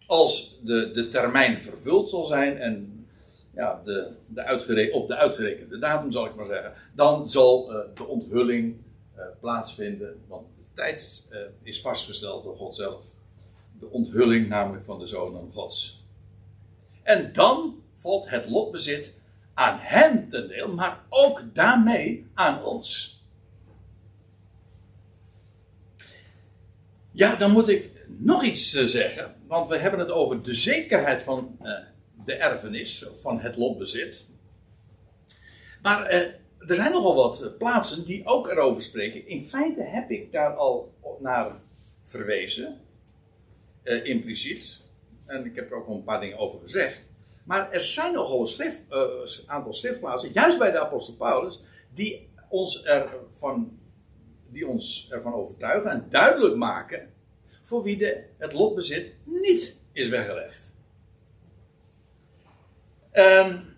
als 0.05 0.59
de, 0.63 0.91
de 0.91 1.07
termijn 1.07 1.61
vervuld 1.61 2.09
zal 2.09 2.25
zijn 2.25 2.57
en 2.57 3.05
ja, 3.53 3.81
de, 3.83 4.11
de 4.27 4.89
op 4.91 5.07
de 5.07 5.15
uitgerekende 5.15 5.79
datum 5.79 6.11
zal 6.11 6.25
ik 6.25 6.35
maar 6.35 6.45
zeggen, 6.45 6.73
dan 6.95 7.29
zal 7.29 7.73
uh, 7.73 7.79
de 7.95 8.05
onthulling 8.05 8.75
plaatsvinden, 9.39 10.21
want 10.27 10.47
de 10.57 10.63
tijd 10.73 11.27
uh, 11.31 11.39
is 11.63 11.81
vastgesteld 11.81 12.43
door 12.43 12.55
God 12.55 12.75
zelf. 12.75 13.05
De 13.79 13.89
onthulling 13.89 14.47
namelijk 14.47 14.85
van 14.85 14.99
de 14.99 15.07
zonen 15.07 15.51
Gods. 15.53 16.05
En 17.03 17.33
dan 17.33 17.83
valt 17.93 18.29
het 18.29 18.49
lotbezit 18.49 19.19
aan 19.53 19.77
hem 19.79 20.29
ten 20.29 20.47
deel, 20.47 20.73
maar 20.73 21.03
ook 21.09 21.43
daarmee 21.53 22.27
aan 22.33 22.63
ons. 22.63 23.19
Ja, 27.11 27.35
dan 27.35 27.51
moet 27.51 27.69
ik 27.69 28.05
nog 28.07 28.43
iets 28.43 28.73
eh, 28.73 28.85
zeggen. 28.85 29.35
Want 29.47 29.67
we 29.67 29.77
hebben 29.77 29.99
het 29.99 30.11
over 30.11 30.43
de 30.43 30.55
zekerheid 30.55 31.21
van 31.21 31.57
de 32.25 32.33
erfenis, 32.33 33.05
van 33.13 33.39
het 33.39 33.55
lotbezit. 33.55 34.25
Maar 35.81 36.05
er 36.67 36.75
zijn 36.75 36.91
nogal 36.91 37.15
wat 37.15 37.57
plaatsen 37.57 38.05
die 38.05 38.25
ook 38.25 38.47
erover 38.47 38.81
spreken. 38.81 39.27
In 39.27 39.49
feite 39.49 39.83
heb 39.83 40.09
ik 40.09 40.31
daar 40.31 40.53
al 40.53 40.93
naar 41.19 41.51
verwezen, 42.01 42.79
impliciet. 43.83 44.81
En 45.25 45.45
ik 45.45 45.55
heb 45.55 45.71
er 45.71 45.77
ook 45.77 45.87
al 45.87 45.95
een 45.95 46.03
paar 46.03 46.19
dingen 46.19 46.37
over 46.37 46.59
gezegd. 46.59 47.09
Maar 47.43 47.71
er 47.71 47.81
zijn 47.81 48.13
nogal 48.13 48.41
een 48.41 48.47
schrift, 48.47 48.81
aantal 49.45 49.73
schriftplaatsen, 49.73 50.31
juist 50.33 50.57
bij 50.57 50.71
de 50.71 50.79
apostel 50.79 51.13
Paulus, 51.15 51.61
die 51.93 52.29
ons 52.49 52.83
ervan 52.83 53.79
die 54.51 54.67
ons 54.67 55.07
ervan 55.11 55.33
overtuigen 55.33 55.91
en 55.91 56.05
duidelijk 56.09 56.55
maken 56.55 57.13
voor 57.61 57.83
wie 57.83 57.97
de, 57.97 58.23
het 58.37 58.53
lotbezit 58.53 59.13
niet 59.23 59.81
is 59.91 60.09
weggelegd. 60.09 60.71
En, 63.11 63.77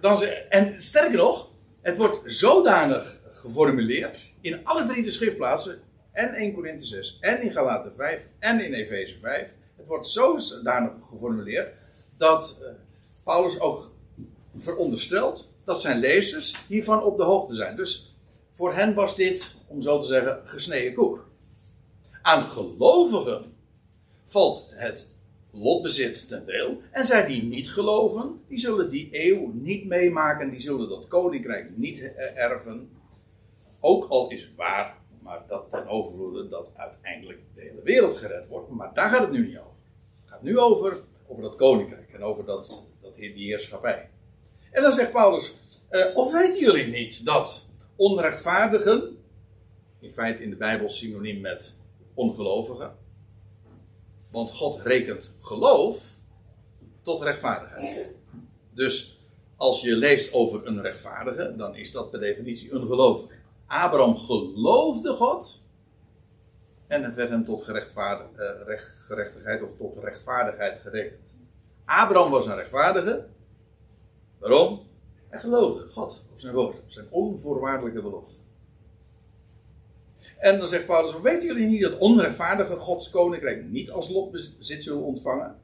dan, 0.00 0.22
en 0.48 0.82
sterker 0.82 1.16
nog, 1.16 1.47
het 1.80 1.96
wordt 1.96 2.32
zodanig 2.32 3.20
geformuleerd 3.32 4.32
in 4.40 4.64
alle 4.64 4.86
drie 4.86 5.02
de 5.02 5.10
schriftplaatsen, 5.10 5.80
en 6.12 6.34
1 6.34 6.54
Korinthe 6.54 6.86
6, 6.86 7.18
en 7.20 7.42
in 7.42 7.52
Galaten 7.52 7.94
5, 7.94 8.22
en 8.38 8.64
in 8.64 8.72
Efeze 8.72 9.18
5, 9.20 9.54
Het 9.76 9.86
wordt 9.86 10.06
zodanig 10.06 10.92
geformuleerd 11.08 11.72
dat 12.16 12.58
uh, 12.62 12.68
Paulus 13.24 13.60
ook 13.60 13.90
veronderstelt 14.56 15.52
dat 15.64 15.80
zijn 15.80 15.98
lezers 15.98 16.64
hiervan 16.66 17.02
op 17.02 17.16
de 17.16 17.24
hoogte 17.24 17.54
zijn. 17.54 17.76
Dus 17.76 18.16
voor 18.52 18.74
hen 18.74 18.94
was 18.94 19.16
dit, 19.16 19.54
om 19.66 19.82
zo 19.82 20.00
te 20.00 20.06
zeggen, 20.06 20.40
gesneden 20.44 20.94
koek. 20.94 21.26
Aan 22.22 22.44
gelovigen 22.44 23.56
valt 24.24 24.70
het 24.70 25.12
lotbezit 25.58 26.28
ten 26.28 26.46
deel. 26.46 26.80
En 26.90 27.04
zij 27.04 27.26
die 27.26 27.42
niet 27.42 27.70
geloven, 27.70 28.40
die 28.48 28.58
zullen 28.58 28.90
die 28.90 29.08
eeuw 29.10 29.50
niet 29.54 29.86
meemaken, 29.86 30.50
die 30.50 30.60
zullen 30.60 30.88
dat 30.88 31.08
koninkrijk 31.08 31.76
niet 31.76 32.12
erven. 32.34 32.90
Ook 33.80 34.04
al 34.08 34.30
is 34.30 34.42
het 34.42 34.54
waar, 34.54 34.96
maar 35.22 35.42
dat 35.48 35.70
ten 35.70 35.88
overvloede 35.88 36.48
dat 36.48 36.72
uiteindelijk 36.76 37.38
de 37.54 37.60
hele 37.60 37.82
wereld 37.82 38.16
gered 38.16 38.48
wordt. 38.48 38.70
Maar 38.70 38.94
daar 38.94 39.10
gaat 39.10 39.20
het 39.20 39.30
nu 39.30 39.46
niet 39.46 39.58
over. 39.58 39.70
Het 40.20 40.30
gaat 40.30 40.42
nu 40.42 40.58
over, 40.58 40.96
over 41.26 41.42
dat 41.42 41.56
koninkrijk 41.56 42.12
en 42.12 42.22
over 42.22 42.44
dat, 42.44 42.86
dat, 43.00 43.16
die 43.16 43.46
heerschappij. 43.46 44.08
En 44.70 44.82
dan 44.82 44.92
zegt 44.92 45.12
Paulus, 45.12 45.54
uh, 45.90 46.16
of 46.16 46.32
weten 46.32 46.60
jullie 46.60 46.86
niet 46.86 47.24
dat 47.24 47.66
onrechtvaardigen, 47.96 49.16
in 50.00 50.10
feite 50.10 50.42
in 50.42 50.50
de 50.50 50.56
Bijbel 50.56 50.90
synoniem 50.90 51.40
met 51.40 51.76
ongelovigen, 52.14 52.96
want 54.30 54.50
God 54.50 54.80
rekent 54.80 55.32
geloof 55.40 56.16
tot 57.02 57.22
rechtvaardigheid. 57.22 58.14
Dus 58.70 59.20
als 59.56 59.80
je 59.80 59.96
leest 59.96 60.32
over 60.32 60.66
een 60.66 60.80
rechtvaardige, 60.80 61.54
dan 61.56 61.76
is 61.76 61.92
dat 61.92 62.10
per 62.10 62.20
definitie 62.20 62.72
een 62.72 62.86
gelovige. 62.86 63.34
Abraham 63.66 64.16
geloofde 64.16 65.12
God 65.14 65.64
en 66.86 67.04
het 67.04 67.14
werd 67.14 67.28
hem 67.30 67.44
tot 67.44 67.66
recht, 67.66 67.94
gerechtigheid 69.06 69.62
of 69.62 69.76
tot 69.76 69.98
rechtvaardigheid 69.98 70.78
gerekend. 70.78 71.36
Abraham 71.84 72.30
was 72.30 72.46
een 72.46 72.54
rechtvaardige. 72.54 73.26
Waarom? 74.38 74.86
Hij 75.28 75.40
geloofde 75.40 75.88
God 75.88 76.24
op 76.32 76.40
zijn 76.40 76.54
woord, 76.54 76.78
op 76.78 76.90
zijn 76.90 77.06
onvoorwaardelijke 77.10 78.02
belofte. 78.02 78.34
En 80.38 80.58
dan 80.58 80.68
zegt 80.68 80.86
Paulus: 80.86 81.20
Weten 81.20 81.46
jullie 81.46 81.66
niet 81.66 81.82
dat 81.82 81.98
onrechtvaardige 81.98 82.76
Gods 82.76 83.10
koninkrijk 83.10 83.64
niet 83.64 83.90
als 83.90 84.08
lotbezit 84.08 84.84
zullen 84.84 85.02
ontvangen? 85.02 85.56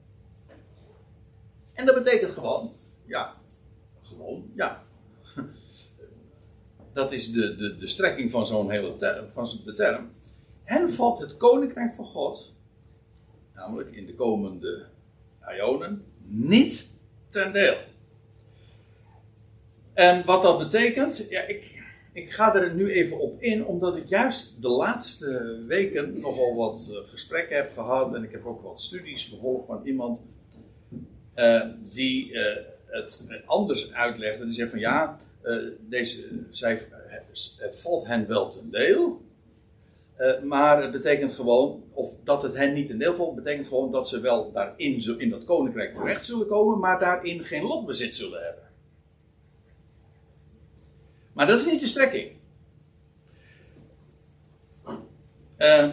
En 1.75 1.87
dat 1.87 1.95
betekent 1.95 2.33
gewoon, 2.33 2.73
ja, 3.05 3.35
gewoon, 4.03 4.51
ja. 4.55 4.83
Dat 6.93 7.13
is 7.13 7.33
de, 7.33 7.57
de, 7.57 7.77
de 7.77 7.89
strekking 7.89 8.31
van 8.31 8.47
zo'n 8.47 8.71
hele 8.71 8.97
term, 8.97 9.29
van 9.31 9.49
de 9.65 9.75
term. 9.75 10.11
Hen 10.65 10.93
valt 10.93 11.21
het 11.21 11.37
koninkrijk 11.37 11.95
van 11.95 12.07
God, 12.07 12.55
namelijk 13.55 13.91
in 13.97 14.07
de 14.07 14.15
komende 14.15 14.87
ionen, 15.57 16.05
niet 16.27 16.91
ten 17.29 17.53
deel. 17.53 17.77
En 19.93 20.25
wat 20.25 20.43
dat 20.43 20.59
betekent, 20.59 21.27
ja, 21.29 21.41
ik, 21.41 21.74
ik 22.15 22.33
ga 22.33 22.55
er 22.55 22.75
nu 22.75 22.91
even 22.91 23.21
op 23.21 23.43
in, 23.43 23.67
omdat 23.67 23.97
ik 23.97 24.09
juist 24.09 24.63
de 24.63 24.69
laatste 24.69 25.61
weken 25.67 26.21
nogal 26.21 26.55
wat 26.55 26.89
uh, 26.91 26.99
gesprekken 27.11 27.57
heb 27.57 27.73
gehad. 27.73 28.15
En 28.15 28.23
ik 28.23 28.31
heb 28.31 28.47
ook 28.47 28.63
wat 28.63 28.81
studies 28.81 29.25
gevolgd 29.25 29.67
van 29.67 29.81
iemand 29.85 30.23
uh, 31.37 31.63
die 31.83 32.33
uh, 32.33 32.57
het 32.87 33.27
anders 33.47 33.93
uitlegde. 33.93 34.45
Die 34.45 34.55
zegt 34.55 34.71
van 34.71 34.79
ja, 34.79 35.19
deze, 35.81 36.29
zij, 36.51 36.81
het 37.59 37.79
valt 37.79 38.07
hen 38.07 38.27
wel 38.27 38.51
ten 38.51 38.71
deel. 38.71 39.23
maar 40.45 40.83
het 40.83 40.93
betekent 40.93 41.33
gewoon, 41.33 41.83
of 41.93 42.15
dat 42.25 42.43
het 42.43 42.57
hen 42.57 42.73
niet 42.73 42.87
ten 42.87 42.99
deel 42.99 43.15
valt, 43.15 43.35
betekent 43.35 43.67
gewoon 43.69 43.93
dat 43.93 44.09
ze 44.09 44.21
wel 44.21 44.53
daarin 44.53 45.19
in 45.19 45.31
dat 45.31 45.45
koninkrijk 45.45 45.95
terecht 45.95 46.27
zullen 46.27 46.47
komen, 46.47 46.79
maar 46.79 46.99
daarin 46.99 47.45
geen 47.45 47.63
lotbezit 47.63 48.17
zullen 48.17 48.43
hebben. 48.43 48.64
Maar 51.35 51.47
dat 51.47 51.59
is 51.59 51.67
niet 51.67 51.81
de 51.81 51.87
strekking. 51.87 52.31
Uh, 55.59 55.89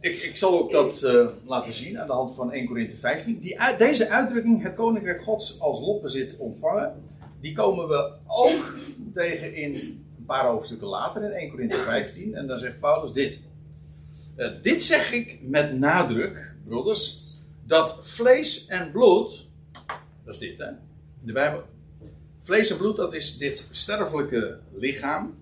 ik, 0.00 0.22
ik, 0.22 0.36
zal 0.36 0.58
ook 0.58 0.70
dat 0.70 1.02
uh, 1.02 1.28
laten 1.44 1.74
zien 1.74 2.00
aan 2.00 2.06
de 2.06 2.12
hand 2.12 2.34
van 2.34 2.52
1 2.52 2.66
Korinthe 2.66 2.96
15. 2.96 3.38
Die, 3.40 3.58
deze 3.78 4.08
uitdrukking, 4.08 4.62
het 4.62 4.74
koninkrijk 4.74 5.22
gods 5.22 5.60
als 5.60 5.80
lotbezit 5.80 6.36
ontvangen, 6.36 7.04
die 7.40 7.52
komen 7.52 7.88
we 7.88 8.12
ook 8.26 8.74
tegen 9.12 9.54
in 9.54 9.74
een 9.74 10.24
paar 10.26 10.46
hoofdstukken 10.46 10.88
later 10.88 11.22
in 11.22 11.30
1 11.30 11.50
Korinthe 11.50 11.76
15. 11.76 12.34
En 12.34 12.46
dan 12.46 12.58
zegt 12.58 12.80
Paulus 12.80 13.12
dit. 13.12 13.42
Uh, 14.36 14.48
dit 14.62 14.82
zeg 14.82 15.12
ik 15.12 15.38
met 15.42 15.78
nadruk, 15.78 16.54
broeders, 16.64 17.22
dat 17.66 17.98
vlees 18.02 18.66
en 18.66 18.90
bloed, 18.90 19.46
dat 20.24 20.34
is 20.34 20.38
dit 20.38 20.58
hè, 20.58 20.68
in 20.68 21.26
de 21.26 21.32
Bijbel, 21.32 21.62
Vlees 22.42 22.70
en 22.70 22.76
bloed, 22.76 22.96
dat 22.96 23.14
is 23.14 23.38
dit 23.38 23.68
sterfelijke 23.70 24.58
lichaam. 24.72 25.34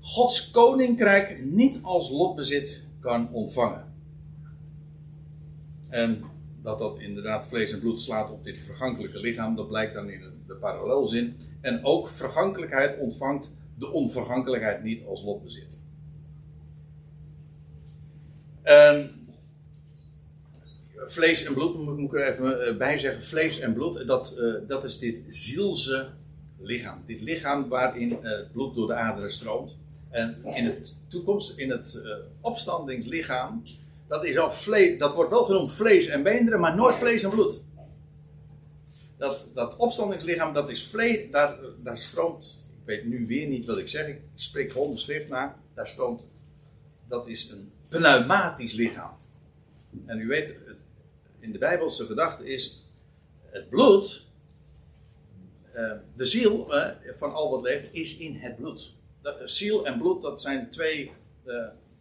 Gods 0.00 0.50
koninkrijk 0.50 1.44
niet 1.44 1.78
als 1.82 2.10
lotbezit 2.10 2.84
kan 3.00 3.32
ontvangen. 3.32 3.94
En 5.88 6.24
dat 6.62 6.78
dat 6.78 6.98
inderdaad 6.98 7.46
vlees 7.46 7.72
en 7.72 7.80
bloed 7.80 8.00
slaat 8.00 8.30
op 8.30 8.44
dit 8.44 8.58
vergankelijke 8.58 9.18
lichaam, 9.18 9.56
dat 9.56 9.68
blijkt 9.68 9.94
dan 9.94 10.10
in 10.10 10.20
de 10.46 10.54
parallelzin. 10.54 11.36
En 11.60 11.84
ook 11.84 12.08
vergankelijkheid 12.08 12.98
ontvangt 12.98 13.54
de 13.78 13.90
onvergankelijkheid 13.90 14.82
niet 14.82 15.04
als 15.04 15.22
lotbezit. 15.22 15.80
En 18.62 19.21
vlees 21.06 21.44
en 21.44 21.54
bloed, 21.54 21.74
moet 21.78 21.98
ik 21.98 22.20
er 22.20 22.28
even 22.28 22.66
eh, 22.66 22.76
bij 22.76 22.98
zeggen. 22.98 23.22
Vlees 23.22 23.58
en 23.58 23.72
bloed, 23.72 24.06
dat, 24.06 24.36
uh, 24.38 24.54
dat 24.68 24.84
is 24.84 24.98
dit 24.98 25.20
zielse 25.28 26.08
lichaam. 26.58 27.02
Dit 27.06 27.20
lichaam 27.20 27.68
waarin 27.68 28.10
uh, 28.10 28.18
het 28.22 28.52
bloed 28.52 28.74
door 28.74 28.86
de 28.86 28.94
aderen 28.94 29.32
stroomt. 29.32 29.76
En 30.10 30.36
in 30.42 30.64
de 30.64 30.80
toekomst, 31.08 31.58
in 31.58 31.70
het 31.70 32.02
opstandingslichaam, 32.40 33.62
dat, 34.08 34.24
is 34.24 34.38
al 34.38 34.52
vlees, 34.52 34.98
dat 34.98 35.14
wordt 35.14 35.30
wel 35.30 35.44
genoemd 35.44 35.72
vlees 35.72 36.06
en 36.06 36.22
beenderen, 36.22 36.60
maar 36.60 36.76
nooit 36.76 36.94
vlees 36.94 37.22
en 37.22 37.30
bloed. 37.30 37.62
Dat, 39.16 39.50
dat 39.54 39.76
opstandingslichaam, 39.76 40.54
dat 40.54 40.70
is 40.70 40.86
vlees, 40.86 41.30
daar, 41.30 41.58
daar 41.82 41.98
stroomt, 41.98 42.66
ik 42.70 42.86
weet 42.86 43.04
nu 43.04 43.26
weer 43.26 43.46
niet 43.46 43.66
wat 43.66 43.78
ik 43.78 43.88
zeg, 43.88 44.06
ik 44.06 44.20
spreek 44.34 44.72
gewoon 44.72 44.90
de 44.90 44.96
schrift 44.96 45.28
na, 45.28 45.56
daar 45.74 45.88
stroomt, 45.88 46.22
dat 47.08 47.26
is 47.26 47.50
een 47.50 47.70
pneumatisch 47.88 48.72
lichaam. 48.72 49.12
En 50.06 50.20
u 50.20 50.26
weet, 50.26 50.54
in 51.42 51.52
de 51.52 51.58
Bijbelse 51.58 52.06
gedachte 52.06 52.44
is 52.44 52.84
het 53.50 53.68
bloed, 53.68 54.26
uh, 55.76 55.92
de 56.16 56.24
ziel 56.24 56.74
uh, 56.74 56.86
van 57.12 57.32
al 57.32 57.50
wat 57.50 57.62
leeft, 57.62 57.88
is 57.92 58.18
in 58.18 58.36
het 58.36 58.56
bloed. 58.56 58.94
Dat, 59.22 59.50
ziel 59.50 59.86
en 59.86 59.98
bloed, 59.98 60.22
dat 60.22 60.40
zijn 60.40 60.70
twee 60.70 61.12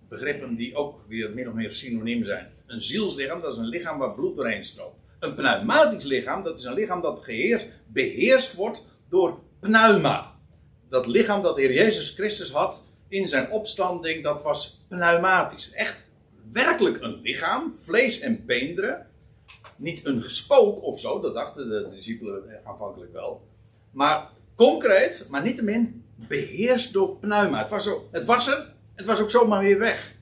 begrippen 0.10 0.56
die 0.56 0.76
ook 0.76 1.02
weer 1.08 1.32
min 1.34 1.48
of 1.48 1.54
meer 1.54 1.72
synoniem 1.72 2.24
zijn. 2.24 2.48
Een 2.68 2.82
zielslichaam, 2.82 3.42
dat 3.42 3.52
is 3.52 3.58
een 3.58 3.66
lichaam 3.66 3.98
waar 3.98 4.16
bloed 4.16 4.36
doorheen 4.36 4.66
stroomt. 4.66 4.96
Een 5.20 5.36
pneumatisch 5.36 6.04
lichaam, 6.04 6.44
dat 6.44 6.60
is 6.60 6.66
een 6.66 6.74
lichaam 6.74 7.02
dat 7.02 7.24
geheerst, 7.24 7.68
beheerst 7.88 8.54
wordt 8.54 8.86
door 9.10 9.40
pneuma. 9.60 10.32
Dat 10.90 11.08
lichaam 11.08 11.42
dat 11.42 11.56
de 11.56 11.62
Heer 11.62 11.74
Jezus 11.74 12.10
Christus 12.10 12.52
had 12.52 12.84
in 13.08 13.30
zijn 13.30 13.52
opstanding, 13.52 14.24
dat 14.24 14.44
was 14.44 14.86
pneumatisch. 14.88 15.72
Echt 15.72 16.00
werkelijk 16.52 17.02
een 17.02 17.22
lichaam, 17.22 17.74
vlees 17.74 18.20
en 18.20 18.46
beenderen 18.46 19.11
niet 19.82 20.06
een 20.06 20.24
spook 20.24 20.84
of 20.84 21.00
zo, 21.00 21.22
dat 21.22 21.34
dachten 21.34 21.70
de 21.70 21.90
discipelen 21.96 22.60
aanvankelijk 22.64 23.14
wel. 23.14 23.48
Maar 23.92 24.30
concreet, 24.56 25.26
maar 25.30 25.44
niettemin 25.44 26.04
beheerst 26.16 26.94
door 26.94 27.18
pneuma. 27.18 27.60
Het 27.60 27.70
was, 27.70 27.84
zo, 27.84 28.08
het 28.12 28.26
was 28.26 28.48
er, 28.48 28.74
het 28.96 29.06
was 29.06 29.22
ook 29.22 29.32
zomaar 29.32 29.64
weer 29.64 29.80
weg. 29.80 30.20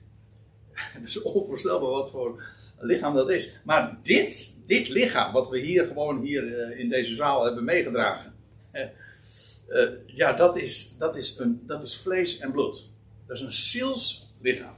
Het 0.94 1.08
is 1.08 1.22
onvoorstelbaar 1.22 1.90
wat 1.90 2.10
voor 2.10 2.42
lichaam 2.78 3.14
dat 3.14 3.30
is. 3.30 3.52
Maar 3.64 3.98
dit, 4.02 4.54
dit 4.66 4.88
lichaam, 4.88 5.32
wat 5.32 5.48
we 5.48 5.58
hier 5.58 5.86
gewoon 5.86 6.20
hier 6.20 6.60
eh, 6.60 6.78
in 6.78 6.88
deze 6.88 7.14
zaal 7.14 7.44
hebben 7.44 7.64
meegedragen. 7.64 8.34
Uh, 8.72 9.88
ja, 10.20 10.32
dat 10.32 10.56
is, 10.56 10.96
dat, 10.98 11.16
is 11.16 11.38
een, 11.38 11.62
dat 11.66 11.82
is 11.82 11.96
vlees 11.96 12.38
en 12.38 12.52
bloed. 12.52 12.88
Dat 13.26 13.36
is 13.36 13.42
een 13.42 13.52
zielslichaam. 13.52 14.74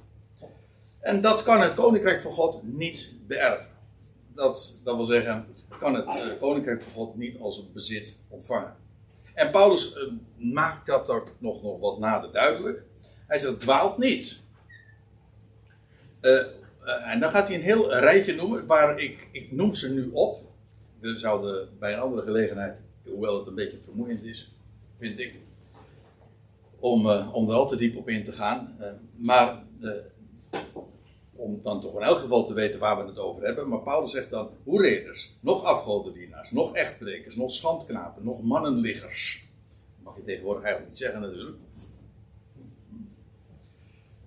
En 1.00 1.20
dat 1.20 1.42
kan 1.42 1.60
het 1.60 1.74
koninkrijk 1.74 2.22
van 2.22 2.32
God 2.32 2.62
niet 2.62 3.12
beërven 3.26 3.71
dat, 4.34 4.80
dat 4.84 4.96
wil 4.96 5.04
zeggen, 5.04 5.46
kan 5.78 5.94
het 5.94 6.08
uh, 6.08 6.40
koninkrijk 6.40 6.82
van 6.82 6.92
God 6.92 7.16
niet 7.16 7.38
als 7.40 7.58
een 7.58 7.72
bezit 7.72 8.16
ontvangen. 8.28 8.74
En 9.34 9.50
Paulus 9.50 9.96
uh, 9.96 10.12
maakt 10.52 10.86
dat 10.86 11.08
er 11.08 11.22
nog, 11.38 11.62
nog 11.62 11.80
wat 11.80 11.98
nader 11.98 12.32
duidelijk. 12.32 12.82
Hij 13.26 13.38
zegt, 13.38 13.60
dwaalt 13.60 13.98
niet. 13.98 14.40
Uh, 16.20 16.42
en 17.04 17.20
dan 17.20 17.30
gaat 17.30 17.48
hij 17.48 17.56
een 17.56 17.62
heel 17.62 17.94
rijtje 17.94 18.34
noemen, 18.34 18.66
waar 18.66 18.98
ik, 18.98 19.28
ik 19.32 19.52
noem 19.52 19.74
ze 19.74 19.92
nu 19.92 20.10
op. 20.12 20.40
We 21.00 21.18
zouden 21.18 21.68
bij 21.78 21.92
een 21.92 22.00
andere 22.00 22.22
gelegenheid, 22.22 22.82
hoewel 23.04 23.38
het 23.38 23.46
een 23.46 23.54
beetje 23.54 23.78
vermoeiend 23.78 24.22
is, 24.22 24.52
vind 24.98 25.18
ik, 25.18 25.34
om, 26.78 27.06
om 27.08 27.48
er 27.48 27.54
al 27.54 27.68
te 27.68 27.76
diep 27.76 27.96
op 27.96 28.08
in 28.08 28.24
te 28.24 28.32
gaan. 28.32 28.76
maar 29.16 29.62
om 31.42 31.62
dan 31.62 31.80
toch 31.80 31.94
in 31.94 32.02
elk 32.02 32.18
geval 32.18 32.44
te 32.46 32.54
weten 32.54 32.80
waar 32.80 32.98
we 33.02 33.08
het 33.08 33.18
over 33.18 33.44
hebben. 33.44 33.68
Maar 33.68 33.82
Paulus 33.82 34.10
zegt 34.10 34.30
dan, 34.30 34.50
hoereders, 34.64 35.32
nog 35.40 35.64
afgodendienaars, 35.64 36.50
nog 36.50 36.74
echtbrekers, 36.74 37.36
nog 37.36 37.50
schandknapen, 37.50 38.24
nog 38.24 38.42
mannenliggers. 38.42 39.46
Dat 39.94 40.04
mag 40.04 40.16
je 40.16 40.24
tegenwoordig 40.24 40.62
eigenlijk 40.62 40.92
niet 40.92 41.02
zeggen 41.02 41.20
natuurlijk. 41.20 41.56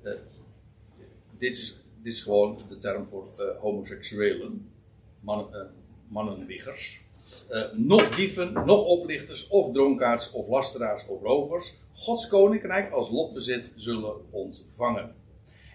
Uh, 0.03 0.13
dit, 1.37 1.57
is, 1.57 1.81
dit 2.01 2.13
is 2.13 2.21
gewoon 2.21 2.59
de 2.69 2.77
term 2.77 3.07
voor 3.07 3.27
uh, 3.39 3.45
homoseksuelen, 3.59 4.71
mannen, 5.19 5.47
uh, 5.53 5.61
mannenliggers. 6.07 7.03
nog 7.73 8.09
dieven, 8.15 8.53
nog 8.53 8.85
oplichters, 8.85 9.47
of 9.47 9.73
dronkaards, 9.73 10.31
of 10.31 10.47
lasteraars, 10.47 11.07
of 11.07 11.21
rovers. 11.21 11.75
Gods 11.93 12.27
koninkrijk 12.27 12.91
als 12.91 13.09
lotbezit 13.09 13.71
zullen 13.75 14.31
ontvangen. 14.31 15.15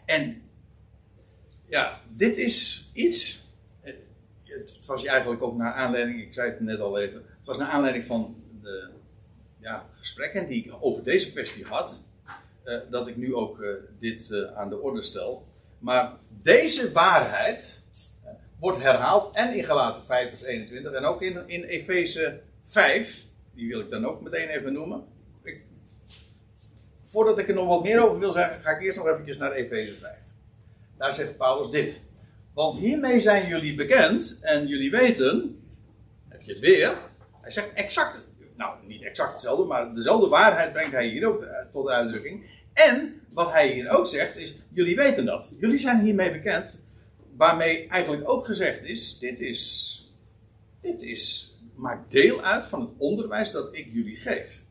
En 0.04 0.42
ja, 1.70 2.00
dit 2.08 2.38
is 2.38 2.90
iets. 2.94 3.48
Het 4.42 4.86
was 4.86 5.04
eigenlijk 5.04 5.42
ook 5.42 5.56
naar 5.56 5.72
aanleiding, 5.72 6.20
ik 6.20 6.34
zei 6.34 6.50
het 6.50 6.60
net 6.60 6.80
al 6.80 6.98
even. 6.98 7.16
Het 7.16 7.46
was 7.46 7.58
naar 7.58 7.68
aanleiding 7.68 8.04
van 8.04 8.36
de 8.62 8.88
ja, 9.60 9.86
gesprekken 9.92 10.48
die 10.48 10.64
ik 10.64 10.72
over 10.80 11.04
deze 11.04 11.30
kwestie 11.32 11.64
had. 11.64 12.02
Uh, 12.64 12.78
dat 12.90 13.06
ik 13.06 13.16
nu 13.16 13.34
ook 13.34 13.58
uh, 13.58 13.68
dit 13.98 14.48
aan 14.54 14.68
de 14.68 14.80
orde 14.80 15.02
stel. 15.02 15.46
Maar 15.78 16.12
deze 16.42 16.92
waarheid 16.92 17.82
wordt 18.58 18.82
herhaald 18.82 19.36
en 19.36 19.54
in 19.54 19.64
Galaten 19.64 20.04
5 20.04 20.28
vers 20.28 20.42
21 20.42 20.92
en 20.92 21.04
ook 21.04 21.22
in, 21.22 21.48
in 21.48 21.62
Efeze 21.62 22.40
5. 22.64 23.24
Die 23.54 23.68
wil 23.68 23.80
ik 23.80 23.90
dan 23.90 24.06
ook 24.06 24.20
meteen 24.20 24.48
even 24.48 24.72
noemen. 24.72 25.04
Ik, 25.42 25.62
voordat 27.00 27.38
ik 27.38 27.48
er 27.48 27.54
nog 27.54 27.68
wat 27.68 27.82
meer 27.82 28.02
over 28.02 28.18
wil 28.18 28.32
zeggen, 28.32 28.62
ga 28.62 28.70
ik 28.70 28.82
eerst 28.82 28.96
nog 28.96 29.06
eventjes 29.06 29.36
naar 29.36 29.52
Efeze 29.52 29.94
5. 29.94 30.29
Daar 31.00 31.14
zegt 31.14 31.36
Paulus 31.36 31.70
dit. 31.70 32.00
Want 32.54 32.78
hiermee 32.78 33.20
zijn 33.20 33.48
jullie 33.48 33.74
bekend 33.74 34.38
en 34.40 34.66
jullie 34.66 34.90
weten, 34.90 35.62
heb 36.28 36.42
je 36.42 36.52
het 36.52 36.60
weer. 36.60 36.98
Hij 37.40 37.50
zegt 37.50 37.72
exact, 37.72 38.26
nou 38.56 38.86
niet 38.86 39.02
exact 39.02 39.32
hetzelfde, 39.32 39.64
maar 39.64 39.94
dezelfde 39.94 40.28
waarheid 40.28 40.72
brengt 40.72 40.92
hij 40.92 41.06
hier 41.06 41.26
ook 41.26 41.46
tot 41.72 41.86
de 41.86 41.92
uitdrukking. 41.92 42.44
En 42.72 43.20
wat 43.32 43.52
hij 43.52 43.68
hier 43.68 43.90
ook 43.90 44.06
zegt 44.06 44.36
is, 44.36 44.54
jullie 44.72 44.96
weten 44.96 45.24
dat. 45.24 45.52
Jullie 45.58 45.78
zijn 45.78 46.00
hiermee 46.00 46.32
bekend, 46.32 46.82
waarmee 47.36 47.88
eigenlijk 47.88 48.30
ook 48.30 48.44
gezegd 48.46 48.84
is, 48.84 49.18
dit 49.18 49.40
is, 49.40 49.94
dit 50.80 51.02
is, 51.02 51.54
maakt 51.74 52.10
deel 52.10 52.42
uit 52.42 52.66
van 52.66 52.80
het 52.80 52.90
onderwijs 52.98 53.50
dat 53.50 53.68
ik 53.72 53.88
jullie 53.92 54.16
geef. 54.16 54.62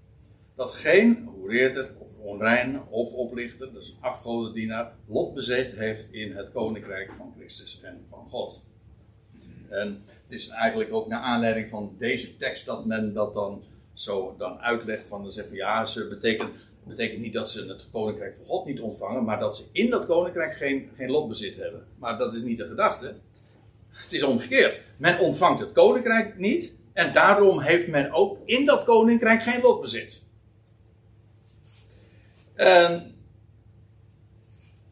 Dat 0.56 0.74
geen 0.74 1.30
hoereerder 1.36 1.92
onrein 2.22 2.82
of 2.90 3.14
oplichter, 3.14 3.74
dus 3.74 3.98
afgodendienaar, 4.00 4.92
lot 5.08 5.34
bezet 5.34 5.72
heeft 5.72 6.12
in 6.12 6.36
het 6.36 6.52
koninkrijk 6.52 7.14
van 7.14 7.34
Christus 7.38 7.82
en 7.82 8.06
van 8.10 8.28
God. 8.30 8.64
En 9.70 10.04
het 10.06 10.40
is 10.40 10.48
eigenlijk 10.48 10.94
ook 10.94 11.08
naar 11.08 11.22
aanleiding 11.22 11.70
van 11.70 11.96
deze 11.98 12.38
tekst 12.38 12.66
dat 12.66 12.86
men 12.86 13.14
dat 13.14 13.34
dan 13.34 13.64
zo 13.94 14.36
dan 14.38 14.60
uitlegt 14.60 15.06
van, 15.06 15.24
dan 15.24 15.32
zeggen 15.32 15.56
ja, 15.56 15.86
ze 15.86 16.08
betekent, 16.08 16.50
betekent 16.84 17.22
niet 17.22 17.34
dat 17.34 17.52
ze 17.52 17.68
het 17.68 17.88
koninkrijk 17.92 18.36
van 18.36 18.46
God 18.46 18.66
niet 18.66 18.82
ontvangen, 18.82 19.24
maar 19.24 19.40
dat 19.40 19.58
ze 19.58 19.64
in 19.72 19.90
dat 19.90 20.06
koninkrijk 20.06 20.56
geen, 20.56 20.90
geen 20.96 21.10
lotbezit 21.10 21.56
hebben. 21.56 21.86
Maar 21.98 22.18
dat 22.18 22.34
is 22.34 22.42
niet 22.42 22.58
de 22.58 22.68
gedachte. 22.68 23.16
Het 23.90 24.14
is 24.14 24.24
omgekeerd. 24.24 24.82
Men 24.98 25.20
ontvangt 25.20 25.60
het 25.60 25.72
koninkrijk 25.72 26.38
niet 26.38 26.74
en 26.94 27.14
daarom 27.14 27.60
heeft 27.60 27.88
men 27.88 28.12
ook 28.12 28.38
in 28.46 28.66
dat 28.66 28.84
koninkrijk 28.84 29.44
geen 29.44 29.62
lotbezit. 29.62 30.28
En 32.60 33.16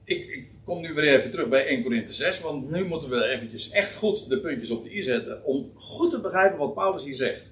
ik, 0.03 0.27
ik, 0.27 0.45
kom 0.63 0.81
nu 0.81 0.93
weer 0.93 1.19
even 1.19 1.31
terug 1.31 1.47
bij 1.47 1.65
1 1.65 1.83
Korinthe 1.83 2.13
6, 2.13 2.39
want 2.39 2.69
nu 2.69 2.85
moeten 2.85 3.09
we 3.09 3.23
eventjes 3.23 3.69
echt 3.69 3.95
goed 3.95 4.29
de 4.29 4.39
puntjes 4.39 4.69
op 4.69 4.83
de 4.83 4.95
i 4.95 5.03
zetten 5.03 5.45
om 5.45 5.71
goed 5.75 6.11
te 6.11 6.21
begrijpen 6.21 6.57
wat 6.57 6.73
Paulus 6.73 7.03
hier 7.03 7.15
zegt. 7.15 7.51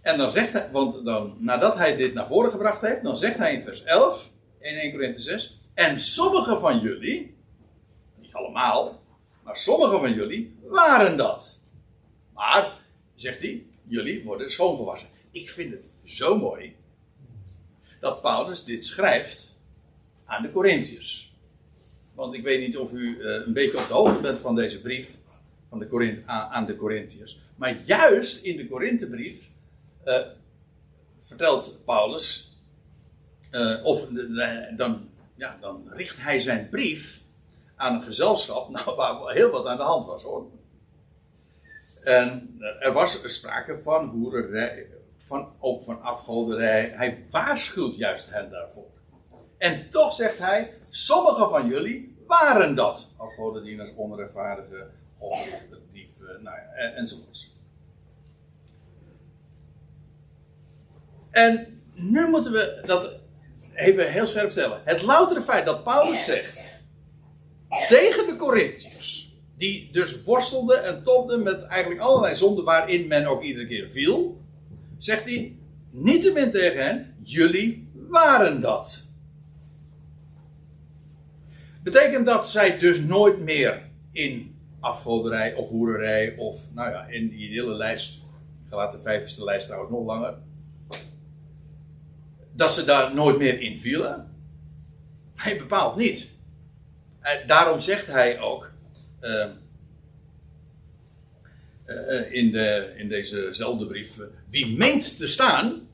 En 0.00 0.18
dan 0.18 0.30
zegt 0.30 0.52
hij, 0.52 0.68
want 0.72 1.04
dan, 1.04 1.36
nadat 1.38 1.76
hij 1.76 1.96
dit 1.96 2.14
naar 2.14 2.26
voren 2.26 2.50
gebracht 2.50 2.80
heeft, 2.80 3.02
dan 3.02 3.18
zegt 3.18 3.38
hij 3.38 3.54
in 3.54 3.62
vers 3.62 3.82
11, 3.84 4.30
in 4.58 4.74
1 4.74 4.92
Korinthe 4.92 5.20
6, 5.20 5.60
en 5.74 6.00
sommige 6.00 6.58
van 6.58 6.80
jullie, 6.80 7.36
niet 8.20 8.34
allemaal, 8.34 9.02
maar 9.44 9.56
sommige 9.56 9.98
van 9.98 10.14
jullie 10.14 10.56
waren 10.62 11.16
dat. 11.16 11.58
Maar, 12.34 12.72
zegt 13.14 13.40
hij, 13.40 13.66
jullie 13.86 14.24
worden 14.24 14.50
schoongewassen. 14.50 15.08
Ik 15.30 15.50
vind 15.50 15.72
het 15.72 15.90
zo 16.04 16.36
mooi 16.36 16.76
dat 18.00 18.22
Paulus 18.22 18.64
dit 18.64 18.84
schrijft 18.86 19.56
aan 20.24 20.42
de 20.42 20.52
Corinthiërs. 20.52 21.32
Want 22.14 22.34
ik 22.34 22.42
weet 22.42 22.60
niet 22.60 22.76
of 22.76 22.92
u 22.92 23.16
uh, 23.18 23.46
een 23.46 23.52
beetje 23.52 23.78
op 23.78 23.88
de 23.88 23.94
hoogte 23.94 24.20
bent 24.20 24.38
van 24.38 24.54
deze 24.54 24.80
brief 24.80 25.16
van 25.68 25.78
de 25.78 26.22
aan 26.26 26.66
de 26.66 26.76
Corinthiërs. 26.76 27.40
Maar 27.56 27.76
juist 27.84 28.44
in 28.44 28.56
de 28.56 28.68
Korinthebrief 28.68 29.50
uh, 30.04 30.18
vertelt 31.18 31.80
Paulus, 31.84 32.56
uh, 33.50 33.84
of 33.84 34.08
dan, 34.76 35.08
ja, 35.34 35.58
dan 35.60 35.84
richt 35.88 36.22
hij 36.22 36.40
zijn 36.40 36.68
brief 36.68 37.20
aan 37.76 37.94
een 37.94 38.02
gezelschap 38.02 38.70
nou, 38.84 38.96
waar 38.96 39.32
heel 39.32 39.50
wat 39.50 39.66
aan 39.66 39.76
de 39.76 39.82
hand 39.82 40.06
was 40.06 40.22
hoor. 40.22 40.46
En 42.02 42.56
er 42.80 42.92
was 42.92 43.34
sprake 43.34 43.78
van 43.78 44.08
hoererij, 44.08 44.86
van, 45.28 45.52
ook 45.58 45.82
van 45.82 46.02
afgoderij. 46.02 46.92
Hij 46.94 47.26
waarschuwt 47.30 47.96
juist 47.96 48.30
hen 48.30 48.50
daarvoor. 48.50 48.90
En 49.58 49.90
toch 49.90 50.12
zegt 50.14 50.38
hij, 50.38 50.72
sommige 50.90 51.48
van 51.48 51.68
jullie 51.68 52.16
waren 52.26 52.74
dat. 52.74 53.14
Afgodendieners, 53.16 53.94
onrechtvaardige, 53.94 54.90
oplichter, 55.18 55.78
dieven, 55.90 56.42
nou 56.42 56.56
ja, 56.56 56.72
en, 56.74 56.94
enzovoorts. 56.94 57.56
En 61.30 61.82
nu 61.94 62.28
moeten 62.28 62.52
we 62.52 62.82
dat 62.86 63.20
even 63.74 64.12
heel 64.12 64.26
scherp 64.26 64.50
stellen. 64.50 64.80
Het 64.84 65.02
loutere 65.02 65.42
feit 65.42 65.66
dat 65.66 65.84
Paulus 65.84 66.24
zegt 66.24 66.68
tegen 67.88 68.26
de 68.26 68.36
Corinthiërs, 68.36 69.36
die 69.56 69.92
dus 69.92 70.22
worstelden 70.22 70.84
en 70.84 71.02
topten 71.02 71.42
met 71.42 71.62
eigenlijk 71.62 72.00
allerlei 72.00 72.36
zonden 72.36 72.64
waarin 72.64 73.06
men 73.06 73.26
ook 73.26 73.42
iedere 73.42 73.66
keer 73.66 73.88
viel, 73.88 74.40
zegt 74.98 75.24
hij 75.24 75.56
niettemin 75.90 76.50
tegen 76.50 76.84
hen: 76.84 77.14
jullie 77.22 77.90
waren 78.08 78.60
dat. 78.60 79.06
Betekent 81.82 82.26
dat 82.26 82.48
zij 82.48 82.78
dus 82.78 83.00
nooit 83.00 83.40
meer 83.40 83.82
in 84.12 84.56
afgoderij 84.80 85.54
of 85.54 85.68
hoererij 85.68 86.36
of, 86.36 86.72
nou 86.74 86.90
ja, 86.90 87.06
in 87.06 87.28
die 87.28 87.48
hele 87.48 87.74
lijst, 87.74 88.22
gelaten 88.68 89.26
de 89.36 89.44
lijst 89.44 89.66
trouwens 89.66 89.92
nog 89.92 90.04
langer, 90.04 90.38
dat 92.52 92.72
ze 92.72 92.84
daar 92.84 93.14
nooit 93.14 93.38
meer 93.38 93.60
in 93.60 93.78
vielen? 93.78 94.36
Hij 95.34 95.58
bepaalt 95.58 95.96
niet. 95.96 96.30
Daarom 97.46 97.80
zegt 97.80 98.06
hij 98.06 98.40
ook, 98.40 98.72
uh, 99.20 99.46
uh, 101.88 102.32
in, 102.32 102.52
de, 102.52 102.92
in 102.96 103.08
dezezelfde 103.08 103.86
brief. 103.86 104.16
Wie 104.50 104.76
meent 104.76 105.18
te 105.18 105.26
staan, 105.26 105.88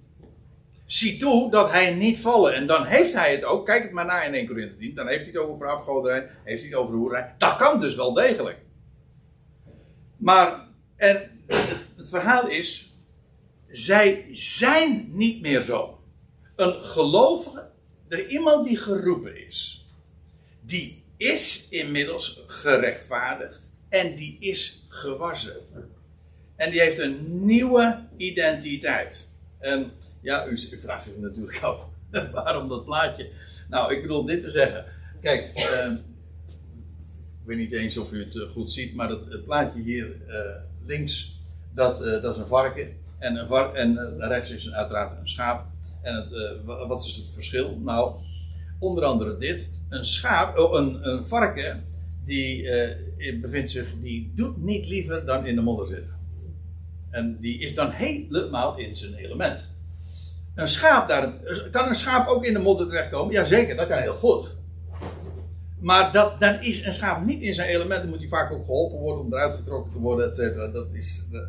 zie 0.86 1.18
toe 1.18 1.50
dat 1.50 1.70
hij 1.70 1.94
niet 1.94 2.18
vallen. 2.18 2.54
En 2.54 2.66
dan 2.66 2.84
heeft 2.84 3.12
hij 3.12 3.32
het 3.32 3.44
ook, 3.44 3.66
kijk 3.66 3.82
het 3.82 3.92
maar 3.92 4.06
na 4.06 4.22
in 4.22 4.34
1 4.34 4.46
Corinthië 4.46 4.78
10, 4.78 4.94
dan 4.94 5.08
heeft 5.08 5.24
hij 5.24 5.32
het 5.32 5.50
over 5.50 5.68
afgoderij, 5.68 6.30
heeft 6.44 6.62
hij 6.62 6.70
het 6.70 6.78
over 6.78 6.94
hoerij. 6.94 7.34
Dat 7.38 7.56
kan 7.56 7.80
dus 7.80 7.94
wel 7.94 8.12
degelijk. 8.12 8.58
Maar, 10.16 10.68
en 10.96 11.40
het 11.96 12.08
verhaal 12.08 12.48
is, 12.48 12.96
zij 13.68 14.26
zijn 14.32 15.08
niet 15.10 15.40
meer 15.40 15.62
zo. 15.62 15.98
Een 16.56 16.82
gelovige, 16.82 17.70
er 18.08 18.26
iemand 18.26 18.66
die 18.66 18.76
geroepen 18.76 19.46
is, 19.46 19.88
die 20.60 21.04
is 21.16 21.68
inmiddels 21.68 22.42
gerechtvaardigd 22.46 23.68
en 23.88 24.14
die 24.14 24.36
is 24.40 24.83
gewassen. 24.94 25.56
En 26.56 26.70
die 26.70 26.80
heeft 26.80 26.98
een 26.98 27.46
nieuwe 27.46 28.06
identiteit. 28.16 29.28
En 29.58 29.90
ja, 30.20 30.46
u, 30.46 30.58
vraagt 30.82 31.04
zich 31.04 31.16
natuurlijk 31.16 31.62
af 31.62 31.88
waarom 32.32 32.68
dat 32.68 32.84
plaatje. 32.84 33.30
Nou, 33.68 33.94
ik 33.94 34.02
bedoel 34.02 34.24
dit 34.24 34.40
te 34.40 34.50
zeggen. 34.50 34.84
Kijk, 35.20 35.52
uh, 35.56 35.92
ik 37.40 37.44
weet 37.44 37.58
niet 37.58 37.72
eens 37.72 37.98
of 37.98 38.12
u 38.12 38.24
het 38.24 38.36
eh, 38.36 38.50
goed 38.50 38.70
ziet, 38.70 38.94
maar 38.94 39.08
het, 39.08 39.44
plaatje 39.44 39.80
hier 39.80 40.16
uh, 40.28 40.36
links, 40.86 41.40
dat, 41.74 42.06
uh, 42.06 42.22
dat 42.22 42.34
is 42.34 42.40
een 42.40 42.46
varken. 42.46 42.96
En, 43.18 43.36
een 43.36 43.46
var 43.46 43.74
en 43.74 44.16
rechts 44.18 44.50
is 44.50 44.72
uiteraard 44.72 45.18
een 45.20 45.28
schaap. 45.28 45.66
En 46.02 46.14
het, 46.14 46.64
wat 46.64 47.04
is 47.04 47.16
het 47.16 47.28
verschil? 47.28 47.78
Nou, 47.78 48.14
onder 48.78 49.04
andere 49.04 49.36
dit. 49.36 49.70
Een 49.88 50.06
schaap, 50.06 50.58
oh, 50.58 50.78
een, 50.78 51.08
een 51.08 51.26
varken 51.26 51.93
die 52.24 52.62
uh, 53.16 53.40
bevindt 53.40 53.70
zich, 53.70 53.86
die 54.02 54.32
doet 54.34 54.64
niet 54.64 54.86
liever 54.86 55.26
dan 55.26 55.46
in 55.46 55.54
de 55.54 55.62
modder 55.62 55.86
zitten. 55.86 56.14
En 57.10 57.38
die 57.40 57.58
is 57.58 57.74
dan 57.74 57.90
helemaal 57.90 58.78
in 58.78 58.96
zijn 58.96 59.14
element. 59.14 59.72
Een 60.54 60.68
schaap 60.68 61.08
daar, 61.08 61.32
kan 61.70 61.88
een 61.88 61.94
schaap 61.94 62.28
ook 62.28 62.44
in 62.44 62.52
de 62.52 62.58
modder 62.58 62.86
terechtkomen? 62.86 63.32
Jazeker, 63.32 63.76
dat 63.76 63.88
kan 63.88 63.98
heel 63.98 64.16
goed. 64.16 64.54
maar 65.78 66.12
dat, 66.12 66.40
dan 66.40 66.62
is 66.62 66.84
een 66.84 66.94
schaap 66.94 67.24
niet 67.24 67.42
in 67.42 67.54
zijn 67.54 67.68
element. 67.68 68.00
Dan 68.00 68.08
moet 68.08 68.18
hij 68.18 68.28
vaak 68.28 68.52
ook 68.52 68.64
geholpen 68.64 68.98
worden 68.98 69.24
om 69.24 69.32
eruit 69.32 69.56
getrokken 69.56 69.92
te 69.92 69.98
worden, 69.98 70.28
et 70.28 70.34
cetera. 70.34 70.68
Dat 70.68 70.86
is. 70.92 71.26
De... 71.30 71.46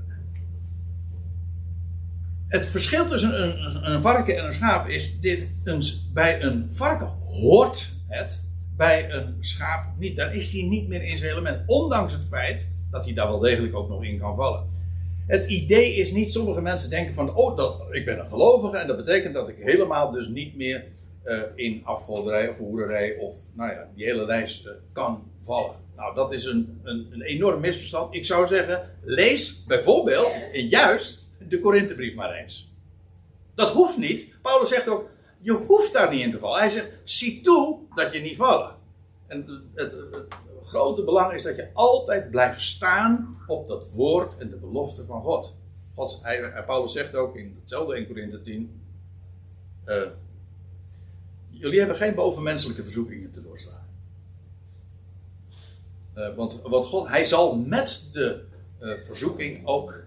Het 2.48 2.68
verschil 2.68 3.08
tussen 3.08 3.44
een, 3.44 3.92
een, 3.92 4.02
varken 4.02 4.38
en 4.38 4.46
een 4.46 4.54
schaap 4.54 4.88
is: 4.88 5.20
dit, 5.20 5.48
bij 6.14 6.42
een 6.42 6.70
varken 6.72 7.12
hoort 7.26 7.92
het, 8.08 8.42
bij 8.78 9.12
een 9.12 9.38
schaap 9.40 9.86
niet. 9.98 10.16
Dan 10.16 10.32
is 10.32 10.54
hij 10.54 10.64
niet 10.64 10.88
meer 10.88 11.04
in 11.04 11.18
zijn 11.18 11.32
element. 11.32 11.64
Ondanks 11.66 12.14
het 12.14 12.26
feit 12.26 12.70
dat 12.92 13.06
hij 13.06 13.14
daar 13.14 13.28
wel 13.28 13.40
degelijk 13.40 13.76
ook 13.76 13.90
nog 13.90 14.04
in 14.04 14.20
kan 14.20 14.36
vallen. 14.36 14.66
Het 15.28 15.46
idee 15.46 15.96
is 15.96 16.12
niet, 16.12 16.32
sommige 16.32 16.62
mensen 16.62 16.90
denken 16.90 17.14
van, 17.14 17.36
oh, 17.36 17.58
dat, 17.58 17.86
ik 17.90 18.06
ben 18.06 18.20
een 18.20 18.28
gelovige 18.28 18.78
en 18.78 18.88
dat 18.88 18.98
betekent 18.98 19.34
dat 19.34 19.50
ik 19.50 19.56
helemaal 19.60 20.12
dus 20.12 20.28
niet 20.28 20.56
meer 20.56 20.86
uh, 21.26 21.42
in 21.56 21.82
afgoderij 21.84 22.50
of 22.50 22.58
hoererij 22.58 23.16
of, 23.16 23.38
nou 23.54 23.72
ja, 23.72 23.88
die 23.96 24.06
hele 24.06 24.26
lijst 24.26 24.66
uh, 24.66 24.72
kan 24.94 25.24
vallen. 25.44 25.76
Nou, 25.96 26.16
dat 26.16 26.34
is 26.34 26.46
een, 26.46 26.80
een, 26.84 27.08
een, 27.12 27.22
enorm 27.22 27.62
misverstand. 27.62 28.16
Ik 28.16 28.26
zou 28.26 28.48
zeggen, 28.48 28.90
lees 29.04 29.64
bijvoorbeeld 29.64 30.50
juist 30.54 31.30
de 31.48 31.60
Korinthebrief 31.60 32.16
maar 32.16 32.34
eens. 32.34 32.74
Dat 33.56 33.70
hoeft 33.70 33.98
niet. 33.98 34.28
Paulus 34.42 34.70
zegt 34.70 34.90
ook, 34.90 35.10
je 35.46 35.52
hoeft 35.52 35.94
daar 35.94 36.12
niet 36.12 36.22
in 36.22 36.32
te 36.32 36.40
vallen. 36.40 36.60
Hij 36.60 36.70
zegt, 36.70 36.98
zie 37.04 37.42
toe 37.42 37.80
dat 37.96 38.14
je 38.14 38.20
niet 38.20 38.38
vallen. 38.38 38.76
En 39.28 39.70
het, 39.74 39.92
het, 39.92 40.34
grote 40.64 41.04
belang 41.04 41.34
is 41.34 41.44
dat 41.44 41.56
je 41.56 41.70
altijd 41.74 42.32
blijft 42.32 42.62
staan 42.62 43.38
op 43.48 43.68
dat 43.68 43.92
woord 43.92 44.38
en 44.38 44.50
de 44.50 44.56
belofte 44.56 45.06
van 45.06 45.22
God. 45.22 45.56
God 45.96 46.20
hij, 46.24 46.64
Paulus 46.66 46.92
zegt 46.92 47.16
ook 47.16 47.36
in 47.36 47.58
hetzelfde 47.60 47.96
1 47.96 48.08
Korinthe 48.08 48.42
10. 48.42 48.82
Uh, 49.86 50.02
jullie 51.50 51.80
hebben 51.80 51.98
geen 51.98 52.16
bovenmenselijke 52.16 52.84
verzoekingen 52.84 53.32
te 53.32 53.42
doorstaan. 53.42 53.88
Uh, 56.16 56.36
want 56.36 56.62
wat 56.62 56.86
God, 56.86 57.08
hij 57.08 57.26
zal 57.26 57.56
met 57.56 58.10
de 58.12 58.44
verzoeking 59.04 59.68
ook 59.68 60.04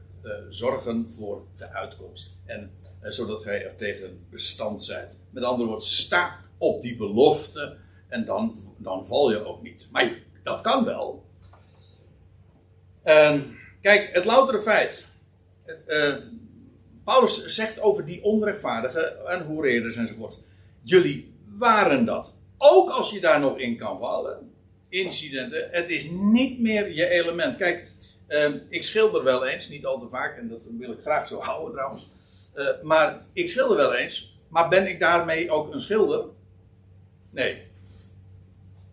zorgen 0.48 1.12
voor 1.12 1.44
de 1.56 1.68
uitkomst. 1.68 2.36
En 2.44 2.70
zodat 3.02 3.42
gij 3.42 3.64
er 3.64 3.76
tegen 3.76 4.26
bestand 4.30 4.82
zijt. 4.82 5.18
Met 5.30 5.42
andere 5.42 5.68
woorden, 5.68 5.88
sta 5.88 6.36
op 6.58 6.82
die 6.82 6.96
belofte 6.96 7.76
en 8.08 8.24
dan, 8.24 8.58
dan 8.76 9.06
val 9.06 9.30
je 9.30 9.44
ook 9.44 9.62
niet. 9.62 9.88
Maar 9.90 10.18
dat 10.42 10.60
kan 10.60 10.84
wel. 10.84 11.24
En 13.02 13.56
kijk, 13.80 14.10
het 14.12 14.24
loutere 14.24 14.60
feit. 14.60 15.06
Uh, 15.86 16.14
Paulus 17.04 17.46
zegt 17.46 17.80
over 17.80 18.04
die 18.04 18.22
onrechtvaardigen 18.22 19.26
en 19.26 19.44
hoereerders 19.44 19.96
enzovoort. 19.96 20.38
Jullie 20.82 21.34
waren 21.56 22.04
dat. 22.04 22.34
Ook 22.58 22.90
als 22.90 23.10
je 23.10 23.20
daar 23.20 23.40
nog 23.40 23.58
in 23.58 23.76
kan 23.76 23.98
vallen. 23.98 24.52
Incidenten. 24.88 25.68
Het 25.70 25.90
is 25.90 26.10
niet 26.10 26.60
meer 26.60 26.92
je 26.92 27.08
element. 27.08 27.56
Kijk, 27.56 27.90
uh, 28.28 28.48
ik 28.68 28.84
schilder 28.84 29.24
wel 29.24 29.46
eens. 29.46 29.68
Niet 29.68 29.86
al 29.86 30.00
te 30.00 30.08
vaak. 30.08 30.36
En 30.36 30.48
dat 30.48 30.68
wil 30.78 30.92
ik 30.92 31.00
graag 31.00 31.26
zo 31.26 31.40
houden 31.40 31.72
trouwens. 31.72 32.08
Uh, 32.54 32.66
maar 32.82 33.22
ik 33.32 33.48
schilder 33.48 33.76
wel 33.76 33.94
eens. 33.94 34.36
Maar 34.48 34.68
ben 34.68 34.88
ik 34.88 35.00
daarmee 35.00 35.50
ook 35.50 35.72
een 35.72 35.80
schilder? 35.80 36.24
Nee. 37.30 37.62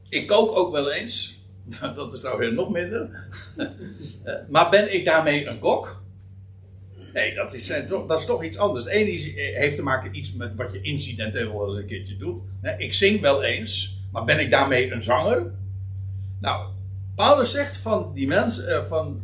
Ik 0.09 0.27
kook 0.27 0.55
ook 0.55 0.71
wel 0.71 0.91
eens. 0.91 1.35
dat 1.95 2.13
is 2.13 2.21
weer 2.37 2.53
nog 2.53 2.69
minder. 2.69 3.09
Eh, 4.23 4.33
maar 4.49 4.69
ben 4.69 4.93
ik 4.93 5.05
daarmee 5.05 5.47
een 5.47 5.59
kok? 5.59 6.03
Nee, 7.13 7.33
dat 7.33 7.53
is, 7.53 7.69
eh, 7.69 7.89
dat 8.07 8.19
is 8.19 8.25
toch 8.25 8.43
iets 8.43 8.57
anders. 8.57 8.85
Eén 8.85 9.07
eh, 9.07 9.57
heeft 9.57 9.75
te 9.75 9.83
maken 9.83 10.15
iets 10.15 10.33
met 10.33 10.55
wat 10.55 10.71
je 10.71 10.81
incidenteel 10.81 11.57
wel 11.57 11.69
eens 11.69 11.77
een 11.77 11.87
keertje 11.87 12.17
doet. 12.17 12.41
Ik 12.77 12.93
zing 12.93 13.21
wel 13.21 13.43
eens, 13.43 13.97
maar 14.11 14.23
ben 14.23 14.39
ik 14.39 14.51
daarmee 14.51 14.91
een 14.91 15.03
zanger? 15.03 15.51
Nou, 16.39 16.67
Paulus 17.15 17.51
zegt 17.51 17.77
van 17.77 18.11
die 18.13 18.27
mensen, 18.27 18.87
van, 18.87 19.21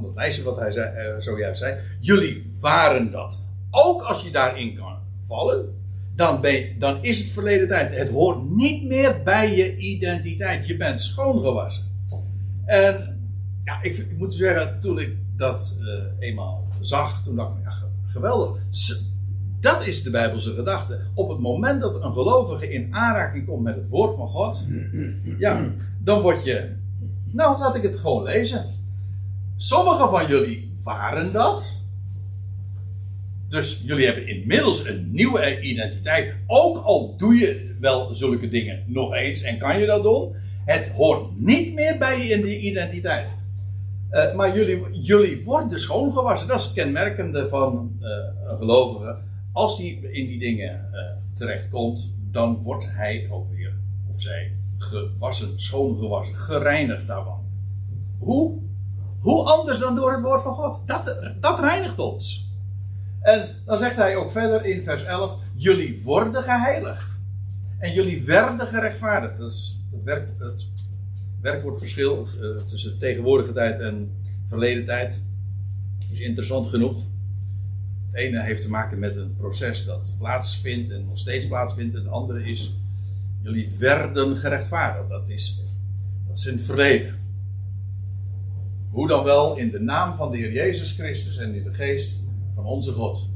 van 0.00 0.08
dat 0.08 0.16
lijstje 0.16 0.42
wat 0.42 0.58
hij 0.58 0.70
zei, 0.70 1.20
zojuist 1.20 1.60
zei, 1.60 1.76
jullie 2.00 2.50
waren 2.60 3.10
dat. 3.10 3.42
Ook 3.70 4.02
als 4.02 4.22
je 4.22 4.30
daarin 4.30 4.76
kan 4.76 4.96
vallen, 5.20 5.78
dan, 6.18 6.44
dan 6.78 6.98
is 7.02 7.18
het 7.18 7.28
verleden 7.28 7.68
tijd. 7.68 7.96
Het 7.96 8.10
hoort 8.10 8.50
niet 8.50 8.84
meer 8.84 9.22
bij 9.24 9.56
je 9.56 9.76
identiteit. 9.76 10.66
Je 10.66 10.76
bent 10.76 11.02
schoongewassen. 11.02 11.84
En 12.64 13.20
ja, 13.64 13.82
ik, 13.82 14.06
moet 14.18 14.34
zeggen, 14.34 14.80
toen 14.80 15.00
ik 15.00 15.16
dat 15.36 15.78
uh, 15.80 15.88
eenmaal 16.18 16.68
zag, 16.80 17.22
toen 17.24 17.36
dacht 17.36 17.56
ik 17.56 17.64
van 17.64 17.72
ja, 17.72 17.88
geweldig. 18.06 18.60
Dat 19.60 19.86
is 19.86 20.02
de 20.02 20.10
Bijbelse 20.10 20.54
gedachte. 20.54 21.00
Op 21.14 21.28
het 21.28 21.38
moment 21.38 21.80
dat 21.80 22.02
een 22.02 22.12
gelovige 22.12 22.72
in 22.72 22.94
aanraking 22.94 23.46
komt 23.46 23.62
met 23.62 23.74
het 23.74 23.88
woord 23.88 24.16
van 24.16 24.28
God, 24.28 24.66
ja, 25.38 25.72
dan 25.98 26.20
word 26.20 26.44
je. 26.44 26.70
Nou, 27.24 27.58
laat 27.58 27.74
ik 27.74 27.82
het 27.82 27.96
gewoon 27.96 28.22
lezen. 28.22 28.66
Sommigen 29.60 30.08
van 30.08 30.26
jullie 30.26 30.72
waren 30.82 31.32
dat. 31.32 31.82
Dus 33.48 33.82
jullie 33.84 34.04
hebben 34.06 34.26
inmiddels 34.26 34.86
een 34.86 35.08
nieuwe 35.12 35.60
identiteit. 35.60 36.34
Ook 36.46 36.76
al 36.76 37.16
doe 37.16 37.34
je 37.34 37.76
wel 37.80 38.14
zulke 38.14 38.48
dingen 38.48 38.84
nog 38.86 39.14
eens 39.14 39.42
en 39.42 39.58
kan 39.58 39.78
je 39.78 39.86
dat 39.86 40.02
doen. 40.02 40.34
Het 40.64 40.92
hoort 40.92 41.40
niet 41.40 41.74
meer 41.74 41.98
bij 41.98 42.18
je 42.18 42.34
in 42.34 42.42
die 42.42 42.58
identiteit. 42.58 43.30
Uh, 44.10 44.34
maar 44.34 44.56
jullie, 44.56 44.82
jullie 44.92 45.44
worden 45.44 45.80
schoongewassen. 45.80 46.48
Dat 46.48 46.58
is 46.58 46.64
het 46.64 46.74
kenmerkende 46.74 47.48
van 47.48 47.98
uh, 48.00 48.08
een 48.50 48.58
gelovige. 48.58 49.18
Als 49.52 49.76
die 49.76 50.10
in 50.10 50.26
die 50.26 50.38
dingen 50.38 50.88
uh, 50.92 51.00
terechtkomt, 51.34 52.12
dan 52.30 52.62
wordt 52.62 52.88
hij 52.90 53.28
ook 53.30 53.50
weer, 53.50 53.72
of 54.10 54.20
zij, 54.20 54.52
gewassen, 54.76 55.60
schoongewassen, 55.60 56.36
gereinigd 56.36 57.06
daarvan. 57.06 57.40
Hoe? 58.18 58.66
Hoe 59.20 59.44
anders 59.44 59.78
dan 59.78 59.94
door 59.94 60.12
het 60.12 60.22
woord 60.22 60.42
van 60.42 60.54
God? 60.54 60.86
Dat, 60.86 61.32
dat 61.40 61.60
reinigt 61.60 61.98
ons. 61.98 62.48
En 63.20 63.48
dan 63.64 63.78
zegt 63.78 63.96
hij 63.96 64.16
ook 64.16 64.30
verder 64.30 64.64
in 64.64 64.84
vers 64.84 65.04
11: 65.04 65.38
Jullie 65.54 66.02
worden 66.02 66.42
geheiligd. 66.42 67.18
En 67.78 67.92
jullie 67.92 68.24
werden 68.24 68.66
gerechtvaardigd. 68.66 69.38
Dat 69.38 69.50
is 69.50 69.80
het, 70.04 70.28
het 70.38 70.66
werkwoordverschil 71.40 72.26
uh, 72.40 72.56
tussen 72.56 72.98
tegenwoordige 72.98 73.52
tijd 73.52 73.80
en 73.80 74.12
verleden 74.46 74.84
tijd. 74.84 75.22
Is 76.10 76.20
interessant 76.20 76.66
genoeg. 76.66 77.02
Het 78.10 78.20
ene 78.20 78.42
heeft 78.42 78.62
te 78.62 78.70
maken 78.70 78.98
met 78.98 79.16
een 79.16 79.36
proces 79.36 79.84
dat 79.84 80.14
plaatsvindt 80.18 80.92
en 80.92 81.06
nog 81.06 81.18
steeds 81.18 81.46
plaatsvindt. 81.46 81.94
Het 81.94 82.08
andere 82.08 82.44
is: 82.44 82.72
Jullie 83.42 83.76
werden 83.78 84.38
gerechtvaardigd. 84.38 85.08
Dat 85.08 85.28
is, 85.28 85.62
dat 86.26 86.36
is 86.36 86.46
in 86.46 86.52
het 86.52 86.62
verleden. 86.62 87.27
Hoe 88.90 89.08
dan 89.08 89.24
wel, 89.24 89.56
in 89.56 89.70
de 89.70 89.80
naam 89.80 90.16
van 90.16 90.30
de 90.30 90.36
Heer 90.36 90.52
Jezus 90.52 90.92
Christus 90.92 91.36
en 91.36 91.54
in 91.54 91.62
de 91.62 91.74
geest 91.74 92.22
van 92.54 92.64
onze 92.64 92.92
God. 92.92 93.28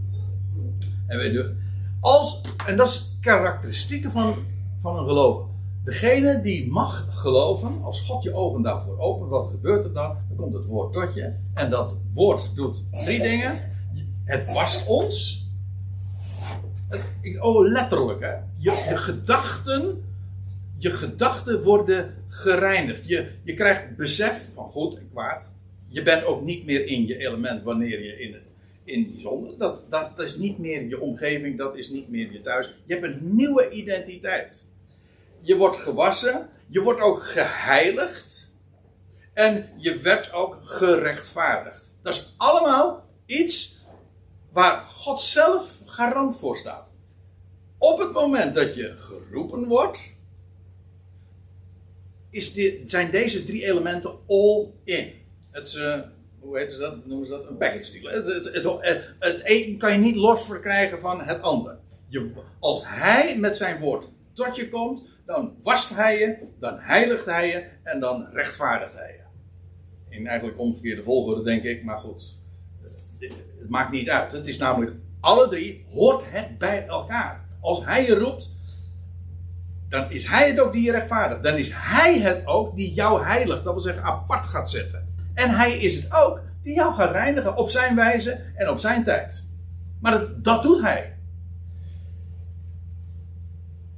En, 1.06 1.18
weet 1.18 1.32
je, 1.32 1.54
als, 2.00 2.40
en 2.66 2.76
dat 2.76 2.88
is 2.88 3.16
karakteristieken 3.20 4.10
van, 4.10 4.34
van 4.78 4.98
een 4.98 5.06
gelover. 5.06 5.44
Degene 5.84 6.40
die 6.40 6.70
mag 6.70 7.06
geloven, 7.10 7.82
als 7.82 8.00
God 8.00 8.22
je 8.22 8.34
ogen 8.34 8.62
daarvoor 8.62 8.98
opent, 8.98 9.30
wat 9.30 9.50
gebeurt 9.50 9.84
er 9.84 9.92
dan? 9.92 10.16
Dan 10.28 10.36
komt 10.36 10.54
het 10.54 10.66
woord 10.66 10.92
tot 10.92 11.14
je. 11.14 11.32
En 11.54 11.70
dat 11.70 11.98
woord 12.12 12.54
doet 12.54 12.84
drie 12.90 13.22
dingen. 13.22 13.58
Het 14.24 14.52
wast 14.52 14.86
ons. 14.86 15.46
oh, 17.40 17.68
letterlijk 17.68 18.20
hè. 18.20 18.32
Je, 18.32 18.86
je 18.88 18.96
gedachten, 18.96 20.04
je 20.82 20.90
gedachten 20.90 21.62
worden 21.62 22.24
gereinigd. 22.28 23.06
Je, 23.06 23.30
je 23.44 23.54
krijgt 23.54 23.96
besef 23.96 24.48
van 24.54 24.68
goed 24.68 24.96
en 24.96 25.08
kwaad. 25.10 25.54
Je 25.88 26.02
bent 26.02 26.24
ook 26.24 26.42
niet 26.42 26.64
meer 26.64 26.86
in 26.86 27.06
je 27.06 27.16
element 27.16 27.62
wanneer 27.62 28.04
je 28.04 28.20
in 28.20 28.36
in 28.84 29.10
die 29.10 29.20
zonde. 29.20 29.56
Dat, 29.56 29.84
dat 29.90 30.10
is 30.16 30.36
niet 30.36 30.58
meer 30.58 30.82
je 30.88 31.00
omgeving, 31.00 31.58
dat 31.58 31.76
is 31.76 31.90
niet 31.90 32.08
meer 32.08 32.32
je 32.32 32.40
thuis. 32.40 32.74
Je 32.84 32.94
hebt 32.94 33.06
een 33.06 33.36
nieuwe 33.36 33.70
identiteit. 33.70 34.66
Je 35.40 35.56
wordt 35.56 35.76
gewassen, 35.76 36.48
je 36.68 36.80
wordt 36.80 37.00
ook 37.00 37.22
geheiligd 37.22 38.50
en 39.32 39.68
je 39.76 39.98
werd 39.98 40.32
ook 40.32 40.58
gerechtvaardigd. 40.62 41.94
Dat 42.02 42.14
is 42.14 42.34
allemaal 42.36 43.08
iets 43.26 43.84
waar 44.52 44.86
God 44.86 45.20
zelf 45.20 45.80
garant 45.84 46.38
voor 46.38 46.56
staat. 46.56 46.92
Op 47.78 47.98
het 47.98 48.12
moment 48.12 48.54
dat 48.54 48.74
je 48.74 48.94
geroepen 48.96 49.64
wordt, 49.64 50.14
is 52.32 52.52
dit, 52.52 52.90
zijn 52.90 53.10
deze 53.10 53.44
drie 53.44 53.64
elementen 53.64 54.12
all 54.26 54.66
in. 54.84 55.12
Het, 55.50 55.74
uh, 55.74 56.00
hoe 56.40 56.58
heet 56.58 56.78
dat? 56.78 57.06
Noemen 57.06 57.26
ze 57.26 57.32
dat? 57.32 57.46
Een 57.46 57.56
package 57.56 58.00
deal. 58.00 58.14
Het, 58.14 58.26
het, 58.44 58.64
het, 59.18 59.40
een 59.44 59.78
kan 59.78 59.92
je 59.92 59.98
niet 59.98 60.16
los 60.16 60.44
verkrijgen 60.44 61.00
van 61.00 61.20
het 61.20 61.42
ander. 61.42 61.78
Als 62.58 62.82
hij 62.84 63.38
met 63.38 63.56
zijn 63.56 63.80
woord 63.80 64.08
tot 64.32 64.56
je 64.56 64.68
komt, 64.68 65.02
dan 65.26 65.54
wast 65.62 65.94
hij 65.96 66.18
je, 66.18 66.36
dan 66.60 66.78
heiligt 66.78 67.24
hij 67.24 67.48
je 67.48 67.64
en 67.82 68.00
dan 68.00 68.26
rechtvaardigt 68.32 68.94
hij 68.94 69.12
je. 69.12 70.16
In 70.16 70.26
eigenlijk 70.26 70.58
omgekeerde 70.58 71.02
volgorde, 71.02 71.42
denk 71.42 71.62
ik, 71.62 71.84
maar 71.84 71.98
goed. 71.98 72.40
Het 73.58 73.68
maakt 73.68 73.90
niet 73.90 74.08
uit. 74.08 74.32
Het 74.32 74.46
is 74.46 74.58
namelijk, 74.58 74.92
alle 75.20 75.48
drie 75.48 75.84
hoort 75.88 76.22
het 76.26 76.58
bij 76.58 76.86
elkaar. 76.86 77.48
Als 77.60 77.84
hij 77.84 78.06
je 78.06 78.14
roept, 78.14 78.52
dan 79.92 80.10
is 80.10 80.26
hij 80.26 80.48
het 80.48 80.60
ook 80.60 80.72
die 80.72 80.82
je 80.82 80.90
rechtvaardigt. 80.90 81.42
Dan 81.42 81.56
is 81.56 81.70
hij 81.74 82.18
het 82.18 82.46
ook 82.46 82.76
die 82.76 82.92
jou 82.92 83.24
heilig, 83.24 83.62
dat 83.62 83.72
wil 83.72 83.82
zeggen 83.82 84.02
apart 84.02 84.46
gaat 84.46 84.70
zetten. 84.70 85.14
En 85.34 85.50
hij 85.50 85.72
is 85.72 85.96
het 85.96 86.12
ook 86.12 86.42
die 86.62 86.74
jou 86.74 86.94
gaat 86.94 87.10
reinigen 87.10 87.56
op 87.56 87.70
zijn 87.70 87.96
wijze 87.96 88.40
en 88.54 88.68
op 88.68 88.78
zijn 88.78 89.04
tijd. 89.04 89.48
Maar 90.00 90.24
dat, 90.36 90.62
doet 90.62 90.82
hij. 90.82 91.16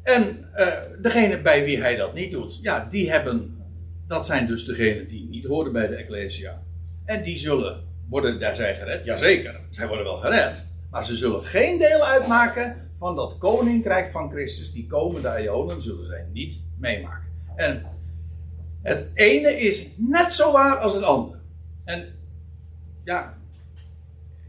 En 0.02 0.46
uh, 0.56 0.68
degene 1.00 1.40
bij 1.40 1.64
wie 1.64 1.80
hij 1.80 1.96
dat 1.96 2.14
niet 2.14 2.32
doet, 2.32 2.58
ja, 2.62 2.86
die 2.90 3.10
hebben, 3.10 3.64
dat 4.06 4.26
zijn 4.26 4.46
dus 4.46 4.64
degenen 4.64 5.08
die 5.08 5.28
niet 5.28 5.46
horen 5.46 5.72
bij 5.72 5.86
de 5.86 5.94
Ecclesia. 5.94 6.62
En 7.04 7.22
die 7.22 7.38
zullen, 7.38 7.84
worden 8.08 8.40
daar 8.40 8.56
zij 8.56 8.76
gered? 8.76 9.04
Jazeker, 9.04 9.60
zij 9.70 9.86
worden 9.86 10.04
wel 10.04 10.16
gered. 10.16 10.73
Maar 10.94 11.04
ze 11.04 11.16
zullen 11.16 11.44
geen 11.44 11.78
deel 11.78 12.04
uitmaken 12.04 12.90
van 12.94 13.16
dat 13.16 13.38
koninkrijk 13.38 14.10
van 14.10 14.30
Christus. 14.30 14.72
Die 14.72 14.86
komende 14.86 15.34
eonen 15.34 15.82
zullen 15.82 16.06
zij 16.06 16.26
niet 16.32 16.60
meemaken. 16.78 17.28
En 17.56 17.84
het 18.82 19.10
ene 19.14 19.60
is 19.60 19.90
net 19.96 20.32
zo 20.32 20.52
waar 20.52 20.76
als 20.76 20.94
het 20.94 21.02
andere. 21.02 21.38
En 21.84 22.06
ja, 23.04 23.38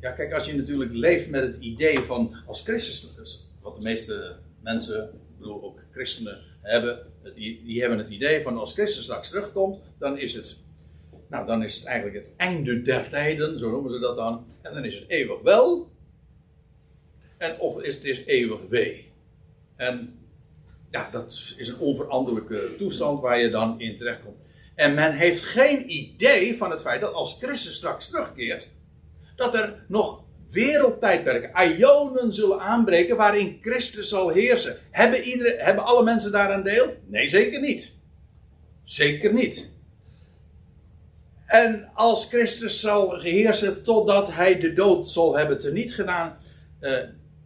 ja, 0.02 0.12
kijk, 0.12 0.34
als 0.34 0.46
je 0.46 0.56
natuurlijk 0.56 0.94
leeft 0.94 1.30
met 1.30 1.42
het 1.42 1.56
idee 1.60 2.00
van 2.00 2.36
als 2.46 2.62
Christus, 2.62 3.16
wat 3.62 3.76
de 3.76 3.82
meeste 3.82 4.36
mensen, 4.62 5.04
ik 5.04 5.38
bedoel 5.38 5.64
ook 5.64 5.80
christenen 5.92 6.40
hebben, 6.62 7.00
die 7.34 7.80
hebben 7.80 7.98
het 7.98 8.10
idee 8.10 8.42
van 8.42 8.58
als 8.58 8.74
Christus 8.74 9.04
straks 9.04 9.30
terugkomt, 9.30 9.82
dan 10.00 10.18
is 10.18 10.34
het, 10.34 10.58
nou, 11.30 11.48
dan 11.48 11.64
is 11.64 11.76
het 11.76 11.86
eigenlijk 11.86 12.26
het 12.26 12.36
einde 12.38 12.82
der 12.82 13.10
tijden, 13.10 13.60
zo 13.60 13.70
noemen 13.70 13.92
ze 13.92 14.00
dat 14.00 14.16
dan, 14.16 14.46
en 14.62 14.74
dan 14.74 14.86
is 14.86 14.96
het 14.96 15.10
eeuwig 15.10 15.42
wel, 15.42 15.94
en 17.38 17.60
of 17.60 17.82
is 17.82 17.96
het 17.96 18.04
is 18.04 18.26
eeuwig 18.26 18.60
wee. 18.70 19.12
En 19.76 20.20
ja, 20.90 21.10
dat 21.12 21.54
is 21.58 21.68
een 21.68 21.80
onveranderlijke 21.80 22.76
toestand 22.78 23.22
waar 23.22 23.40
je 23.40 23.50
dan 23.50 23.80
in 23.80 23.98
terechtkomt. 23.98 24.38
En 24.76 24.94
men 24.94 25.14
heeft 25.14 25.42
geen 25.42 25.92
idee 25.92 26.58
van 26.58 26.72
het 26.72 26.82
feit 26.82 27.02
dat 27.02 27.14
als 27.14 27.38
Christus 27.40 27.76
straks 27.76 28.10
terugkeert, 28.10 28.70
dat 29.36 29.54
er 29.54 29.86
nog 29.88 30.24
wereldtijdperken, 30.50 31.78
ionen 31.78 32.34
zullen 32.34 32.60
aanbreken 32.60 33.18
waarin 33.18 33.58
Christus 33.62 34.10
zal 34.10 34.30
heersen. 34.30 34.78
Hebben, 34.92 35.24
iedereen, 35.24 35.60
hebben 35.60 35.86
alle 35.86 36.04
mensen 36.04 36.32
daaraan 36.32 36.64
deel? 36.64 36.94
Nee, 37.06 37.28
zeker 37.28 37.62
niet. 37.62 37.94
Zeker 38.84 39.34
niet. 39.34 39.70
En 41.46 41.90
als 41.94 42.26
Christus 42.28 42.80
zal 42.80 43.20
heersen 43.20 43.84
totdat 43.84 44.34
hij 44.34 44.60
de 44.60 44.74
dood 44.74 45.10
zal 45.10 45.38
hebben 45.38 45.60
teniet 45.60 45.94
gedaan, 45.94 46.38
uh, 46.82 46.94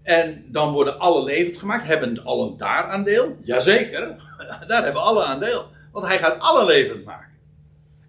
en 0.10 0.46
dan 0.48 0.72
worden 0.72 1.00
alle 1.00 1.24
levend 1.24 1.58
gemaakt. 1.58 1.86
Hebben 1.86 2.24
allen 2.24 2.58
daar 2.58 2.84
aan 2.84 3.04
deel? 3.04 3.38
Jazeker, 3.42 4.16
daar 4.68 4.84
hebben 4.84 5.02
alle 5.02 5.24
aan 5.24 5.40
deel. 5.40 5.66
Want 5.92 6.06
hij 6.06 6.18
gaat 6.18 6.40
alle 6.40 6.66
levend 6.66 7.06
maken. 7.06 7.34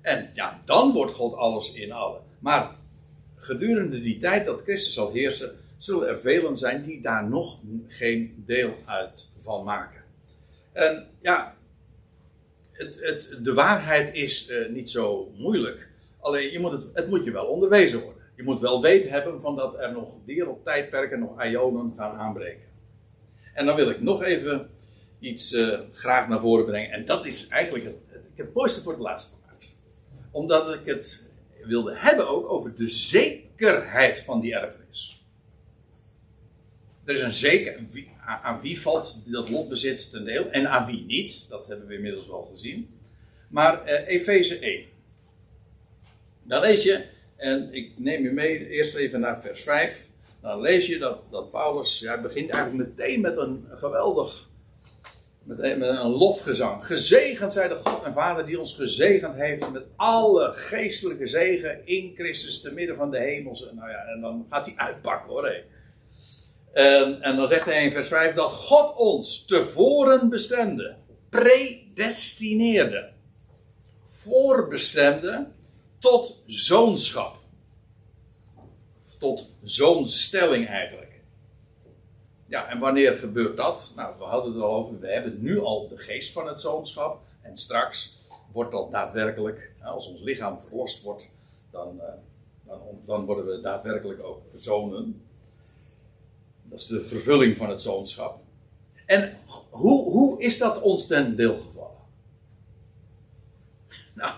En 0.03 0.31
ja, 0.33 0.61
dan 0.65 0.93
wordt 0.93 1.13
God 1.13 1.35
alles 1.35 1.73
in 1.73 1.93
allen. 1.93 2.21
Maar 2.39 2.71
gedurende 3.37 4.01
die 4.03 4.19
tijd 4.19 4.45
dat 4.45 4.63
Christus 4.63 4.95
zal 4.95 5.13
heersen, 5.13 5.57
zullen 5.79 6.09
er 6.09 6.21
velen 6.21 6.59
zijn 6.59 6.85
die 6.85 7.01
daar 7.01 7.29
nog 7.29 7.59
geen 7.89 8.43
deel 8.47 8.75
uit 8.85 9.29
van 9.39 9.65
maken. 9.65 10.03
En 10.73 11.07
ja, 11.23 11.55
het, 12.73 13.01
het, 13.01 13.39
de 13.43 13.55
waarheid 13.55 14.15
is 14.15 14.49
uh, 14.49 14.69
niet 14.69 14.91
zo 14.91 15.33
moeilijk. 15.37 15.89
Alleen 16.21 16.53
je 16.53 16.59
moet 16.59 16.73
het, 16.73 16.87
het 16.93 17.09
moet 17.09 17.25
je 17.25 17.31
wel 17.31 17.47
onderwezen 17.47 18.01
worden. 18.01 18.20
Je 18.41 18.47
moet 18.47 18.61
wel 18.61 18.83
weten 18.83 19.11
hebben 19.11 19.41
van 19.41 19.57
dat 19.57 19.79
er 19.79 19.93
nog 19.93 20.15
wereldtijdperken, 20.25 21.19
nog 21.19 21.45
ionen 21.45 21.93
gaan 21.97 22.17
aanbreken. 22.17 22.69
En 23.55 23.67
dan 23.67 23.77
wil 23.77 23.91
ik 23.91 24.01
nog 24.01 24.23
even 24.23 24.71
iets 25.19 25.53
uh, 25.53 25.79
graag 25.93 26.29
naar 26.29 26.41
voren 26.41 26.65
brengen. 26.65 26.91
En 26.91 27.05
dat 27.05 27.27
is 27.27 27.49
eigenlijk 27.49 27.85
het, 27.85 27.97
ik 28.35 28.55
mooiste 28.55 28.83
voor 28.83 28.93
het 28.93 29.01
laatste 29.01 29.35
gemaakt. 29.35 29.77
Omdat 30.31 30.75
ik 30.75 30.81
het 30.85 31.31
wilde 31.65 31.97
hebben 31.97 32.29
ook 32.29 32.51
over 32.51 32.75
de 32.77 32.89
zekerheid 32.89 34.21
van 34.21 34.41
die 34.41 34.55
erfenis. 34.55 35.25
Er 37.05 37.15
is 37.15 37.23
een 37.23 37.33
zeker, 37.33 37.81
aan 38.43 38.61
wie 38.61 38.81
valt 38.81 39.23
dat 39.25 39.51
lotbezit 39.51 40.11
ten 40.11 40.25
deel 40.25 40.51
en 40.51 40.71
aan 40.71 40.87
wie 40.87 41.05
niet. 41.05 41.49
Dat 41.49 41.67
hebben 41.67 41.87
we 41.87 41.95
inmiddels 41.95 42.31
al 42.31 42.49
gezien. 42.51 42.99
Maar 43.49 43.87
uh, 43.87 44.09
Efeze 44.09 44.59
1. 44.59 44.85
Dan 46.43 46.61
lees 46.61 46.83
je 46.83 47.19
en 47.41 47.73
ik 47.73 47.93
neem 47.97 48.23
je 48.23 48.33
mee 48.33 48.69
eerst 48.69 48.95
even 48.95 49.21
naar 49.21 49.41
vers 49.41 49.63
5. 49.63 50.07
Dan 50.43 50.61
lees 50.61 50.87
je 50.87 50.99
dat, 50.99 51.19
dat 51.31 51.51
Paulus 51.51 51.99
ja, 51.99 52.21
begint 52.21 52.51
eigenlijk 52.51 52.89
meteen 52.89 53.21
met 53.21 53.37
een 53.37 53.65
geweldig, 53.71 54.49
met 55.43 55.59
een, 55.59 55.79
met 55.79 55.89
een 55.89 56.11
lofgezang. 56.11 56.87
Gezegend 56.87 57.53
zij 57.53 57.69
de 57.69 57.75
God 57.85 58.03
en 58.03 58.13
Vader 58.13 58.47
die 58.47 58.61
ons 58.61 58.75
gezegend 58.75 59.35
heeft 59.35 59.73
met 59.73 59.83
alle 59.97 60.53
geestelijke 60.53 61.27
zegen 61.27 61.87
in 61.87 62.13
Christus 62.15 62.61
te 62.61 62.73
midden 62.73 62.97
van 62.97 63.11
de 63.11 63.19
hemelse. 63.19 63.71
Nou 63.75 63.91
ja, 63.91 64.05
en 64.05 64.21
dan 64.21 64.47
gaat 64.51 64.67
hij 64.67 64.75
uitpakken 64.77 65.31
hoor. 65.31 65.55
En, 66.73 67.23
en 67.23 67.37
dan 67.37 67.49
zegt 67.49 67.65
hij 67.65 67.85
in 67.85 67.93
vers 67.93 68.09
5 68.09 68.35
dat 68.35 68.51
God 68.51 68.97
ons 68.97 69.45
tevoren 69.45 70.29
bestemde, 70.29 70.97
predestineerde, 71.31 73.09
voorbestemde 74.05 75.49
tot 76.01 76.43
zoonschap. 76.47 77.37
Tot 79.19 79.47
zoonstelling 79.63 80.67
eigenlijk. 80.67 81.21
Ja, 82.47 82.69
en 82.69 82.79
wanneer 82.79 83.19
gebeurt 83.19 83.57
dat? 83.57 83.93
Nou, 83.97 84.19
we 84.19 84.25
hadden 84.25 84.53
het 84.53 84.63
al 84.63 84.75
over. 84.75 85.01
We 85.01 85.13
hebben 85.13 85.43
nu 85.43 85.61
al 85.61 85.89
de 85.89 85.99
geest 85.99 86.33
van 86.33 86.47
het 86.47 86.61
zoonschap. 86.61 87.21
En 87.43 87.59
straks 87.59 88.19
wordt 88.53 88.73
dat 88.73 88.91
daadwerkelijk, 88.91 89.73
als 89.83 90.09
ons 90.09 90.21
lichaam 90.21 90.61
verlost 90.61 91.03
wordt, 91.03 91.31
dan, 91.71 92.01
eh, 92.01 92.13
dan, 92.67 92.81
dan 93.07 93.25
worden 93.25 93.47
we 93.47 93.61
daadwerkelijk 93.61 94.23
ook 94.23 94.43
zonen. 94.57 95.25
Dat 96.63 96.79
is 96.79 96.87
de 96.87 97.05
vervulling 97.05 97.57
van 97.57 97.71
het 97.71 97.83
zoonschap. 97.83 98.41
En 99.07 99.39
hoe, 99.71 100.11
hoe 100.11 100.43
is 100.43 100.59
dat 100.59 100.81
ons 100.81 101.07
ten 101.07 101.37
deel 101.37 101.57
gevallen? 101.57 101.99
Nou, 104.15 104.35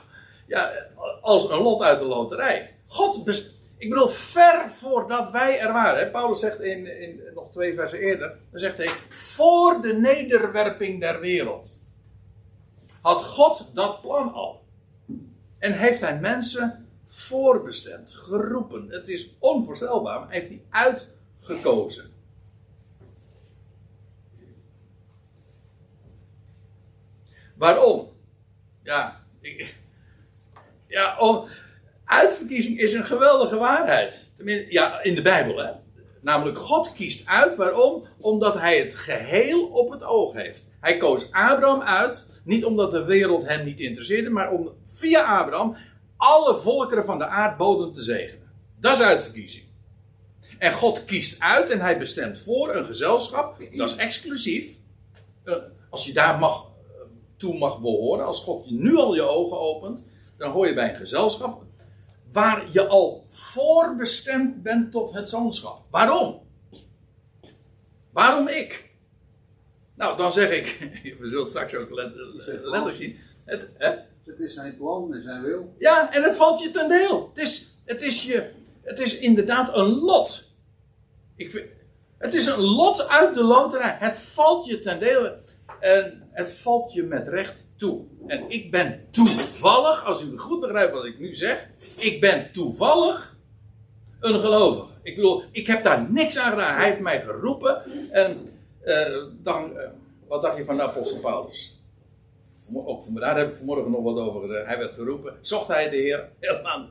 ja, 0.47 0.82
als 1.23 1.51
een 1.51 1.63
lot 1.63 1.83
uit 1.83 1.99
de 1.99 2.05
loterij. 2.05 2.75
God 2.87 3.25
best, 3.25 3.55
ik 3.77 3.89
bedoel, 3.89 4.09
ver 4.09 4.71
voordat 4.71 5.31
wij 5.31 5.59
er 5.59 5.73
waren. 5.73 6.11
Paulus 6.11 6.41
zegt 6.41 6.61
in, 6.61 7.01
in, 7.03 7.21
nog 7.35 7.51
twee 7.51 7.75
versen 7.75 7.99
eerder, 7.99 8.39
dan 8.51 8.61
zegt 8.61 8.77
hij, 8.77 8.91
voor 9.09 9.81
de 9.83 9.95
nederwerping 9.95 11.01
der 11.01 11.21
wereld. 11.21 11.81
Had 13.01 13.25
God 13.25 13.71
dat 13.73 14.01
plan 14.01 14.33
al. 14.33 14.63
En 15.59 15.73
heeft 15.73 16.01
hij 16.01 16.21
mensen 16.21 16.89
voorbestemd, 17.07 18.11
geroepen. 18.11 18.87
Het 18.91 19.09
is 19.09 19.31
onvoorstelbaar, 19.39 20.21
maar 20.21 20.31
heeft 20.31 20.49
hij 20.49 20.63
uitgekozen. 20.71 22.11
Waarom? 27.55 28.09
Ja, 28.83 29.25
ik, 29.41 29.82
ja, 30.93 31.17
uitverkiezing 32.05 32.79
is 32.79 32.93
een 32.93 33.05
geweldige 33.05 33.57
waarheid. 33.57 34.33
Tenminste, 34.37 34.73
ja, 34.73 35.03
in 35.03 35.15
de 35.15 35.23
Bijbel, 35.23 35.57
hè. 35.57 35.71
Namelijk, 36.21 36.59
God 36.59 36.93
kiest 36.93 37.29
uit. 37.29 37.57
Waarom? 37.57 38.07
Omdat 38.21 38.59
hij 38.59 38.79
het 38.79 38.95
geheel 38.95 39.67
op 39.67 39.91
het 39.91 40.05
oog 40.05 40.33
heeft. 40.33 40.67
Hij 40.81 40.97
koos 40.97 41.33
Abraham 41.33 41.83
uit. 41.83 42.27
Niet 42.45 42.65
omdat 42.65 42.91
de 42.91 43.05
wereld 43.05 43.49
hem 43.49 43.65
niet 43.65 43.81
interesseerde, 43.81 44.31
maar 44.31 44.53
om 44.53 44.73
via 44.85 45.41
Abraham 45.41 45.77
alle 46.17 46.57
volkeren 46.57 47.05
van 47.05 47.19
de 47.19 47.27
aardbodem 47.27 47.93
te 47.93 48.03
zegenen. 48.03 48.51
Dat 48.81 48.99
is 48.99 49.05
uitverkiezing. 49.05 49.65
En 50.59 50.73
God 50.73 51.05
kiest 51.05 51.41
uit 51.41 51.71
en 51.71 51.81
hij 51.81 51.99
bestemt 51.99 52.39
voor 52.39 52.75
een 52.75 52.85
gezelschap. 52.85 53.59
Dat 53.77 53.91
is 53.91 53.97
exclusief. 53.97 54.77
Eh, 55.45 55.55
als 55.91 56.07
je 56.07 56.13
daar 56.13 56.39
mag, 56.39 56.65
eh, 56.65 57.01
toe 57.37 57.59
mag 57.59 57.81
behoren. 57.81 58.27
Als 58.27 58.41
God 58.41 58.71
nu 58.71 58.97
al 58.97 59.15
je 59.15 59.23
ogen 59.23 59.61
opent 59.61 60.05
dan 60.43 60.53
hoor 60.53 60.67
je 60.67 60.75
bij 60.75 60.91
een 60.91 60.97
gezelschap 60.97 61.63
waar 62.33 62.69
je 62.73 62.87
al 62.87 63.25
voorbestemd 63.29 64.63
bent 64.63 64.93
tot 64.93 65.13
het 65.13 65.29
zoonschap. 65.29 65.83
Waarom? 65.91 66.43
Waarom 68.13 68.49
ik? 68.49 68.91
Nou, 69.95 70.17
dan 70.17 70.33
zeg 70.33 70.51
ik, 70.51 70.79
we 71.21 71.29
zullen 71.29 71.47
straks 71.47 71.75
ook 71.75 71.91
letterlijk 71.91 72.97
zien. 72.97 73.19
Het, 73.45 73.71
hè? 73.75 73.89
het 74.25 74.39
is 74.39 74.55
zijn 74.55 74.77
plan 74.77 75.15
en 75.15 75.23
zijn 75.23 75.43
wil. 75.43 75.75
Ja, 75.79 76.13
en 76.13 76.23
het 76.23 76.37
valt 76.37 76.61
je 76.61 76.71
ten 76.71 76.89
deel. 76.89 77.29
Het 77.29 77.45
is, 77.45 77.79
het 77.85 78.03
is, 78.03 78.23
je, 78.23 78.51
het 78.83 79.01
is 79.01 79.19
inderdaad 79.19 79.77
een 79.77 79.99
lot. 79.99 80.45
Ik 81.37 81.51
vind, 81.51 81.67
het 82.19 82.35
is 82.35 82.47
een 82.47 82.61
lot 82.61 83.09
uit 83.09 83.35
de 83.35 83.45
loterij. 83.45 83.97
Het 83.99 84.17
valt 84.17 84.67
je 84.67 84.81
ten 84.81 85.01
deel. 85.01 85.37
En 85.81 86.29
het 86.31 86.53
valt 86.55 86.93
je 86.93 87.03
met 87.03 87.29
recht 87.29 87.65
toe. 87.77 88.05
En 88.27 88.51
ik 88.51 88.71
ben 88.71 89.07
toevallig, 89.63 90.05
als 90.05 90.23
u 90.23 90.39
goed 90.39 90.61
begrijpt 90.61 90.93
wat 90.93 91.05
ik 91.05 91.19
nu 91.19 91.35
zeg, 91.35 91.69
ik 91.99 92.21
ben 92.21 92.53
toevallig 92.53 93.37
een 94.21 94.41
gelovige. 94.41 94.93
Ik 95.03 95.15
bedoel, 95.17 95.43
ik 95.53 95.67
heb 95.67 95.83
daar 95.83 96.11
niks 96.11 96.39
aan 96.39 96.51
gedaan. 96.51 96.75
Hij 96.75 96.89
heeft 96.89 97.01
mij 97.01 97.23
geroepen. 97.23 97.83
En 98.11 98.49
uh, 98.85 99.25
dan, 99.43 99.73
uh, 99.77 99.83
Wat 100.29 100.43
dacht 100.43 100.57
je 100.57 100.65
van 100.65 100.77
de 100.77 100.83
apostel 100.83 101.21
Paulus? 101.21 101.81
Ook, 102.75 103.21
daar 103.21 103.37
heb 103.37 103.49
ik 103.49 103.57
vanmorgen 103.57 103.91
nog 103.91 104.03
wat 104.03 104.17
over 104.17 104.41
gezegd. 104.41 104.67
Hij 104.67 104.79
werd 104.79 104.95
geroepen. 104.95 105.39
Zocht 105.41 105.69
hij 105.69 105.91
de 105.91 105.97
Heer? 105.97 106.29
Helemaal. 106.41 106.89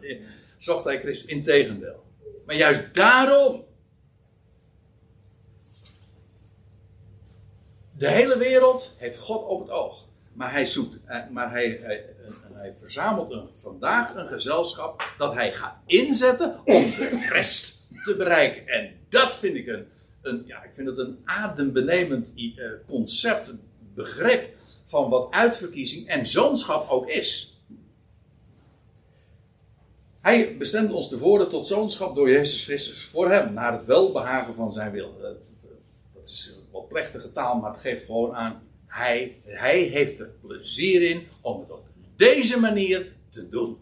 Zocht 0.57 0.83
hij 0.83 0.99
Christus? 0.99 1.29
Integendeel. 1.29 2.03
Maar 2.45 2.55
juist 2.55 2.95
daarom. 2.95 3.63
De 7.97 8.07
hele 8.07 8.37
wereld 8.37 8.95
heeft 8.97 9.19
God 9.19 9.47
op 9.47 9.59
het 9.59 9.69
oog. 9.69 10.05
Maar 10.33 10.51
hij 10.51 10.65
zoekt, 10.65 10.99
eh, 11.05 11.19
maar 11.29 11.51
hij, 11.51 11.81
hij 12.61 12.73
verzamelt 12.77 13.31
een, 13.31 13.47
vandaag 13.61 14.15
een 14.15 14.27
gezelschap 14.27 15.13
dat 15.17 15.33
hij 15.33 15.53
gaat 15.53 15.75
inzetten 15.85 16.57
om 16.57 16.83
de 16.83 17.27
rest 17.29 17.81
te 18.03 18.15
bereiken. 18.15 18.67
En 18.67 18.93
dat 19.09 19.33
vind 19.33 19.55
ik 19.55 19.67
een, 19.67 19.85
een 20.21 20.43
ja, 20.45 20.63
ik 20.63 20.71
vind 20.73 20.87
het 20.87 20.97
een 20.97 21.19
adembenemend 21.25 22.33
eh, 22.35 22.65
concept, 22.87 23.53
begrip 23.93 24.55
van 24.85 25.09
wat 25.09 25.31
uitverkiezing 25.31 26.07
en 26.07 26.27
zoonschap 26.27 26.89
ook 26.89 27.09
is. 27.09 27.61
Hij 30.21 30.57
bestemt 30.57 30.91
ons 30.91 31.09
tevoren 31.09 31.49
tot 31.49 31.67
zoonschap 31.67 32.15
door 32.15 32.29
Jezus 32.29 32.63
Christus. 32.63 33.05
Voor 33.05 33.31
hem, 33.31 33.53
naar 33.53 33.73
het 33.73 33.85
welbehagen 33.85 34.53
van 34.53 34.71
zijn 34.71 34.91
wil. 34.91 35.17
Dat, 35.21 35.41
dat 36.13 36.27
is 36.27 36.59
wat 36.71 36.87
plechtige 36.87 37.31
taal, 37.31 37.55
maar 37.55 37.71
het 37.71 37.81
geeft 37.81 38.05
gewoon 38.05 38.35
aan. 38.35 38.61
Hij, 38.85 39.41
hij 39.43 39.81
heeft 39.81 40.19
er 40.19 40.29
plezier 40.41 41.01
in 41.01 41.27
om 41.41 41.59
het 41.59 41.71
op 41.71 41.90
deze 42.21 42.59
manier 42.59 43.11
te 43.29 43.49
doen. 43.49 43.77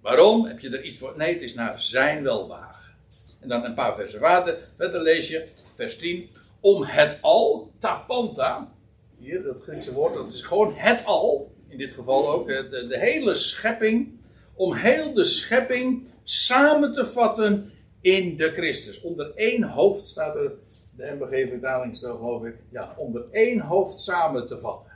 Waarom? 0.00 0.46
Heb 0.46 0.58
je 0.58 0.70
er 0.70 0.84
iets 0.84 0.98
voor? 0.98 1.14
Nee, 1.16 1.32
het 1.32 1.42
is 1.42 1.54
naar 1.54 1.80
zijn 1.80 2.22
welbehagen. 2.22 2.94
En 3.40 3.48
dan 3.48 3.64
een 3.64 3.74
paar 3.74 3.94
versen 3.94 4.18
verder, 4.18 4.58
verder 4.76 5.02
lees 5.02 5.28
je, 5.28 5.48
vers 5.74 5.98
10. 5.98 6.30
Om 6.60 6.84
het 6.84 7.18
al, 7.20 7.72
tapanta, 7.78 8.72
hier 9.18 9.42
dat 9.42 9.62
Griekse 9.62 9.92
woord, 9.92 10.14
dat 10.14 10.32
is 10.32 10.42
gewoon 10.42 10.74
het 10.74 11.04
al, 11.04 11.52
in 11.68 11.78
dit 11.78 11.92
geval 11.92 12.30
ook, 12.30 12.46
de, 12.46 12.86
de 12.88 12.98
hele 12.98 13.34
schepping, 13.34 14.20
om 14.54 14.74
heel 14.74 15.12
de 15.12 15.24
schepping 15.24 16.06
samen 16.22 16.92
te 16.92 17.06
vatten 17.06 17.72
in 18.00 18.36
de 18.36 18.50
Christus. 18.50 19.00
Onder 19.00 19.32
één 19.34 19.62
hoofd 19.62 20.08
staat 20.08 20.36
er, 20.36 20.52
de 20.96 21.16
MBG-vertaling 21.18 21.96
staat 21.96 22.16
geloof 22.16 22.44
ik, 22.44 22.56
ja, 22.70 22.94
onder 22.96 23.24
één 23.30 23.60
hoofd 23.60 24.00
samen 24.00 24.46
te 24.46 24.60
vatten. 24.60 24.92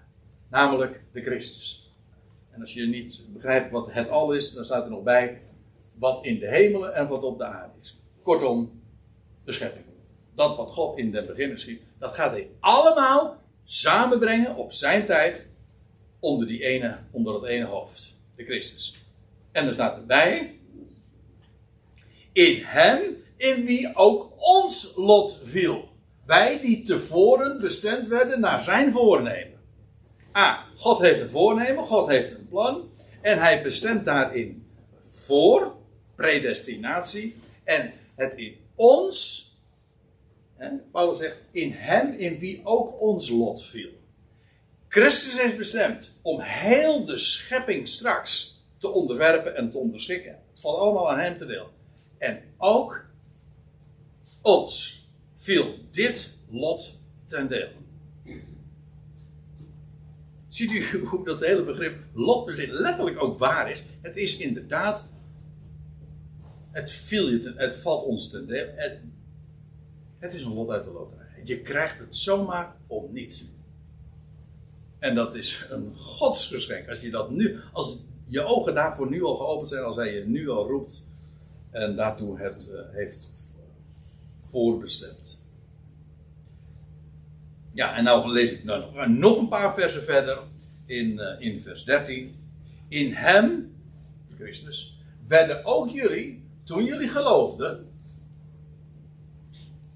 Namelijk 0.48 1.00
de 1.12 1.22
Christus. 1.22 1.85
En 2.56 2.62
als 2.62 2.74
je 2.74 2.86
niet 2.86 3.20
begrijpt 3.32 3.70
wat 3.70 3.92
het 3.92 4.08
al 4.08 4.32
is, 4.32 4.52
dan 4.52 4.64
staat 4.64 4.84
er 4.84 4.90
nog 4.90 5.02
bij 5.02 5.40
wat 5.94 6.24
in 6.24 6.38
de 6.38 6.48
hemelen 6.48 6.94
en 6.94 7.08
wat 7.08 7.22
op 7.22 7.38
de 7.38 7.44
aarde 7.44 7.72
is. 7.80 7.98
Kortom, 8.22 8.82
de 9.44 9.52
schepping. 9.52 9.84
Dat 10.34 10.56
wat 10.56 10.70
God 10.70 10.98
in 10.98 11.10
den 11.10 11.26
begin 11.26 11.58
schiep, 11.58 11.82
dat 11.98 12.14
gaat 12.14 12.30
hij 12.30 12.48
allemaal 12.60 13.42
samenbrengen 13.64 14.56
op 14.56 14.72
zijn 14.72 15.06
tijd 15.06 15.50
onder, 16.20 16.46
die 16.46 16.64
ene, 16.64 16.98
onder 17.10 17.32
dat 17.32 17.44
ene 17.44 17.64
hoofd, 17.64 18.16
de 18.36 18.44
Christus. 18.44 19.04
En 19.52 19.66
er 19.66 19.74
staat 19.74 19.96
erbij, 19.96 20.58
in 22.32 22.60
hem 22.62 23.00
in 23.36 23.64
wie 23.64 23.96
ook 23.96 24.32
ons 24.36 24.92
lot 24.94 25.40
viel. 25.44 25.88
Wij 26.26 26.60
die 26.60 26.82
tevoren 26.82 27.60
bestemd 27.60 28.08
werden 28.08 28.40
naar 28.40 28.62
zijn 28.62 28.92
voornemen. 28.92 29.55
Ah, 30.36 30.58
God 30.74 30.98
heeft 30.98 31.20
een 31.20 31.30
voornemen, 31.30 31.86
God 31.86 32.08
heeft 32.08 32.30
een 32.30 32.48
plan. 32.48 32.90
En 33.20 33.38
hij 33.38 33.62
bestemt 33.62 34.04
daarin 34.04 34.66
voor, 35.10 35.76
predestinatie. 36.14 37.36
En 37.64 37.92
het 38.14 38.34
in 38.34 38.56
ons, 38.74 39.46
hè, 40.56 40.68
Paulus 40.92 41.18
zegt, 41.18 41.36
in 41.50 41.72
hem 41.72 42.12
in 42.12 42.38
wie 42.38 42.60
ook 42.64 43.00
ons 43.00 43.28
lot 43.28 43.64
viel. 43.64 43.90
Christus 44.88 45.38
is 45.38 45.56
bestemd 45.56 46.18
om 46.22 46.40
heel 46.40 47.04
de 47.04 47.18
schepping 47.18 47.88
straks 47.88 48.62
te 48.78 48.88
onderwerpen 48.88 49.56
en 49.56 49.70
te 49.70 49.78
onderschikken. 49.78 50.38
Het 50.50 50.60
valt 50.60 50.78
allemaal 50.78 51.10
aan 51.10 51.18
hem 51.18 51.36
te 51.36 51.46
deel. 51.46 51.70
En 52.18 52.42
ook 52.56 53.04
ons 54.42 55.02
viel 55.34 55.74
dit 55.90 56.34
lot 56.50 56.98
ten 57.26 57.48
deel. 57.48 57.68
Ziet 60.56 60.70
u 60.72 60.84
hoe 61.08 61.24
dat 61.24 61.40
hele 61.40 61.64
begrip 61.64 61.96
lotbezit 62.12 62.70
letterlijk 62.70 63.22
ook 63.22 63.38
waar 63.38 63.70
is? 63.70 63.84
Het 64.00 64.16
is 64.16 64.38
inderdaad. 64.38 65.06
Het, 66.70 66.90
viel 66.90 67.28
je 67.28 67.52
het 67.56 67.76
valt 67.76 68.04
ons 68.04 68.30
ten 68.30 68.46
deel. 68.46 68.66
Het, 70.18 70.34
is 70.34 70.42
een 70.42 70.52
lot 70.52 70.70
uit 70.70 70.84
de 70.84 70.90
loterij. 70.90 71.40
Je 71.44 71.60
krijgt 71.60 71.98
het 71.98 72.16
zomaar 72.16 72.76
om 72.86 73.12
niets. 73.12 73.44
En 74.98 75.14
dat 75.14 75.34
is 75.34 75.66
een 75.70 75.94
godsgeschenk. 75.94 76.88
Als 76.88 77.00
je 77.00 77.10
dat 77.10 77.30
nu, 77.30 77.58
als 77.72 77.98
je 78.26 78.44
ogen 78.44 78.74
daarvoor 78.74 79.10
nu 79.10 79.22
al 79.22 79.36
geopend 79.36 79.68
zijn, 79.68 79.84
als 79.84 79.96
hij 79.96 80.14
je 80.14 80.24
nu 80.26 80.48
al 80.48 80.68
roept 80.68 81.06
en 81.70 81.96
daartoe 81.96 82.38
het 82.38 82.68
uh, 82.72 82.80
heeft 82.92 83.32
voorbestemd. 84.40 85.45
Ja, 87.76 87.96
en 87.96 88.04
nou 88.04 88.32
lees 88.32 88.52
ik 88.52 88.64
nog 89.08 89.38
een 89.38 89.48
paar 89.48 89.74
versen 89.74 90.02
verder 90.02 90.38
in, 90.86 91.10
uh, 91.12 91.24
in 91.38 91.60
vers 91.60 91.84
13. 91.84 92.34
In 92.88 93.12
hem, 93.12 93.74
Christus, 94.36 95.00
werden 95.26 95.64
ook 95.64 95.90
jullie, 95.90 96.44
toen 96.64 96.84
jullie 96.84 97.08
geloofden. 97.08 97.86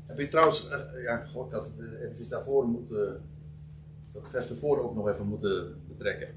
Heb 0.07 0.19
je 0.19 0.29
trouwens, 0.29 0.71
uh, 0.71 1.03
ja, 1.03 1.25
god, 1.25 1.51
dat, 1.51 1.71
uh, 1.79 2.01
heb 2.01 2.29
daarvoor 2.29 2.67
moeten, 2.67 3.23
dat 4.13 4.23
vers 4.31 4.51
ervoor 4.51 4.83
ook 4.83 4.95
nog 4.95 5.09
even 5.09 5.27
moeten 5.27 5.75
betrekken. 5.89 6.29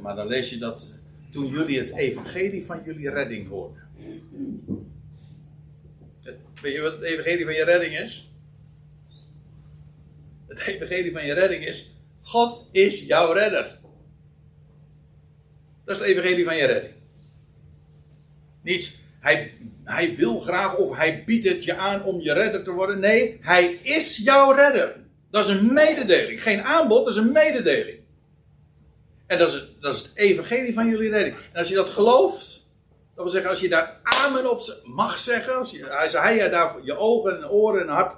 maar 0.00 0.16
dan 0.16 0.26
lees 0.26 0.50
je 0.50 0.58
dat 0.58 0.92
toen 1.30 1.46
jullie 1.46 1.78
het 1.78 1.96
evangelie 1.96 2.64
van 2.64 2.82
jullie 2.84 3.10
redding 3.10 3.48
hoorden. 3.48 3.88
Weet 6.62 6.74
je 6.74 6.80
wat 6.80 6.92
het 6.92 7.02
evangelie 7.02 7.44
van 7.44 7.54
je 7.54 7.64
redding 7.64 7.98
is? 7.98 8.31
Het 10.52 10.66
evangelie 10.66 11.12
van 11.12 11.26
je 11.26 11.32
redding 11.32 11.66
is: 11.66 11.90
God 12.22 12.68
is 12.72 13.06
jouw 13.06 13.32
redder. 13.32 13.78
Dat 15.84 15.94
is 15.96 16.02
het 16.02 16.08
evangelie 16.10 16.44
van 16.44 16.56
je 16.56 16.64
redding. 16.64 16.94
Niet, 18.62 18.94
hij, 19.20 19.54
hij 19.84 20.16
wil 20.16 20.40
graag 20.40 20.76
of 20.76 20.96
hij 20.96 21.24
biedt 21.24 21.48
het 21.48 21.64
je 21.64 21.76
aan 21.76 22.04
om 22.04 22.20
je 22.20 22.32
redder 22.32 22.64
te 22.64 22.70
worden. 22.70 23.00
Nee, 23.00 23.38
hij 23.40 23.78
is 23.82 24.16
jouw 24.16 24.52
redder. 24.52 24.96
Dat 25.30 25.48
is 25.48 25.54
een 25.54 25.72
mededeling. 25.72 26.42
Geen 26.42 26.62
aanbod, 26.62 27.04
dat 27.04 27.14
is 27.14 27.20
een 27.20 27.32
mededeling. 27.32 27.98
En 29.26 29.38
dat 29.38 29.52
is, 29.52 29.68
dat 29.80 29.94
is 29.94 30.02
het 30.02 30.10
evangelie 30.14 30.74
van 30.74 30.88
jullie 30.88 31.10
redding. 31.10 31.36
En 31.36 31.58
als 31.58 31.68
je 31.68 31.74
dat 31.74 31.88
gelooft, 31.88 32.62
dat 33.14 33.24
wil 33.24 33.28
zeggen, 33.28 33.50
als 33.50 33.60
je 33.60 33.68
daar 33.68 34.00
amen 34.02 34.50
op 34.50 34.62
mag 34.84 35.18
zeggen, 35.18 35.58
als, 35.58 35.70
je, 35.70 36.18
hij 36.18 36.48
daar 36.50 36.76
je 36.82 36.96
ogen 36.96 37.36
en 37.36 37.48
oren 37.48 37.82
en 37.82 37.88
hart 37.88 38.16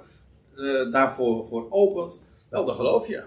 uh, 0.55 0.91
daarvoor 0.91 1.47
voor 1.47 1.67
opent, 1.69 2.19
wel, 2.55 2.65
dan 2.65 2.75
geloof 2.75 3.07
je. 3.07 3.23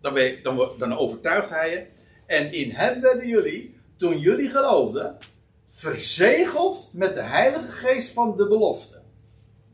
Dan, 0.00 0.14
je, 0.14 0.40
dan, 0.42 0.70
dan 0.78 0.98
overtuigt 0.98 1.50
hij 1.50 1.70
je. 1.70 1.86
En 2.26 2.52
in 2.52 2.70
hem 2.70 3.00
werden 3.00 3.28
jullie, 3.28 3.76
toen 3.96 4.18
jullie 4.18 4.48
geloofden, 4.48 5.18
verzegeld 5.70 6.90
met 6.92 7.14
de 7.14 7.22
Heilige 7.22 7.70
Geest 7.70 8.10
van 8.12 8.36
de 8.36 8.48
belofte. 8.48 9.00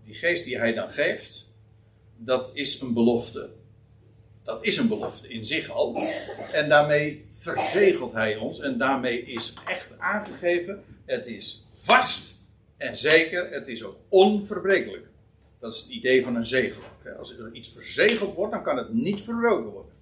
Die 0.05 0.15
geest 0.15 0.45
die 0.45 0.59
hij 0.59 0.73
dan 0.73 0.91
geeft, 0.93 1.53
dat 2.17 2.51
is 2.53 2.81
een 2.81 2.93
belofte. 2.93 3.51
Dat 4.45 4.65
is 4.65 4.77
een 4.77 4.89
belofte 4.89 5.29
in 5.29 5.47
zich 5.47 5.71
al. 5.71 5.97
En 6.53 6.69
daarmee 6.69 7.27
verzegelt 7.31 8.13
hij 8.13 8.37
ons. 8.37 8.61
En 8.61 8.79
daarmee 8.79 9.23
is 9.23 9.55
echt 9.67 9.99
aangegeven. 9.99 10.85
Het 11.05 11.27
is 11.27 11.67
vast 11.75 12.41
en 12.77 12.97
zeker. 12.97 13.51
Het 13.51 13.69
is 13.69 13.85
ook 13.85 13.97
onverbrekelijk. 14.09 15.07
Dat 15.59 15.73
is 15.73 15.81
het 15.81 15.89
idee 15.89 16.25
van 16.25 16.37
een 16.37 16.45
zegel. 16.45 16.83
Als 17.19 17.39
er 17.39 17.53
iets 17.53 17.73
verzegeld 17.73 18.35
wordt, 18.35 18.53
dan 18.53 18.63
kan 18.63 18.77
het 18.77 18.93
niet 18.93 19.23
verbroken 19.23 19.71
worden. 19.71 19.93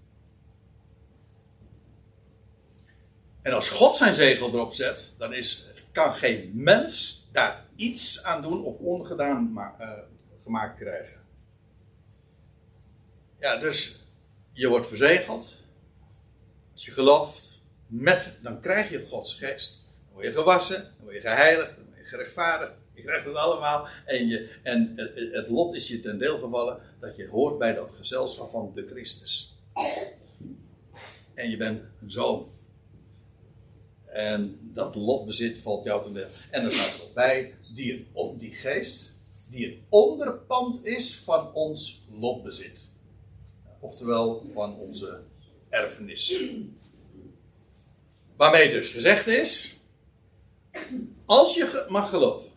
En 3.43 3.53
als 3.53 3.71
God 3.71 3.97
zijn 3.97 4.15
zegel 4.15 4.49
erop 4.49 4.75
zet, 4.75 5.15
dan 5.19 5.35
is, 5.35 5.67
kan 5.93 6.15
geen 6.15 6.51
mens 6.55 7.23
daar 7.33 7.67
iets 7.75 8.23
aan 8.23 8.43
doen 8.43 8.65
of 8.65 8.79
ongedaan 8.79 9.53
uh, 9.81 9.91
gemaakt 10.43 10.79
krijgen. 10.79 11.23
Ja, 13.39 13.57
dus 13.57 14.07
je 14.53 14.69
wordt 14.69 14.89
verzegeld. 14.89 15.57
Als 16.73 16.85
je 16.85 16.91
gelooft, 16.91 17.63
met, 17.87 18.39
dan 18.43 18.61
krijg 18.61 18.91
je 18.91 19.07
Gods 19.07 19.35
geest. 19.35 19.85
Dan 20.05 20.13
word 20.13 20.27
je 20.27 20.33
gewassen, 20.33 20.83
dan 20.83 21.05
word 21.05 21.15
je 21.15 21.21
geheiligd, 21.21 21.77
dan 21.77 21.85
word 21.85 21.99
je 21.99 22.05
gerechtvaardigd. 22.05 22.73
Je 22.95 23.03
krijgt 23.03 23.27
het 23.27 23.35
allemaal. 23.35 23.87
En, 24.05 24.29
je, 24.29 24.59
en 24.63 24.93
het, 24.97 25.33
het 25.33 25.49
lot 25.49 25.75
is 25.75 25.89
je 25.89 26.01
ten 26.01 26.19
deel 26.19 26.39
gevallen 26.39 26.81
dat 27.01 27.17
je 27.17 27.29
hoort 27.29 27.59
bij 27.59 27.75
dat 27.75 27.93
gezelschap 27.93 28.51
van 28.51 28.73
de 28.75 28.87
Christus. 28.87 29.57
En 31.35 31.51
je 31.51 31.57
bent 31.57 31.83
een 32.01 32.11
zoon. 32.11 32.49
En 34.05 34.59
dat 34.73 34.95
lotbezit 34.95 35.59
valt 35.59 35.85
jou 35.85 36.03
ten 36.03 36.13
deel. 36.13 36.29
En 36.51 36.65
er 36.65 36.73
staat 36.73 37.07
er 37.07 37.13
bij, 37.15 37.55
die, 37.75 38.07
op 38.13 38.39
die 38.39 38.53
geest, 38.53 39.13
die 39.51 39.67
een 39.67 39.83
onderpand 39.89 40.85
is 40.85 41.19
van 41.19 41.53
ons 41.53 42.07
lotbezit. 42.11 42.93
oftewel 43.81 44.47
van 44.53 44.77
onze 44.77 45.21
erfenis. 45.69 46.43
Waarmee 48.37 48.71
dus 48.71 48.89
gezegd 48.89 49.27
is, 49.27 49.81
als 51.25 51.55
je 51.55 51.87
mag 51.89 52.11
geloven, 52.11 52.51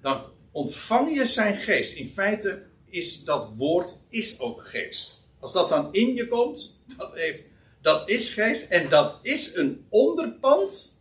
dan 0.00 0.22
ontvang 0.50 1.14
je 1.14 1.26
zijn 1.26 1.56
geest. 1.56 1.96
In 1.96 2.08
feite 2.08 2.62
is 2.84 3.24
dat 3.24 3.50
woord 3.54 3.96
is 4.08 4.40
ook 4.40 4.64
geest. 4.64 5.28
Als 5.38 5.52
dat 5.52 5.68
dan 5.68 5.88
in 5.92 6.14
je 6.14 6.28
komt, 6.28 6.80
dat, 6.96 7.14
heeft, 7.14 7.44
dat 7.80 8.08
is 8.08 8.30
geest 8.30 8.70
en 8.70 8.88
dat 8.88 9.18
is 9.22 9.54
een 9.54 9.86
onderpand 9.88 10.98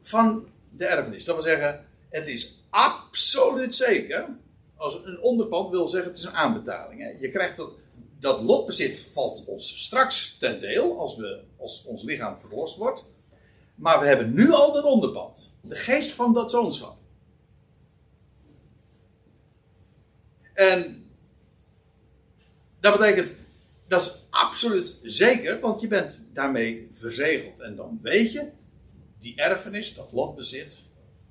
van 0.00 0.48
de 0.70 0.84
erfenis. 0.86 1.24
Dat 1.24 1.34
wil 1.34 1.44
zeggen, 1.44 1.86
het 2.10 2.26
is 2.26 2.62
absoluut 2.70 3.74
zeker. 3.74 4.28
Als 4.76 5.00
een 5.04 5.20
onderpand 5.20 5.70
wil 5.70 5.88
zeggen, 5.88 6.10
het 6.10 6.18
is 6.18 6.24
een 6.24 6.34
aanbetaling. 6.34 7.00
Hè. 7.00 7.08
Je 7.18 7.30
krijgt 7.30 7.56
dat, 7.56 7.70
dat 8.20 8.42
lotbezit 8.42 9.00
valt 9.12 9.44
ons 9.46 9.84
straks 9.84 10.36
ten 10.36 10.60
deel 10.60 10.98
als, 10.98 11.16
we, 11.16 11.40
als 11.58 11.84
ons 11.84 12.02
lichaam 12.02 12.38
verlost 12.38 12.76
wordt. 12.76 13.12
Maar 13.74 14.00
we 14.00 14.06
hebben 14.06 14.34
nu 14.34 14.52
al 14.52 14.72
dat 14.72 14.84
onderpand. 14.84 15.52
De 15.60 15.74
geest 15.74 16.10
van 16.10 16.32
dat 16.32 16.50
zoonschap. 16.50 16.96
En 20.54 21.06
dat 22.80 22.98
betekent, 22.98 23.32
dat 23.88 24.00
is 24.00 24.24
absoluut 24.30 24.98
zeker, 25.02 25.60
want 25.60 25.80
je 25.80 25.88
bent 25.88 26.20
daarmee 26.32 26.88
verzegeld. 26.90 27.60
En 27.60 27.76
dan 27.76 27.98
weet 28.02 28.32
je, 28.32 28.48
die 29.18 29.36
erfenis, 29.36 29.94
dat 29.94 30.12
lotbezit, 30.12 30.82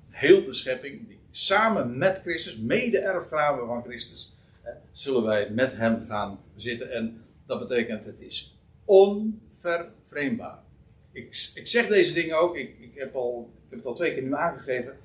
heel 0.08 0.44
de 0.44 0.54
schepping, 0.54 1.08
die 1.08 1.20
samen 1.30 1.98
met 1.98 2.20
Christus, 2.22 2.56
mede 2.56 2.98
erfgraven 2.98 3.66
van 3.66 3.82
Christus, 3.82 4.36
hè, 4.62 4.72
zullen 4.92 5.22
wij 5.22 5.50
met 5.50 5.76
hem 5.76 6.04
gaan 6.06 6.40
zitten. 6.56 6.90
En 6.90 7.24
dat 7.46 7.68
betekent, 7.68 8.04
het 8.04 8.20
is 8.20 8.58
onvervreemdbaar. 8.84 10.58
Ik, 11.12 11.52
ik 11.54 11.68
zeg 11.68 11.86
deze 11.86 12.12
dingen 12.12 12.38
ook, 12.38 12.56
ik, 12.56 12.78
ik, 12.80 12.94
heb 12.94 13.14
al, 13.14 13.52
ik 13.64 13.70
heb 13.70 13.78
het 13.78 13.86
al 13.86 13.94
twee 13.94 14.14
keer 14.14 14.22
nu 14.22 14.34
aangegeven. 14.34 14.96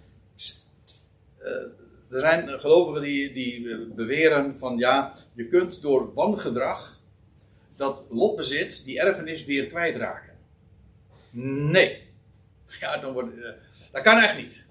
Uh, 1.41 1.65
er 2.09 2.19
zijn 2.19 2.59
gelovigen 2.59 3.01
die, 3.01 3.33
die 3.33 3.77
beweren 3.95 4.57
van 4.57 4.77
ja, 4.77 5.13
je 5.33 5.47
kunt 5.47 5.81
door 5.81 6.13
wangedrag 6.13 6.99
dat 7.75 8.05
lotbezit, 8.09 8.85
die 8.85 8.99
erfenis, 8.99 9.45
weer 9.45 9.67
kwijtraken. 9.67 10.37
Nee. 11.71 12.07
Ja, 12.79 12.97
dan 12.97 13.13
wordt, 13.13 13.35
uh, 13.35 13.49
dat 13.91 14.03
kan 14.03 14.17
echt 14.17 14.37
niet. 14.37 14.65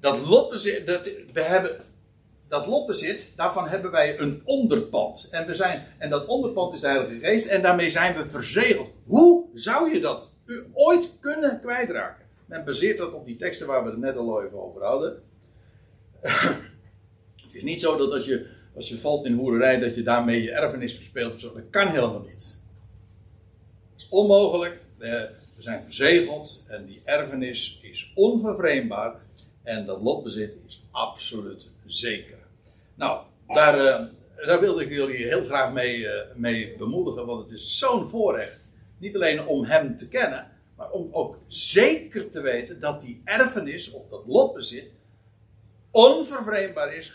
Dat 0.00 0.26
lotbezit, 0.26 0.86
dat, 0.86 1.10
we 1.32 1.40
hebben, 1.40 1.80
dat 2.48 2.66
lotbezit, 2.66 3.32
daarvan 3.36 3.68
hebben 3.68 3.90
wij 3.90 4.18
een 4.18 4.42
onderpand. 4.44 5.28
En, 5.30 5.46
we 5.46 5.54
zijn, 5.54 5.86
en 5.98 6.10
dat 6.10 6.26
onderpand 6.26 6.74
is 6.74 6.80
de 6.80 6.86
Heilige 6.86 7.18
Geest 7.18 7.46
en 7.46 7.62
daarmee 7.62 7.90
zijn 7.90 8.16
we 8.16 8.26
verzegeld. 8.26 8.90
Hoe 9.04 9.48
zou 9.54 9.94
je 9.94 10.00
dat 10.00 10.32
ooit 10.72 11.12
kunnen 11.20 11.60
kwijtraken? 11.60 12.23
Men 12.46 12.64
baseert 12.64 12.98
dat 12.98 13.12
op 13.12 13.26
die 13.26 13.36
teksten 13.36 13.66
waar 13.66 13.84
we 13.84 13.90
het 13.90 13.98
net 13.98 14.16
al 14.16 14.44
even 14.44 14.62
over 14.62 14.82
hadden. 14.82 15.22
het 17.44 17.54
is 17.54 17.62
niet 17.62 17.80
zo 17.80 17.96
dat 17.96 18.12
als 18.12 18.26
je, 18.26 18.46
als 18.74 18.88
je 18.88 18.98
valt 18.98 19.26
in 19.26 19.34
hoererij, 19.34 19.78
dat 19.78 19.94
je 19.94 20.02
daarmee 20.02 20.42
je 20.42 20.50
erfenis 20.50 20.96
verspeelt. 20.96 21.40
Dat 21.40 21.52
kan 21.70 21.88
helemaal 21.88 22.26
niet. 22.28 22.58
Het 23.92 24.02
is 24.02 24.08
onmogelijk. 24.08 24.80
We 24.98 25.62
zijn 25.62 25.82
verzegeld 25.82 26.64
en 26.66 26.86
die 26.86 27.02
erfenis 27.04 27.80
is 27.82 28.12
onvervreemdbaar. 28.14 29.14
En 29.62 29.86
dat 29.86 30.02
lotbezit 30.02 30.56
is 30.66 30.82
absoluut 30.90 31.70
zeker. 31.86 32.38
Nou, 32.94 33.22
daar, 33.46 33.86
eh, 33.86 34.04
daar 34.46 34.60
wilde 34.60 34.84
ik 34.84 34.92
jullie 34.92 35.16
heel 35.16 35.44
graag 35.44 35.72
mee, 35.72 35.98
uh, 35.98 36.10
mee 36.34 36.76
bemoedigen, 36.76 37.26
want 37.26 37.42
het 37.42 37.58
is 37.58 37.78
zo'n 37.78 38.08
voorrecht. 38.08 38.68
Niet 38.98 39.14
alleen 39.14 39.46
om 39.46 39.64
hem 39.64 39.96
te 39.96 40.08
kennen, 40.08 40.46
maar 40.84 40.92
om 40.92 41.08
ook 41.12 41.38
zeker 41.48 42.30
te 42.30 42.40
weten 42.40 42.80
dat 42.80 43.00
die 43.00 43.22
erfenis 43.24 43.90
of 43.90 44.08
dat 44.08 44.22
lotbezit 44.26 44.92
onvervreemdbaar 45.90 46.94
is, 46.94 47.08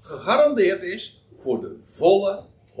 gegarandeerd 0.00 0.82
is 0.82 1.22
voor 1.38 1.60
de 1.60 1.76
volle 1.80 2.44
100%. 2.70 2.76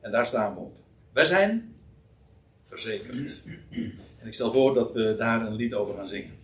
En 0.00 0.10
daar 0.10 0.26
staan 0.26 0.54
we 0.54 0.60
op. 0.60 0.78
Wij 1.12 1.24
zijn 1.24 1.76
verzekerd. 2.64 3.42
En 4.18 4.26
ik 4.26 4.34
stel 4.34 4.52
voor 4.52 4.74
dat 4.74 4.92
we 4.92 5.14
daar 5.18 5.46
een 5.46 5.54
lied 5.54 5.74
over 5.74 5.94
gaan 5.94 6.08
zingen. 6.08 6.38